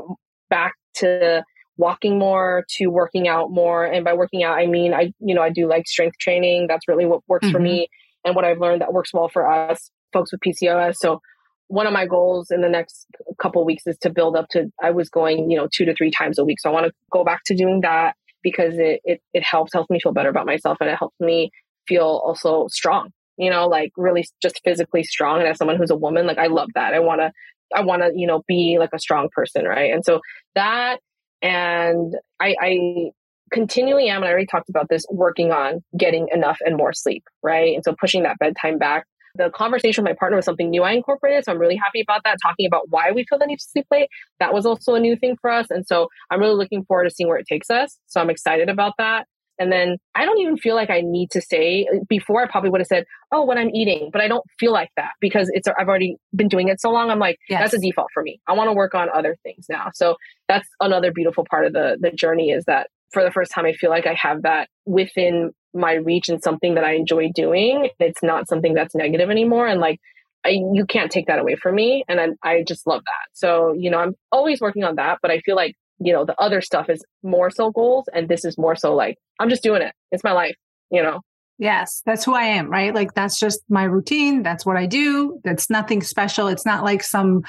back 0.49 0.73
to 0.95 1.43
walking 1.81 2.19
more 2.19 2.63
to 2.69 2.87
working 2.87 3.27
out 3.27 3.51
more 3.51 3.85
and 3.85 4.05
by 4.05 4.13
working 4.13 4.43
out 4.43 4.57
i 4.57 4.65
mean 4.65 4.93
i 4.93 5.11
you 5.19 5.35
know 5.35 5.41
i 5.41 5.49
do 5.49 5.67
like 5.67 5.87
strength 5.87 6.17
training 6.19 6.67
that's 6.67 6.87
really 6.87 7.05
what 7.05 7.21
works 7.27 7.45
mm-hmm. 7.45 7.53
for 7.53 7.59
me 7.59 7.87
and 8.23 8.35
what 8.35 8.45
i've 8.45 8.59
learned 8.59 8.81
that 8.81 8.93
works 8.93 9.13
well 9.13 9.29
for 9.29 9.49
us 9.49 9.91
folks 10.13 10.31
with 10.31 10.41
pcos 10.41 10.95
so 10.95 11.19
one 11.67 11.87
of 11.87 11.93
my 11.93 12.05
goals 12.05 12.51
in 12.51 12.61
the 12.61 12.69
next 12.69 13.07
couple 13.41 13.65
weeks 13.65 13.83
is 13.87 13.97
to 13.97 14.09
build 14.09 14.35
up 14.35 14.47
to 14.49 14.71
i 14.81 14.91
was 14.91 15.09
going 15.09 15.49
you 15.49 15.57
know 15.57 15.67
two 15.73 15.85
to 15.85 15.95
three 15.95 16.11
times 16.11 16.37
a 16.37 16.45
week 16.45 16.59
so 16.59 16.69
i 16.69 16.73
want 16.73 16.85
to 16.85 16.93
go 17.11 17.23
back 17.23 17.41
to 17.45 17.55
doing 17.55 17.81
that 17.81 18.15
because 18.43 18.77
it, 18.77 19.01
it, 19.03 19.21
it 19.33 19.43
helps, 19.43 19.73
helps 19.73 19.89
me 19.89 19.99
feel 19.99 20.13
better 20.13 20.29
about 20.29 20.45
myself 20.45 20.77
and 20.81 20.89
it 20.89 20.97
helps 20.97 21.19
me 21.19 21.51
feel 21.87 22.21
also 22.23 22.67
strong, 22.69 23.09
you 23.37 23.49
know, 23.49 23.67
like 23.67 23.91
really 23.97 24.25
just 24.41 24.61
physically 24.63 25.03
strong. 25.03 25.39
And 25.39 25.47
as 25.47 25.57
someone 25.57 25.77
who's 25.77 25.91
a 25.91 25.95
woman, 25.95 26.27
like 26.27 26.37
I 26.37 26.47
love 26.47 26.69
that. 26.75 26.93
I 26.93 26.99
want 26.99 27.21
to, 27.21 27.31
I 27.75 27.81
want 27.81 28.01
to, 28.01 28.11
you 28.15 28.27
know, 28.27 28.43
be 28.47 28.77
like 28.79 28.91
a 28.93 28.99
strong 28.99 29.29
person. 29.33 29.65
Right. 29.65 29.91
And 29.91 30.03
so 30.03 30.19
that, 30.55 30.99
and 31.41 32.15
I, 32.39 32.55
I 32.61 33.11
continually 33.51 34.09
am, 34.09 34.17
and 34.17 34.25
I 34.25 34.29
already 34.31 34.47
talked 34.47 34.69
about 34.69 34.87
this, 34.89 35.05
working 35.09 35.51
on 35.51 35.83
getting 35.97 36.27
enough 36.33 36.57
and 36.61 36.77
more 36.77 36.93
sleep. 36.93 37.23
Right. 37.43 37.75
And 37.75 37.83
so 37.83 37.95
pushing 37.99 38.23
that 38.23 38.37
bedtime 38.39 38.77
back 38.77 39.05
the 39.35 39.49
conversation 39.49 40.03
with 40.03 40.11
my 40.11 40.15
partner 40.15 40.35
was 40.35 40.45
something 40.45 40.69
new 40.69 40.83
I 40.83 40.91
incorporated. 40.91 41.45
So 41.45 41.51
I'm 41.51 41.59
really 41.59 41.75
happy 41.75 42.01
about 42.01 42.21
that. 42.25 42.37
Talking 42.41 42.65
about 42.65 42.89
why 42.89 43.11
we 43.11 43.25
feel 43.29 43.39
the 43.39 43.45
need 43.45 43.59
to 43.59 43.65
sleep 43.65 43.85
late. 43.91 44.09
That 44.39 44.53
was 44.53 44.65
also 44.65 44.95
a 44.95 44.99
new 44.99 45.15
thing 45.15 45.37
for 45.41 45.49
us. 45.49 45.67
And 45.69 45.85
so 45.85 46.07
I'm 46.29 46.39
really 46.39 46.55
looking 46.55 46.83
forward 46.85 47.05
to 47.05 47.09
seeing 47.11 47.27
where 47.27 47.37
it 47.37 47.47
takes 47.47 47.69
us. 47.69 47.97
So 48.07 48.19
I'm 48.19 48.29
excited 48.29 48.69
about 48.69 48.93
that. 48.97 49.27
And 49.61 49.71
then 49.71 49.97
I 50.15 50.25
don't 50.25 50.39
even 50.39 50.57
feel 50.57 50.73
like 50.73 50.89
I 50.89 51.01
need 51.01 51.29
to 51.31 51.41
say 51.41 51.87
before 52.09 52.41
I 52.41 52.47
probably 52.47 52.71
would 52.71 52.81
have 52.81 52.87
said, 52.87 53.05
oh, 53.31 53.45
when 53.45 53.59
I'm 53.59 53.69
eating, 53.69 54.09
but 54.11 54.19
I 54.19 54.27
don't 54.27 54.43
feel 54.59 54.73
like 54.73 54.89
that 54.97 55.11
because 55.19 55.51
it's, 55.53 55.67
I've 55.67 55.87
already 55.87 56.17
been 56.35 56.47
doing 56.47 56.67
it 56.69 56.81
so 56.81 56.89
long. 56.89 57.11
I'm 57.11 57.19
like, 57.19 57.37
yes. 57.47 57.61
that's 57.61 57.75
a 57.75 57.77
default 57.77 58.07
for 58.11 58.23
me. 58.23 58.41
I 58.47 58.53
want 58.53 58.69
to 58.69 58.73
work 58.73 58.95
on 58.95 59.07
other 59.13 59.37
things 59.43 59.67
now. 59.69 59.91
So 59.93 60.15
that's 60.47 60.67
another 60.79 61.11
beautiful 61.11 61.45
part 61.47 61.67
of 61.67 61.73
the, 61.73 61.95
the 62.01 62.09
journey 62.09 62.49
is 62.49 62.65
that 62.65 62.87
for 63.13 63.23
the 63.23 63.29
first 63.29 63.51
time, 63.51 63.65
I 63.65 63.73
feel 63.73 63.91
like 63.91 64.07
I 64.07 64.15
have 64.15 64.41
that 64.41 64.67
within 64.87 65.51
my 65.75 65.93
reach 65.93 66.27
and 66.27 66.41
something 66.41 66.73
that 66.73 66.83
I 66.83 66.93
enjoy 66.93 67.29
doing. 67.35 67.89
It's 67.99 68.23
not 68.23 68.49
something 68.49 68.73
that's 68.73 68.95
negative 68.95 69.29
anymore. 69.29 69.67
And 69.67 69.79
like, 69.79 69.99
I, 70.43 70.49
you 70.73 70.87
can't 70.87 71.11
take 71.11 71.27
that 71.27 71.37
away 71.37 71.55
from 71.55 71.75
me. 71.75 72.03
And 72.07 72.19
I, 72.19 72.29
I 72.41 72.63
just 72.67 72.87
love 72.87 73.03
that. 73.05 73.27
So, 73.33 73.75
you 73.77 73.91
know, 73.91 73.99
I'm 73.99 74.15
always 74.31 74.59
working 74.59 74.83
on 74.83 74.95
that, 74.95 75.19
but 75.21 75.29
I 75.29 75.39
feel 75.41 75.55
like, 75.55 75.75
you 76.03 76.11
know, 76.11 76.25
the 76.25 76.39
other 76.39 76.61
stuff 76.61 76.89
is 76.89 77.03
more 77.23 77.49
so 77.49 77.71
goals. 77.71 78.05
And 78.13 78.27
this 78.27 78.43
is 78.43 78.57
more 78.57 78.75
so 78.75 78.95
like, 78.95 79.17
I'm 79.39 79.49
just 79.49 79.63
doing 79.63 79.81
it. 79.81 79.93
It's 80.11 80.23
my 80.23 80.31
life, 80.31 80.55
you 80.89 81.01
know? 81.01 81.21
Yes, 81.59 82.01
that's 82.05 82.25
who 82.25 82.33
I 82.33 82.43
am, 82.43 82.69
right? 82.69 82.93
Like 82.93 83.13
that's 83.13 83.39
just 83.39 83.61
my 83.69 83.83
routine. 83.83 84.41
That's 84.41 84.65
what 84.65 84.77
I 84.77 84.87
do. 84.87 85.39
That's 85.43 85.69
nothing 85.69 86.01
special. 86.01 86.47
It's 86.47 86.65
not 86.65 86.83
like 86.83 87.03
some 87.03 87.43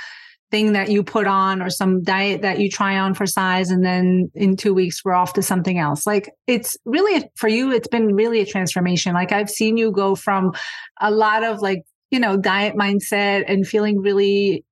thing 0.50 0.74
that 0.74 0.90
you 0.90 1.02
put 1.02 1.26
on 1.26 1.62
or 1.62 1.70
some 1.70 2.02
diet 2.02 2.42
that 2.42 2.60
you 2.60 2.68
try 2.68 2.98
on 2.98 3.14
for 3.14 3.24
size 3.24 3.70
and 3.70 3.82
then 3.82 4.30
in 4.34 4.54
two 4.54 4.74
weeks 4.74 5.02
we're 5.02 5.14
off 5.14 5.32
to 5.32 5.40
something 5.40 5.78
else 5.78 6.06
like 6.06 6.28
it's 6.46 6.76
really 6.84 7.24
for 7.36 7.48
you 7.48 7.72
it's 7.72 7.88
been 7.88 8.14
really 8.14 8.38
a 8.42 8.44
transformation 8.44 9.14
like 9.14 9.32
i've 9.32 9.48
seen 9.48 9.78
you 9.78 9.90
go 9.90 10.14
from 10.14 10.52
a 11.00 11.10
lot 11.10 11.42
of 11.42 11.62
like 11.62 11.82
you 12.10 12.20
know 12.20 12.36
diet 12.36 12.76
mindset 12.76 13.44
and 13.48 13.66
feeling 13.66 13.98
really 13.98 14.62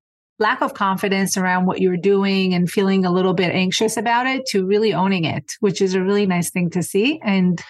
lack 0.41 0.63
of 0.63 0.75
confidence 0.75 1.37
around 1.37 1.67
what 1.67 1.81
you're 1.81 1.97
doing 1.97 2.55
and 2.55 2.71
feeling 2.71 3.05
a 3.05 3.13
little 3.13 3.35
bit 3.35 3.55
anxious 3.55 3.97
about 3.97 4.27
it 4.27 4.45
to 4.47 4.67
really 4.67 4.93
owning 4.93 5.25
it 5.25 5.53
which 5.61 5.81
is 5.81 5.95
a 5.95 6.03
really 6.03 6.27
nice 6.27 6.51
thing 6.51 6.71
to 6.71 6.83
see 6.83 7.21
and 7.25 7.63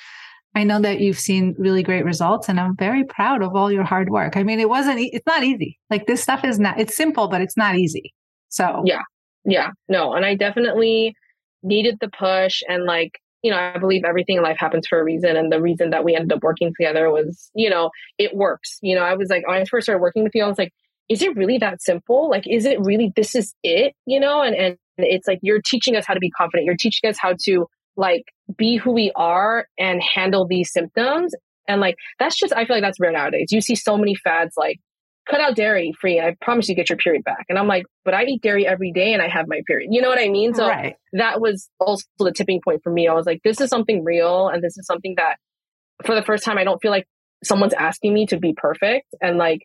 I 0.55 0.65
know 0.65 0.81
that 0.81 1.01
you've 1.01 1.19
seen 1.19 1.55
really 1.59 1.83
great 1.83 2.05
results 2.05 2.49
and 2.49 2.59
I'm 2.59 2.77
very 2.77 3.05
proud 3.05 3.43
of 3.43 3.55
all 3.55 3.71
your 3.71 3.85
hard 3.85 4.11
work. 4.11 4.37
I 4.37 4.43
mean, 4.43 4.59
it 4.59 4.69
wasn't, 4.69 4.99
it's 4.99 5.27
not 5.27 5.45
easy. 5.45 5.79
Like 5.91 6.07
this 6.07 6.23
stuff 6.23 6.45
is 6.45 6.59
not, 6.59 6.81
it's 6.81 6.97
simple, 6.97 7.29
but 7.29 7.41
it's 7.41 7.57
not 7.57 7.77
easy. 7.77 8.13
So, 8.49 8.83
yeah. 8.85 9.03
Yeah. 9.45 9.71
No. 9.89 10.13
And 10.13 10.27
I 10.27 10.35
definitely 10.35 11.15
needed 11.63 11.99
the 12.01 12.09
push 12.09 12.63
and 12.69 12.85
like, 12.85 13.13
you 13.43 13.51
know, 13.51 13.59
I 13.59 13.79
believe 13.79 14.05
everything 14.05 14.37
in 14.37 14.43
life 14.43 14.59
happens 14.59 14.87
for 14.87 15.01
a 15.01 15.05
reason. 15.05 15.37
And 15.37 15.51
the 15.51 15.63
reason 15.63 15.91
that 15.91 16.05
we 16.05 16.15
ended 16.15 16.33
up 16.33 16.43
working 16.43 16.73
together 16.77 17.11
was, 17.11 17.51
you 17.55 17.71
know, 17.71 17.91
it 18.19 18.35
works. 18.35 18.79
You 18.83 18.97
know, 18.97 19.03
I 19.03 19.15
was 19.15 19.31
like, 19.31 19.47
when 19.47 19.57
I 19.57 19.65
first 19.65 19.87
started 19.87 20.03
working 20.03 20.25
with 20.25 20.35
you, 20.35 20.45
I 20.45 20.49
was 20.49 20.59
like, 20.59 20.73
is 21.11 21.23
it 21.23 21.37
really 21.37 21.59
that 21.59 21.83
simple? 21.83 22.31
Like, 22.31 22.45
is 22.47 22.65
it 22.65 22.79
really, 22.81 23.13
this 23.17 23.35
is 23.35 23.53
it, 23.65 23.95
you 24.07 24.21
know? 24.21 24.43
And, 24.43 24.55
and 24.55 24.77
it's 24.99 25.27
like, 25.27 25.41
you're 25.43 25.61
teaching 25.61 25.97
us 25.97 26.07
how 26.07 26.15
to 26.15 26.21
be 26.21 26.31
confident. 26.31 26.65
You're 26.65 26.77
teaching 26.77 27.11
us 27.11 27.19
how 27.19 27.35
to 27.47 27.67
like 27.97 28.23
be 28.57 28.77
who 28.77 28.93
we 28.93 29.11
are 29.17 29.67
and 29.77 30.01
handle 30.01 30.47
these 30.47 30.73
symptoms. 30.73 31.35
And 31.67 31.81
like, 31.81 31.97
that's 32.21 32.39
just, 32.39 32.55
I 32.55 32.65
feel 32.65 32.77
like 32.77 32.85
that's 32.85 33.01
rare 33.01 33.11
nowadays. 33.11 33.49
You 33.51 33.61
see 33.61 33.75
so 33.75 33.99
many 33.99 34.15
fads 34.15 34.55
like, 34.57 34.79
cut 35.29 35.41
out 35.41 35.55
dairy 35.55 35.93
free 36.01 36.19
and 36.19 36.27
I 36.27 36.37
promise 36.41 36.69
you 36.69 36.75
get 36.75 36.89
your 36.89 36.97
period 36.97 37.25
back. 37.25 37.47
And 37.49 37.59
I'm 37.59 37.67
like, 37.67 37.85
but 38.05 38.15
I 38.15 38.25
eat 38.25 38.43
dairy 38.43 38.67
every 38.67 38.93
day 38.93 39.13
and 39.13 39.21
I 39.21 39.29
have 39.29 39.47
my 39.49 39.61
period. 39.67 39.91
You 39.93 40.01
know 40.01 40.09
what 40.09 40.19
I 40.19 40.29
mean? 40.29 40.55
So 40.55 40.67
right. 40.67 40.95
that 41.13 41.41
was 41.41 41.69
also 41.79 42.05
the 42.19 42.33
tipping 42.33 42.61
point 42.65 42.83
for 42.83 42.91
me. 42.93 43.07
I 43.07 43.15
was 43.15 43.27
like, 43.27 43.41
this 43.45 43.61
is 43.61 43.69
something 43.69 44.03
real 44.03 44.49
and 44.49 44.63
this 44.63 44.79
is 44.79 44.87
something 44.87 45.15
that 45.19 45.37
for 46.05 46.15
the 46.15 46.23
first 46.23 46.45
time 46.45 46.57
I 46.57 46.65
don't 46.65 46.81
feel 46.81 46.91
like 46.91 47.07
someone's 47.45 47.75
asking 47.75 48.15
me 48.15 48.27
to 48.27 48.39
be 48.39 48.55
perfect 48.57 49.07
and 49.21 49.39
like 49.39 49.61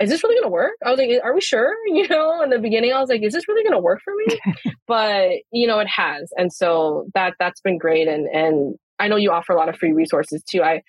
is 0.00 0.08
this 0.08 0.24
really 0.24 0.36
going 0.36 0.44
to 0.44 0.52
work? 0.52 0.72
I 0.84 0.90
was 0.90 0.98
like, 0.98 1.10
are 1.22 1.34
we 1.34 1.40
sure? 1.40 1.74
You 1.86 2.08
know, 2.08 2.42
in 2.42 2.50
the 2.50 2.58
beginning, 2.58 2.92
I 2.92 3.00
was 3.00 3.10
like, 3.10 3.22
is 3.22 3.32
this 3.32 3.46
really 3.46 3.62
going 3.62 3.74
to 3.74 3.82
work 3.82 4.00
for 4.02 4.14
me? 4.14 4.72
but 4.86 5.30
you 5.52 5.66
know, 5.66 5.78
it 5.80 5.88
has. 5.88 6.30
And 6.36 6.52
so 6.52 7.06
that, 7.14 7.34
that's 7.38 7.60
been 7.60 7.78
great. 7.78 8.08
And, 8.08 8.26
and 8.26 8.76
I 8.98 9.08
know 9.08 9.16
you 9.16 9.30
offer 9.30 9.52
a 9.52 9.56
lot 9.56 9.68
of 9.68 9.76
free 9.76 9.92
resources 9.92 10.42
too. 10.48 10.62
I, 10.62 10.82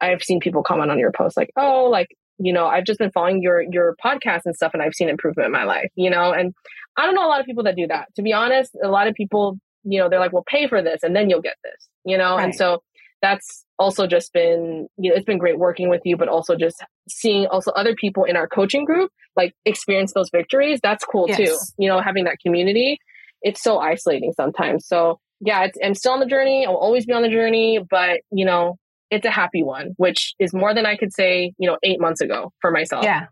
I've 0.00 0.22
seen 0.22 0.40
people 0.40 0.62
comment 0.62 0.90
on 0.90 0.98
your 0.98 1.12
post 1.12 1.36
like, 1.36 1.50
oh, 1.56 1.84
like, 1.84 2.08
you 2.38 2.52
know, 2.52 2.66
I've 2.66 2.84
just 2.84 2.98
been 2.98 3.12
following 3.12 3.42
your, 3.42 3.62
your 3.70 3.96
podcast 4.04 4.42
and 4.44 4.54
stuff 4.54 4.72
and 4.74 4.82
I've 4.82 4.94
seen 4.94 5.08
improvement 5.08 5.46
in 5.46 5.52
my 5.52 5.64
life, 5.64 5.90
you 5.94 6.10
know, 6.10 6.32
and 6.32 6.52
I 6.96 7.06
don't 7.06 7.14
know 7.14 7.26
a 7.26 7.30
lot 7.30 7.40
of 7.40 7.46
people 7.46 7.64
that 7.64 7.76
do 7.76 7.86
that. 7.86 8.08
To 8.16 8.22
be 8.22 8.32
honest, 8.32 8.76
a 8.82 8.88
lot 8.88 9.08
of 9.08 9.14
people, 9.14 9.58
you 9.84 10.00
know, 10.00 10.08
they're 10.08 10.20
like, 10.20 10.32
well, 10.32 10.44
pay 10.46 10.68
for 10.68 10.82
this 10.82 11.02
and 11.02 11.14
then 11.14 11.30
you'll 11.30 11.42
get 11.42 11.56
this, 11.62 11.88
you 12.04 12.18
know? 12.18 12.36
Right. 12.36 12.44
And 12.44 12.54
so 12.54 12.82
that's 13.22 13.64
also 13.78 14.06
just 14.06 14.32
been, 14.32 14.88
you 14.98 15.10
know, 15.10 15.16
it's 15.16 15.24
been 15.24 15.38
great 15.38 15.58
working 15.58 15.88
with 15.88 16.02
you, 16.04 16.16
but 16.16 16.28
also 16.28 16.56
just 16.56 16.76
seeing 17.08 17.46
also 17.46 17.70
other 17.72 17.94
people 17.94 18.24
in 18.24 18.36
our 18.36 18.48
coaching 18.48 18.84
group 18.84 19.10
like 19.36 19.52
experience 19.64 20.12
those 20.14 20.30
victories. 20.30 20.80
That's 20.82 21.04
cool 21.04 21.26
yes. 21.28 21.36
too. 21.36 21.56
You 21.78 21.88
know, 21.88 22.00
having 22.00 22.24
that 22.24 22.38
community. 22.44 22.98
It's 23.42 23.62
so 23.62 23.78
isolating 23.78 24.32
sometimes. 24.32 24.86
So 24.86 25.20
yeah, 25.40 25.68
I'm 25.84 25.94
still 25.94 26.12
on 26.12 26.20
the 26.20 26.26
journey. 26.26 26.66
I'll 26.66 26.76
always 26.76 27.06
be 27.06 27.12
on 27.12 27.22
the 27.22 27.28
journey, 27.28 27.78
but 27.88 28.20
you 28.30 28.44
know, 28.44 28.78
it's 29.10 29.26
a 29.26 29.30
happy 29.30 29.62
one, 29.62 29.92
which 29.98 30.34
is 30.40 30.52
more 30.52 30.74
than 30.74 30.86
I 30.86 30.96
could 30.96 31.12
say, 31.12 31.52
you 31.58 31.68
know, 31.68 31.76
eight 31.82 32.00
months 32.00 32.20
ago 32.20 32.52
for 32.60 32.70
myself. 32.70 33.04
Yeah. 33.04 33.26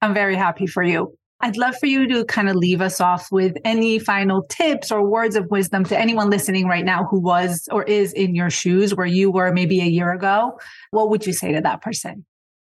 I'm 0.00 0.14
very 0.14 0.36
happy 0.36 0.66
for 0.66 0.82
you. 0.82 1.16
I'd 1.40 1.56
love 1.56 1.76
for 1.76 1.86
you 1.86 2.08
to 2.08 2.24
kind 2.24 2.48
of 2.48 2.56
leave 2.56 2.80
us 2.80 3.00
off 3.00 3.30
with 3.30 3.56
any 3.64 4.00
final 4.00 4.42
tips 4.42 4.90
or 4.90 5.08
words 5.08 5.36
of 5.36 5.46
wisdom 5.50 5.84
to 5.84 5.96
anyone 5.98 6.30
listening 6.30 6.66
right 6.66 6.84
now 6.84 7.04
who 7.04 7.20
was 7.20 7.68
or 7.70 7.84
is 7.84 8.12
in 8.12 8.34
your 8.34 8.50
shoes 8.50 8.94
where 8.94 9.06
you 9.06 9.30
were 9.30 9.52
maybe 9.52 9.80
a 9.80 9.84
year 9.84 10.10
ago. 10.10 10.58
What 10.90 11.10
would 11.10 11.26
you 11.26 11.32
say 11.32 11.52
to 11.52 11.60
that 11.60 11.80
person? 11.80 12.26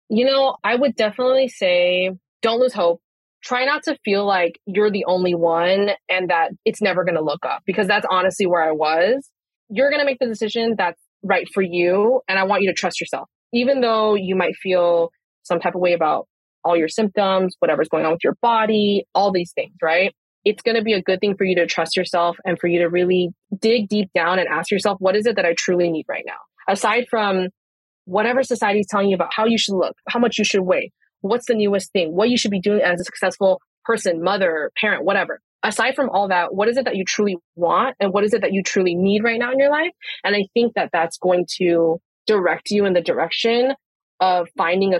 You 0.09 0.25
know, 0.25 0.57
I 0.63 0.75
would 0.75 0.95
definitely 0.95 1.47
say 1.47 2.11
don't 2.43 2.59
lose 2.59 2.73
hope. 2.73 3.01
Try 3.43 3.65
not 3.65 3.81
to 3.83 3.97
feel 4.05 4.25
like 4.27 4.59
you're 4.67 4.91
the 4.91 5.05
only 5.05 5.33
one 5.33 5.89
and 6.07 6.29
that 6.29 6.51
it's 6.63 6.81
never 6.81 7.03
going 7.03 7.15
to 7.15 7.23
look 7.23 7.43
up 7.43 7.63
because 7.65 7.87
that's 7.87 8.05
honestly 8.11 8.45
where 8.45 8.61
I 8.61 8.71
was. 8.71 9.27
You're 9.69 9.89
going 9.89 10.01
to 10.01 10.05
make 10.05 10.19
the 10.19 10.27
decision 10.27 10.75
that's 10.77 11.01
right 11.23 11.47
for 11.51 11.63
you. 11.63 12.21
And 12.27 12.37
I 12.37 12.43
want 12.43 12.61
you 12.61 12.69
to 12.69 12.75
trust 12.75 13.01
yourself. 13.01 13.27
Even 13.53 13.81
though 13.81 14.13
you 14.13 14.35
might 14.35 14.55
feel 14.55 15.09
some 15.43 15.59
type 15.59 15.73
of 15.73 15.81
way 15.81 15.93
about 15.93 16.27
all 16.63 16.77
your 16.77 16.87
symptoms, 16.87 17.55
whatever's 17.59 17.89
going 17.89 18.05
on 18.05 18.11
with 18.11 18.23
your 18.23 18.37
body, 18.41 19.05
all 19.13 19.31
these 19.31 19.51
things, 19.53 19.73
right? 19.81 20.13
It's 20.43 20.63
going 20.63 20.75
to 20.75 20.83
be 20.83 20.93
a 20.93 21.01
good 21.01 21.19
thing 21.19 21.35
for 21.35 21.43
you 21.43 21.55
to 21.55 21.67
trust 21.67 21.95
yourself 21.95 22.37
and 22.45 22.57
for 22.59 22.67
you 22.67 22.79
to 22.79 22.89
really 22.89 23.29
dig 23.59 23.87
deep 23.87 24.09
down 24.13 24.39
and 24.39 24.47
ask 24.47 24.71
yourself, 24.71 24.97
what 24.99 25.15
is 25.15 25.25
it 25.25 25.35
that 25.35 25.45
I 25.45 25.53
truly 25.55 25.89
need 25.91 26.05
right 26.07 26.23
now? 26.25 26.37
Aside 26.67 27.05
from 27.09 27.49
whatever 28.05 28.43
society 28.43 28.79
is 28.79 28.87
telling 28.89 29.09
you 29.09 29.15
about 29.15 29.33
how 29.33 29.45
you 29.45 29.57
should 29.57 29.75
look, 29.75 29.95
how 30.07 30.19
much 30.19 30.37
you 30.37 30.43
should 30.43 30.61
weigh, 30.61 30.91
what's 31.21 31.45
the 31.47 31.53
newest 31.53 31.91
thing, 31.91 32.15
what 32.15 32.29
you 32.29 32.37
should 32.37 32.51
be 32.51 32.59
doing 32.59 32.81
as 32.81 32.99
a 32.99 33.03
successful 33.03 33.61
person, 33.85 34.23
mother, 34.23 34.71
parent, 34.79 35.05
whatever. 35.05 35.39
Aside 35.63 35.95
from 35.95 36.09
all 36.09 36.29
that, 36.29 36.55
what 36.55 36.67
is 36.67 36.77
it 36.77 36.85
that 36.85 36.95
you 36.95 37.05
truly 37.05 37.37
want 37.55 37.95
and 37.99 38.11
what 38.11 38.23
is 38.23 38.33
it 38.33 38.41
that 38.41 38.53
you 38.53 38.63
truly 38.63 38.95
need 38.95 39.23
right 39.23 39.37
now 39.37 39.51
in 39.51 39.59
your 39.59 39.69
life? 39.69 39.91
And 40.23 40.35
I 40.35 40.45
think 40.55 40.73
that 40.73 40.89
that's 40.91 41.17
going 41.17 41.45
to 41.57 41.99
direct 42.25 42.71
you 42.71 42.85
in 42.85 42.93
the 42.93 43.01
direction 43.01 43.73
of 44.19 44.47
finding 44.57 44.93
a 44.93 44.99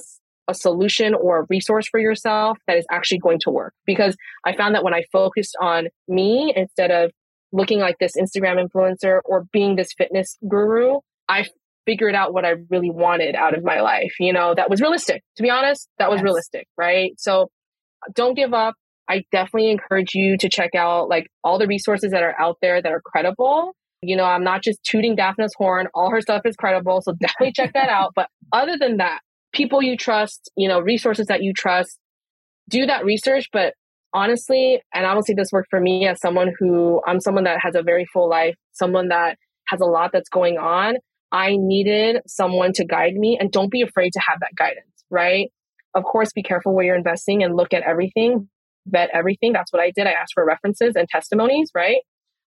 a 0.52 0.54
solution 0.54 1.14
or 1.14 1.42
a 1.42 1.46
resource 1.50 1.88
for 1.90 2.00
yourself 2.00 2.58
that 2.68 2.78
is 2.78 2.86
actually 2.92 3.20
going 3.20 3.40
to 3.42 3.50
work. 3.50 3.74
Because 3.86 4.16
I 4.46 4.56
found 4.56 4.76
that 4.76 4.84
when 4.84 4.94
I 4.94 5.04
focused 5.12 5.56
on 5.60 5.88
me 6.08 6.54
instead 6.56 6.92
of 6.92 7.12
looking 7.52 7.80
like 7.80 7.96
this 8.00 8.14
Instagram 8.18 8.64
influencer 8.64 9.20
or 9.26 9.46
being 9.52 9.76
this 9.76 9.90
fitness 9.98 10.38
guru, 10.48 11.00
I 11.28 11.46
figured 11.86 12.16
out 12.16 12.34
what 12.34 12.46
I 12.46 12.54
really 12.70 12.92
wanted 12.92 13.36
out 13.36 13.58
of 13.58 13.64
my 13.64 13.82
life. 13.82 14.14
You 14.20 14.34
know, 14.34 14.54
that 14.56 14.70
was 14.70 14.82
realistic. 14.82 15.24
To 15.38 15.44
be 15.44 15.50
honest, 15.50 15.90
that 15.98 16.10
was 16.10 16.20
yes. 16.20 16.24
realistic, 16.24 16.68
right? 16.78 17.14
So 17.18 17.50
don't 18.14 18.36
give 18.36 18.54
up. 18.54 18.76
I 19.10 19.24
definitely 19.32 19.72
encourage 19.72 20.14
you 20.14 20.38
to 20.38 20.50
check 20.50 20.76
out 20.76 21.10
like 21.10 21.28
all 21.44 21.60
the 21.60 21.68
resources 21.68 22.12
that 22.12 22.24
are 22.24 22.40
out 22.40 22.58
there 22.62 22.82
that 22.82 22.92
are 22.92 23.02
credible. 23.02 23.74
You 24.02 24.16
know, 24.16 24.24
I'm 24.24 24.44
not 24.44 24.64
just 24.64 24.80
tooting 24.84 25.16
Daphne's 25.16 25.54
horn. 25.56 25.88
All 25.94 26.12
her 26.12 26.22
stuff 26.22 26.42
is 26.46 26.56
credible. 26.56 27.02
So 27.02 27.14
definitely 27.20 27.54
check 27.54 27.74
that 27.74 27.90
out. 27.90 28.14
But 28.16 28.28
other 28.54 28.78
than 28.80 28.98
that, 28.98 29.20
people 29.54 29.82
you 29.82 29.98
trust, 29.98 30.52
you 30.56 30.68
know, 30.68 30.80
resources 30.80 31.28
that 31.28 31.44
you 31.44 31.54
trust, 31.54 31.98
do 32.70 32.86
that 32.86 33.06
research. 33.06 33.50
But 33.52 33.74
honestly, 34.14 34.82
and 34.94 35.26
say 35.26 35.34
this 35.34 35.52
worked 35.52 35.70
for 35.70 35.80
me 35.80 36.08
as 36.08 36.20
someone 36.20 36.52
who 36.60 37.02
I'm 37.06 37.20
someone 37.20 37.44
that 37.46 37.60
has 37.62 37.76
a 37.76 37.84
very 37.84 38.06
full 38.06 38.30
life, 38.30 38.56
someone 38.72 39.10
that 39.10 39.38
has 39.68 39.82
a 39.82 39.86
lot 39.86 40.12
that's 40.14 40.30
going 40.30 40.58
on. 40.58 40.96
I 41.32 41.56
needed 41.58 42.22
someone 42.28 42.74
to 42.74 42.86
guide 42.86 43.14
me 43.14 43.38
and 43.40 43.52
don't 43.52 43.72
be 43.72 43.82
afraid 43.82 44.12
to 44.14 44.20
have 44.20 44.40
that 44.42 44.52
guidance, 44.58 45.06
right? 45.10 45.50
Of 45.96 46.04
course, 46.04 46.32
be 46.34 46.44
careful 46.44 46.76
where 46.76 46.86
you're 46.86 46.96
investing 46.96 47.42
and 47.44 47.56
look 47.56 47.74
at 47.74 47.84
everything, 47.84 48.50
vet 48.86 49.10
everything. 49.14 49.54
That's 49.54 49.72
what 49.72 49.82
I 49.82 49.92
did. 49.96 50.08
I 50.08 50.12
asked 50.12 50.34
for 50.34 50.46
references 50.46 50.96
and 50.96 51.08
testimonies, 51.08 51.72
right? 51.74 52.02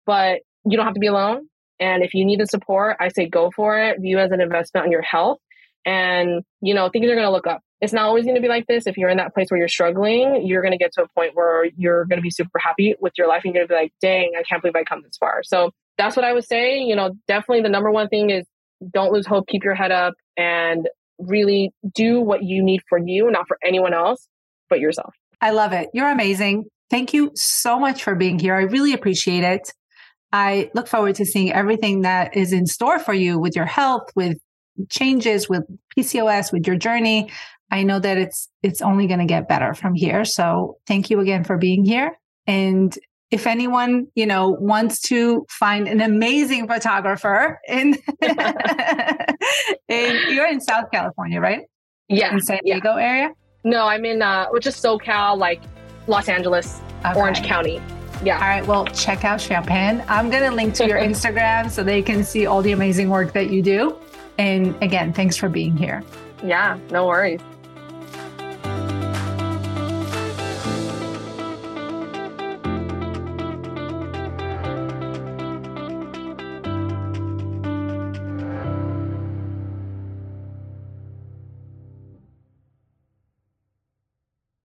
But 0.05 0.39
you 0.65 0.77
don't 0.77 0.85
have 0.85 0.93
to 0.93 0.99
be 0.99 1.07
alone. 1.07 1.47
And 1.79 2.03
if 2.03 2.13
you 2.13 2.25
need 2.25 2.39
the 2.39 2.45
support, 2.45 2.97
I 2.99 3.09
say 3.09 3.27
go 3.27 3.51
for 3.55 3.77
it. 3.79 3.97
View 3.99 4.19
as 4.19 4.31
an 4.31 4.41
investment 4.41 4.85
on 4.85 4.91
your 4.91 5.01
health. 5.01 5.39
And, 5.85 6.43
you 6.61 6.73
know, 6.73 6.89
things 6.89 7.05
are 7.05 7.15
going 7.15 7.25
to 7.25 7.31
look 7.31 7.47
up. 7.47 7.61
It's 7.81 7.93
not 7.93 8.05
always 8.05 8.25
going 8.25 8.35
to 8.35 8.41
be 8.41 8.49
like 8.49 8.67
this. 8.67 8.87
If 8.87 8.97
you're 8.97 9.09
in 9.09 9.17
that 9.17 9.33
place 9.33 9.47
where 9.49 9.57
you're 9.57 9.69
struggling, 9.69 10.45
you're 10.45 10.61
going 10.61 10.73
to 10.73 10.77
get 10.77 10.91
to 10.93 11.03
a 11.03 11.07
point 11.07 11.31
where 11.33 11.65
you're 11.77 12.05
going 12.05 12.17
to 12.17 12.23
be 12.23 12.29
super 12.29 12.59
happy 12.59 12.95
with 12.99 13.13
your 13.17 13.27
life 13.27 13.43
and 13.45 13.53
you're 13.53 13.65
going 13.65 13.69
to 13.69 13.73
be 13.73 13.81
like, 13.83 13.93
dang, 14.01 14.33
I 14.37 14.43
can't 14.43 14.61
believe 14.61 14.75
I 14.75 14.83
come 14.83 15.01
this 15.01 15.15
far. 15.17 15.41
So 15.43 15.71
that's 15.97 16.15
what 16.15 16.25
I 16.25 16.33
would 16.33 16.45
say. 16.45 16.79
You 16.79 16.95
know, 16.95 17.11
definitely 17.27 17.61
the 17.61 17.69
number 17.69 17.89
one 17.91 18.09
thing 18.09 18.29
is 18.29 18.45
don't 18.91 19.13
lose 19.13 19.25
hope, 19.25 19.47
keep 19.47 19.63
your 19.63 19.75
head 19.75 19.91
up 19.91 20.13
and 20.37 20.87
really 21.17 21.71
do 21.95 22.19
what 22.19 22.43
you 22.43 22.63
need 22.63 22.81
for 22.89 22.97
you, 22.97 23.29
not 23.31 23.47
for 23.47 23.57
anyone 23.63 23.93
else 23.93 24.27
but 24.69 24.79
yourself. 24.79 25.13
I 25.41 25.51
love 25.51 25.73
it. 25.73 25.89
You're 25.93 26.09
amazing. 26.09 26.65
Thank 26.89 27.13
you 27.13 27.31
so 27.35 27.79
much 27.79 28.03
for 28.03 28.15
being 28.15 28.39
here. 28.39 28.55
I 28.55 28.63
really 28.63 28.93
appreciate 28.93 29.43
it. 29.43 29.73
I 30.31 30.69
look 30.73 30.87
forward 30.87 31.15
to 31.15 31.25
seeing 31.25 31.51
everything 31.51 32.01
that 32.01 32.35
is 32.35 32.53
in 32.53 32.65
store 32.65 32.99
for 32.99 33.13
you 33.13 33.39
with 33.39 33.55
your 33.55 33.65
health, 33.65 34.09
with 34.15 34.37
changes, 34.89 35.49
with 35.49 35.63
PCOS, 35.97 36.51
with 36.51 36.65
your 36.67 36.75
journey. 36.75 37.31
I 37.71 37.83
know 37.83 37.99
that 37.99 38.17
it's 38.17 38.49
it's 38.63 38.81
only 38.81 39.07
going 39.07 39.19
to 39.19 39.25
get 39.25 39.47
better 39.47 39.73
from 39.73 39.93
here. 39.93 40.25
So 40.25 40.77
thank 40.87 41.09
you 41.09 41.19
again 41.19 41.43
for 41.43 41.57
being 41.57 41.85
here. 41.85 42.17
And 42.47 42.97
if 43.31 43.45
anyone, 43.45 44.07
you 44.15 44.25
know, 44.25 44.57
wants 44.59 45.01
to 45.01 45.45
find 45.49 45.87
an 45.87 46.01
amazing 46.01 46.67
photographer 46.67 47.59
in, 47.67 47.95
in 49.87 50.33
you're 50.33 50.47
in 50.47 50.59
South 50.59 50.85
California, 50.91 51.39
right? 51.39 51.61
Yeah. 52.07 52.33
In 52.33 52.41
San 52.41 52.59
Diego 52.65 52.97
yeah. 52.97 53.05
area? 53.05 53.29
No, 53.63 53.85
I'm 53.85 54.05
in 54.05 54.21
uh 54.21 54.47
which 54.47 54.65
is 54.65 54.75
SoCal, 54.75 55.37
like 55.37 55.61
Los 56.07 56.27
Angeles, 56.27 56.81
okay. 57.05 57.19
Orange 57.19 57.43
County. 57.43 57.79
Yeah. 58.23 58.35
All 58.35 58.47
right. 58.47 58.65
Well, 58.65 58.85
check 58.87 59.23
out 59.23 59.39
Champagne. 59.39 60.03
I'm 60.07 60.29
going 60.29 60.43
to 60.43 60.51
link 60.51 60.73
to 60.75 60.87
your 60.87 60.99
Instagram 61.09 61.69
so 61.69 61.83
they 61.83 62.01
can 62.01 62.23
see 62.23 62.45
all 62.45 62.61
the 62.61 62.71
amazing 62.71 63.09
work 63.09 63.33
that 63.33 63.49
you 63.49 63.61
do. 63.61 63.95
And 64.39 64.73
again, 64.81 65.11
thanks 65.11 65.35
for 65.35 65.49
being 65.49 65.75
here. 65.75 66.01
Yeah, 66.41 66.79
no 66.91 67.05
worries. 67.05 67.41